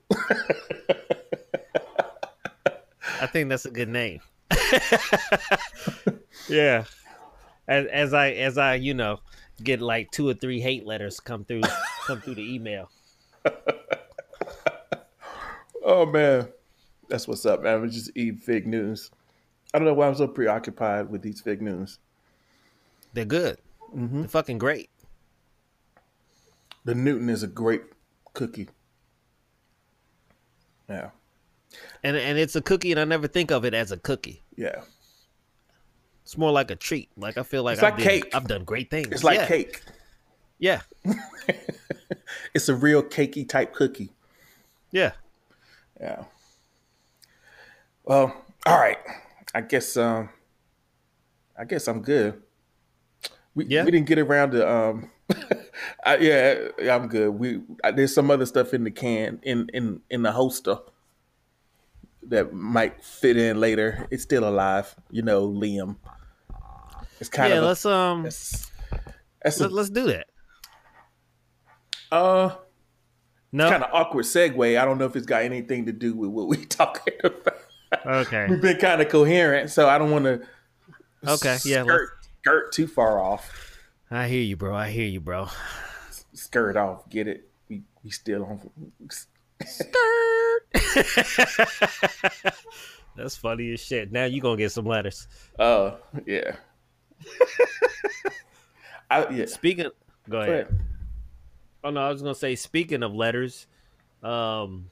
I 3.22 3.28
think 3.28 3.50
that's 3.50 3.66
a 3.66 3.72
good 3.72 3.90
name. 3.90 4.20
yeah. 6.50 6.84
As 7.68 7.86
as 7.88 8.14
I 8.14 8.32
as 8.32 8.58
I, 8.58 8.76
you 8.76 8.94
know, 8.94 9.20
get 9.64 9.82
like 9.82 10.12
two 10.12 10.28
or 10.28 10.34
three 10.34 10.60
hate 10.60 10.86
letters 10.86 11.20
come 11.20 11.46
through 11.46 11.62
come 12.06 12.20
through 12.20 12.36
the 12.36 12.54
email. 12.54 12.90
oh 15.86 16.06
man, 16.06 16.50
that's 17.08 17.28
what's 17.28 17.46
up, 17.46 17.64
man. 17.64 17.82
We 17.82 17.90
just 17.90 18.12
eat 18.16 18.44
fake 18.44 18.68
news. 18.68 19.10
I 19.74 19.80
don't 19.80 19.88
know 19.88 19.94
why 19.94 20.08
I'm 20.08 20.16
so 20.16 20.28
preoccupied 20.28 21.10
with 21.10 21.22
these 21.22 21.42
fig 21.42 21.62
Newtons. 21.62 22.00
They're 23.14 23.26
good. 23.26 23.58
Mm-hmm. 23.96 24.22
They're 24.22 24.28
fucking 24.30 24.58
great. 24.58 24.90
The 26.86 26.96
Newton 26.96 27.30
is 27.30 27.44
a 27.44 27.48
great 27.48 27.84
cookie. 28.34 28.68
Yeah, 30.90 31.10
And 32.04 32.18
and 32.18 32.38
it's 32.38 32.56
a 32.58 32.62
cookie, 32.62 32.92
and 32.92 33.00
I 33.00 33.06
never 33.06 33.28
think 33.28 33.52
of 33.52 33.64
it 33.66 33.74
as 33.74 33.92
a 33.92 33.98
cookie. 33.98 34.44
yeah. 34.58 34.82
It's 36.24 36.38
more 36.38 36.52
like 36.52 36.72
a 36.72 36.76
treat. 36.76 37.10
Like 37.18 37.38
I 37.38 37.44
feel 37.44 37.64
like, 37.64 37.74
It's 37.76 37.84
I've 37.84 37.94
like 37.94 37.98
did- 37.98 38.08
cake. 38.24 38.36
I've 38.36 38.48
done 38.48 38.64
great 38.64 38.90
things. 38.90 39.08
It's 39.12 39.24
like 39.26 39.40
yeah. 39.40 39.48
cake. 39.48 39.82
Yeah, 40.60 40.82
It's 42.54 42.70
a 42.70 42.76
real 42.76 43.04
cakey 43.04 43.48
type 43.48 43.74
cookie. 43.74 44.12
yeah. 44.92 45.12
Yeah. 46.00 46.24
Well, 48.06 48.36
all 48.66 48.78
right. 48.80 48.98
I 49.54 49.62
guess 49.62 49.98
um 49.98 50.30
I 51.58 51.66
guess 51.66 51.88
I'm 51.88 52.02
good. 52.02 52.42
We 53.56 53.66
Yeah? 53.66 53.84
we 53.84 53.92
didn't 53.92 54.08
get 54.08 54.20
around 54.20 54.52
to 54.52 54.70
um 54.70 55.10
I, 56.06 56.18
yeah, 56.18 56.96
I'm 56.96 57.08
good. 57.08 57.30
We 57.30 57.62
I, 57.84 57.92
there's 57.92 58.14
some 58.14 58.30
other 58.30 58.46
stuff 58.46 58.74
in 58.74 58.84
the 58.84 58.92
can 58.92 59.40
in 59.44 59.70
in 59.74 60.02
in 60.10 60.24
the 60.24 60.32
holster 60.32 60.78
that 62.28 62.54
might 62.54 63.04
fit 63.04 63.38
in 63.38 63.60
later. 63.60 64.08
It's 64.12 64.24
still 64.24 64.48
alive, 64.48 64.96
you 65.12 65.22
know, 65.22 65.48
Liam. 65.48 65.98
It's 67.20 67.30
kind 67.30 67.52
yeah, 67.52 67.58
of 67.58 67.64
a, 67.64 67.68
let's 67.68 67.86
um, 67.86 68.24
that's, 68.24 68.72
that's 69.42 69.60
a, 69.60 69.64
let, 69.64 69.72
let's 69.72 69.90
do 69.90 70.08
that. 70.08 70.28
uh 72.12 72.56
No, 73.52 73.70
kind 73.70 73.84
of 73.84 73.90
awkward 73.94 74.26
segue. 74.26 74.80
I 74.80 74.86
don't 74.86 74.98
know 74.98 75.06
if 75.06 75.16
it's 75.16 75.26
got 75.26 75.44
anything 75.44 75.86
to 75.86 75.92
do 75.94 76.14
with 76.14 76.30
what 76.30 76.48
we 76.48 76.66
talking 76.66 77.14
about. 77.24 77.58
okay. 78.06 78.48
We've 78.50 78.62
been 78.62 78.78
kind 78.78 79.02
of 79.02 79.10
coherent, 79.10 79.70
so 79.70 79.88
I 79.88 79.98
don't 79.98 80.12
want 80.12 80.26
to 80.26 80.42
Okay, 81.26 81.58
yeah, 81.64 81.86
skirt, 82.44 82.66
skirt 82.66 82.72
too 82.74 82.88
far 82.88 83.20
off. 83.20 83.78
I 84.12 84.28
hear 84.28 84.42
you, 84.42 84.56
bro. 84.56 84.76
I 84.76 84.90
hear 84.90 85.08
you, 85.08 85.20
bro. 85.20 85.48
Skirt 86.34 86.78
off, 86.78 87.10
get 87.10 87.28
it? 87.28 87.50
We 87.70 87.84
we 88.04 88.10
still 88.12 88.44
on. 88.46 88.72
Skirt. 89.66 89.94
That's 93.16 93.36
funny 93.36 93.72
as 93.74 93.80
shit. 93.80 94.12
Now 94.12 94.26
you 94.26 94.42
gonna 94.42 94.58
get 94.58 94.72
some 94.72 94.86
letters. 94.86 95.28
Uh, 95.58 95.96
yeah. 96.26 96.56
I, 99.12 99.30
yeah. 99.30 99.46
Speaking, 99.46 99.86
go 99.86 99.92
Go 100.30 100.40
ahead. 100.42 100.50
ahead. 100.50 100.80
Oh 101.84 101.90
no, 101.92 102.02
I 102.02 102.10
was 102.10 102.22
gonna 102.22 102.34
say. 102.36 102.56
Speaking 102.56 103.04
of 103.04 103.14
letters, 103.14 103.68
um, 104.24 104.90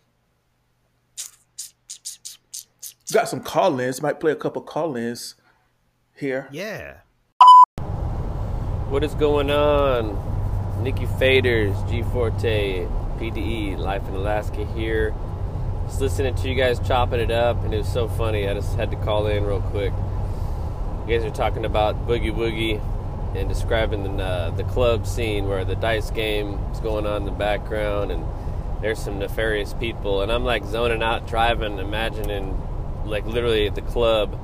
Got 3.12 3.28
some 3.28 3.42
call-ins. 3.42 4.02
Might 4.02 4.22
play 4.22 4.32
a 4.32 4.36
couple 4.36 4.62
call-ins 4.62 5.36
here. 6.16 6.48
yeah. 6.52 6.98
What 8.92 9.06
is 9.06 9.16
going 9.16 9.50
on? 9.50 10.84
Nikki 10.84 11.06
Faders, 11.06 11.90
G 11.90 12.04
Forte, 12.04 12.86
PDE, 13.20 13.78
Life 13.78 14.06
in 14.10 14.16
Alaska 14.16 14.66
here. 14.66 15.16
Just 15.86 16.02
listening 16.02 16.36
to 16.36 16.50
you 16.50 16.56
guys 16.56 16.78
chopping 16.86 17.22
it 17.22 17.32
up, 17.32 17.64
and 17.64 17.74
it 17.74 17.78
was 17.78 17.88
so 17.88 18.10
funny. 18.10 18.50
I 18.50 18.54
just 18.54 18.76
had 18.76 18.92
to 18.92 18.98
call 18.98 19.28
in 19.28 19.46
real 19.46 19.62
quick. 19.62 19.94
You 21.08 21.18
guys 21.18 21.24
are 21.24 21.34
talking 21.34 21.64
about 21.64 22.06
Boogie 22.06 22.36
Woogie 22.36 22.84
and 23.34 23.48
describing 23.48 24.18
the, 24.18 24.22
uh, 24.22 24.50
the 24.50 24.66
club 24.66 25.08
scene 25.08 25.48
where 25.48 25.64
the 25.64 25.76
dice 25.76 26.12
game 26.12 26.60
is 26.74 26.82
going 26.82 27.08
on 27.08 27.22
in 27.22 27.26
the 27.26 27.32
background, 27.32 28.12
and 28.12 28.26
there's 28.82 29.00
some 29.00 29.20
nefarious 29.20 29.74
people. 29.74 30.22
And 30.22 30.30
I'm 30.30 30.44
like 30.44 30.66
zoning 30.66 31.02
out, 31.02 31.30
driving, 31.30 31.78
imagining 31.80 32.62
like 33.06 33.26
literally 33.26 33.68
at 33.68 33.76
the 33.76 33.84
club. 33.84 34.38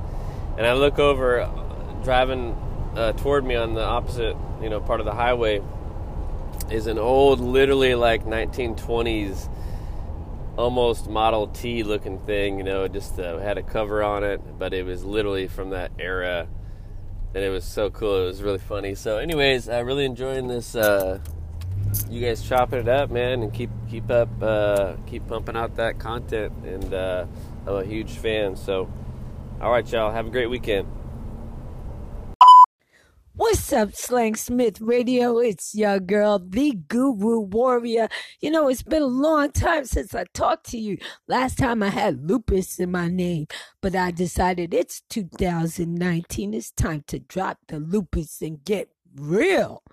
And 0.57 0.65
I 0.65 0.71
look 0.71 0.99
over, 0.99 1.51
driving 2.01 2.55
uh, 2.97 3.13
toward 3.13 3.45
me 3.45 3.55
on 3.55 3.75
the 3.75 3.83
opposite, 3.83 4.35
you 4.61 4.69
know, 4.69 4.79
part 4.79 4.99
of 4.99 5.05
the 5.05 5.13
highway 5.13 5.61
is 6.71 6.87
an 6.87 6.97
old, 6.97 7.39
literally 7.39 7.93
like 7.93 8.25
1920s, 8.25 9.47
almost 10.57 11.07
Model 11.07 11.47
T 11.47 11.83
looking 11.83 12.19
thing. 12.19 12.57
You 12.57 12.63
know, 12.63 12.83
it 12.85 12.93
just 12.93 13.19
uh, 13.19 13.37
had 13.37 13.59
a 13.59 13.63
cover 13.63 14.03
on 14.03 14.23
it, 14.23 14.41
but 14.57 14.73
it 14.73 14.83
was 14.83 15.05
literally 15.05 15.47
from 15.47 15.69
that 15.69 15.91
era, 15.99 16.47
and 17.35 17.43
it 17.43 17.49
was 17.49 17.63
so 17.63 17.91
cool. 17.91 18.23
It 18.23 18.25
was 18.25 18.41
really 18.41 18.57
funny. 18.57 18.95
So, 18.95 19.17
anyways, 19.17 19.69
I 19.69 19.79
really 19.79 20.05
enjoying 20.05 20.47
this. 20.47 20.75
Uh, 20.75 21.19
you 22.09 22.19
guys 22.19 22.41
chopping 22.41 22.79
it 22.79 22.89
up, 22.89 23.11
man, 23.11 23.43
and 23.43 23.53
keep 23.53 23.69
keep 23.87 24.09
up, 24.09 24.29
uh, 24.41 24.95
keep 25.05 25.27
pumping 25.27 25.55
out 25.55 25.75
that 25.75 25.99
content. 25.99 26.51
And 26.65 26.93
uh, 26.95 27.27
I'm 27.67 27.75
a 27.75 27.85
huge 27.85 28.13
fan. 28.13 28.55
So, 28.55 28.91
all 29.61 29.71
right, 29.71 29.89
y'all, 29.89 30.11
have 30.11 30.25
a 30.25 30.31
great 30.31 30.49
weekend. 30.49 30.87
What's 33.37 33.71
up, 33.71 33.93
Slang 33.93 34.35
Smith 34.35 34.81
Radio? 34.81 35.37
It's 35.37 35.75
your 35.75 35.99
girl, 35.99 36.39
the 36.39 36.71
Guru 36.71 37.41
Warrior. 37.41 38.09
You 38.41 38.49
know, 38.49 38.67
it's 38.67 38.81
been 38.81 39.03
a 39.03 39.05
long 39.05 39.51
time 39.51 39.85
since 39.85 40.15
I 40.15 40.23
talked 40.33 40.65
to 40.71 40.79
you. 40.79 40.97
Last 41.27 41.59
time 41.59 41.83
I 41.83 41.89
had 41.89 42.27
lupus 42.27 42.79
in 42.79 42.89
my 42.89 43.09
name, 43.09 43.45
but 43.79 43.95
I 43.95 44.09
decided 44.09 44.73
it's 44.73 45.03
2019. 45.11 46.55
It's 46.55 46.71
time 46.71 47.03
to 47.09 47.19
drop 47.19 47.59
the 47.67 47.77
lupus 47.77 48.41
and 48.41 48.65
get 48.65 48.89
real. 49.15 49.83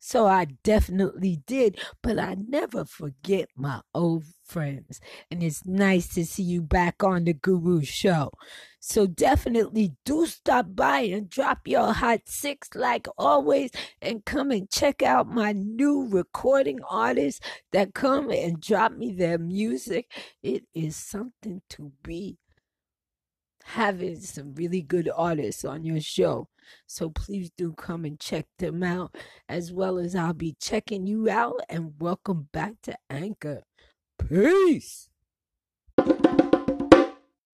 So 0.00 0.26
I 0.26 0.46
definitely 0.64 1.38
did, 1.46 1.78
but 2.02 2.18
I 2.18 2.36
never 2.48 2.84
forget 2.84 3.48
my 3.56 3.80
old 3.94 4.24
friends. 4.44 5.00
And 5.30 5.40
it's 5.40 5.64
nice 5.64 6.12
to 6.14 6.26
see 6.26 6.42
you 6.42 6.62
back 6.62 7.04
on 7.04 7.24
the 7.24 7.32
Guru 7.32 7.84
Show. 7.84 8.32
So 8.80 9.06
definitely 9.06 9.94
do 10.04 10.26
stop 10.26 10.66
by 10.74 11.00
and 11.00 11.28
drop 11.28 11.66
your 11.66 11.92
hot 11.92 12.20
six 12.26 12.68
like 12.74 13.06
always 13.18 13.70
and 14.00 14.24
come 14.24 14.50
and 14.50 14.70
check 14.70 15.02
out 15.02 15.28
my 15.28 15.52
new 15.52 16.06
recording 16.08 16.80
artists 16.88 17.40
that 17.72 17.94
come 17.94 18.30
and 18.30 18.60
drop 18.60 18.92
me 18.92 19.12
their 19.12 19.38
music. 19.38 20.10
It 20.42 20.64
is 20.74 20.96
something 20.96 21.62
to 21.70 21.92
be 22.02 22.38
having 23.64 24.18
some 24.20 24.54
really 24.54 24.80
good 24.80 25.10
artists 25.14 25.64
on 25.64 25.84
your 25.84 26.00
show. 26.00 26.48
So 26.86 27.10
please 27.10 27.50
do 27.56 27.72
come 27.72 28.04
and 28.04 28.18
check 28.18 28.46
them 28.58 28.82
out 28.82 29.14
as 29.48 29.72
well 29.72 29.98
as 29.98 30.14
I'll 30.14 30.32
be 30.34 30.56
checking 30.60 31.06
you 31.06 31.28
out 31.28 31.60
and 31.68 31.94
welcome 31.98 32.48
back 32.52 32.74
to 32.82 32.96
Anchor. 33.10 33.62
Peace. 34.18 35.07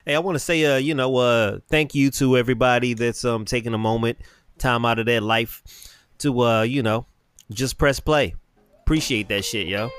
Hey, 0.07 0.15
I 0.15 0.19
want 0.19 0.35
to 0.35 0.41
say, 0.41 0.65
uh, 0.67 0.77
you 0.77 0.95
know, 0.95 1.17
uh, 1.17 1.61
thank 1.71 1.95
you 1.95 2.11
to 2.13 2.37
everybody 2.37 2.93
that's 2.93 3.25
um 3.25 3.47
taking 3.47 3.73
a 3.73 3.79
moment, 3.79 4.19
time 4.59 4.85
out 4.85 4.99
of 4.99 5.07
their 5.07 5.23
life 5.23 5.63
to, 6.19 6.41
uh, 6.43 6.63
you 6.63 6.83
know, 6.83 7.07
just 7.51 7.79
press 7.79 8.01
play. 8.01 8.35
Appreciate 8.81 9.29
that 9.29 9.47
shit, 9.47 9.67
yo. 9.67 9.91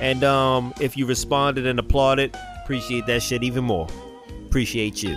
And 0.00 0.24
um, 0.24 0.74
if 0.80 0.96
you 0.96 1.06
responded 1.06 1.64
and 1.64 1.78
applauded, 1.78 2.36
appreciate 2.62 3.06
that 3.06 3.22
shit 3.22 3.44
even 3.44 3.62
more. 3.62 3.86
Appreciate 4.46 5.02
you. 5.02 5.16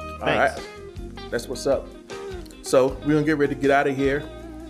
All 0.00 0.20
right. 0.20 0.58
That's 1.30 1.46
what's 1.46 1.66
up. 1.66 1.86
So 2.62 2.96
we're 3.04 3.12
gonna 3.12 3.22
get 3.24 3.36
ready 3.36 3.54
to 3.54 3.60
get 3.60 3.70
out 3.70 3.86
of 3.86 3.96
here. 3.96 4.26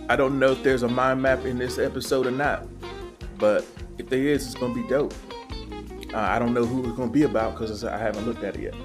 I 0.09 0.17
don't 0.17 0.37
know 0.37 0.51
if 0.51 0.61
there's 0.61 0.83
a 0.83 0.89
mind 0.89 1.21
map 1.21 1.45
in 1.45 1.57
this 1.57 1.79
episode 1.79 2.27
or 2.27 2.31
not, 2.31 2.67
but 3.37 3.65
if 3.97 4.09
there 4.09 4.19
is, 4.19 4.45
it's 4.45 4.55
gonna 4.55 4.73
be 4.73 4.85
dope. 4.89 5.13
Uh, 6.15 6.19
I 6.19 6.39
don't 6.39 6.53
know 6.53 6.65
who 6.65 6.87
it's 6.87 6.95
gonna 6.97 7.11
be 7.11 7.23
about 7.23 7.53
because 7.57 7.83
I 7.83 7.97
haven't 7.97 8.25
looked 8.25 8.41
at 8.43 8.55
it 8.55 8.61
yet. 8.61 8.75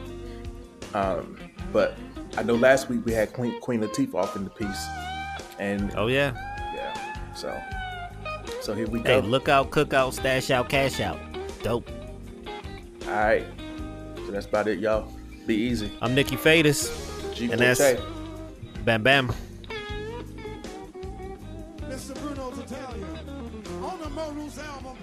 Um, 0.94 1.36
but 1.72 1.96
I 2.36 2.42
know 2.42 2.56
last 2.56 2.88
week 2.88 3.06
we 3.06 3.12
had 3.12 3.32
Queen 3.32 3.60
Queen 3.60 3.80
Latifah 3.80 4.16
off 4.16 4.34
in 4.34 4.42
the 4.42 4.50
piece, 4.50 4.84
and 5.60 5.92
Oh 5.96 6.08
yeah. 6.08 6.32
yeah, 6.74 7.32
so 7.34 7.56
so 8.60 8.74
here 8.74 8.88
we 8.88 8.98
go. 8.98 9.04
Hey, 9.04 9.20
go. 9.20 9.28
look 9.28 9.48
out, 9.48 9.70
cook 9.70 9.94
out, 9.94 10.12
stash 10.12 10.50
out, 10.50 10.68
cash 10.68 11.00
out. 11.00 11.20
Dope. 11.62 11.88
All 13.06 13.12
right, 13.12 13.44
so 14.26 14.32
that's 14.32 14.46
about 14.46 14.66
it, 14.66 14.80
y'all. 14.80 15.12
Be 15.46 15.54
easy. 15.54 15.92
I'm 16.02 16.16
Nikki 16.16 16.36
Fadis. 16.36 16.90
G 17.34 17.44
And 17.52 17.60
that's- 17.60 17.78
Forte. 17.78 18.02
Bam 18.84 19.02
bam. 19.04 19.28
Mr. 21.88 22.14
Bruno 22.20 22.50
Tattaglia. 22.50 23.84
On 23.84 24.00
the 24.00 24.08
Mo 24.10 24.22
album, 24.62 24.96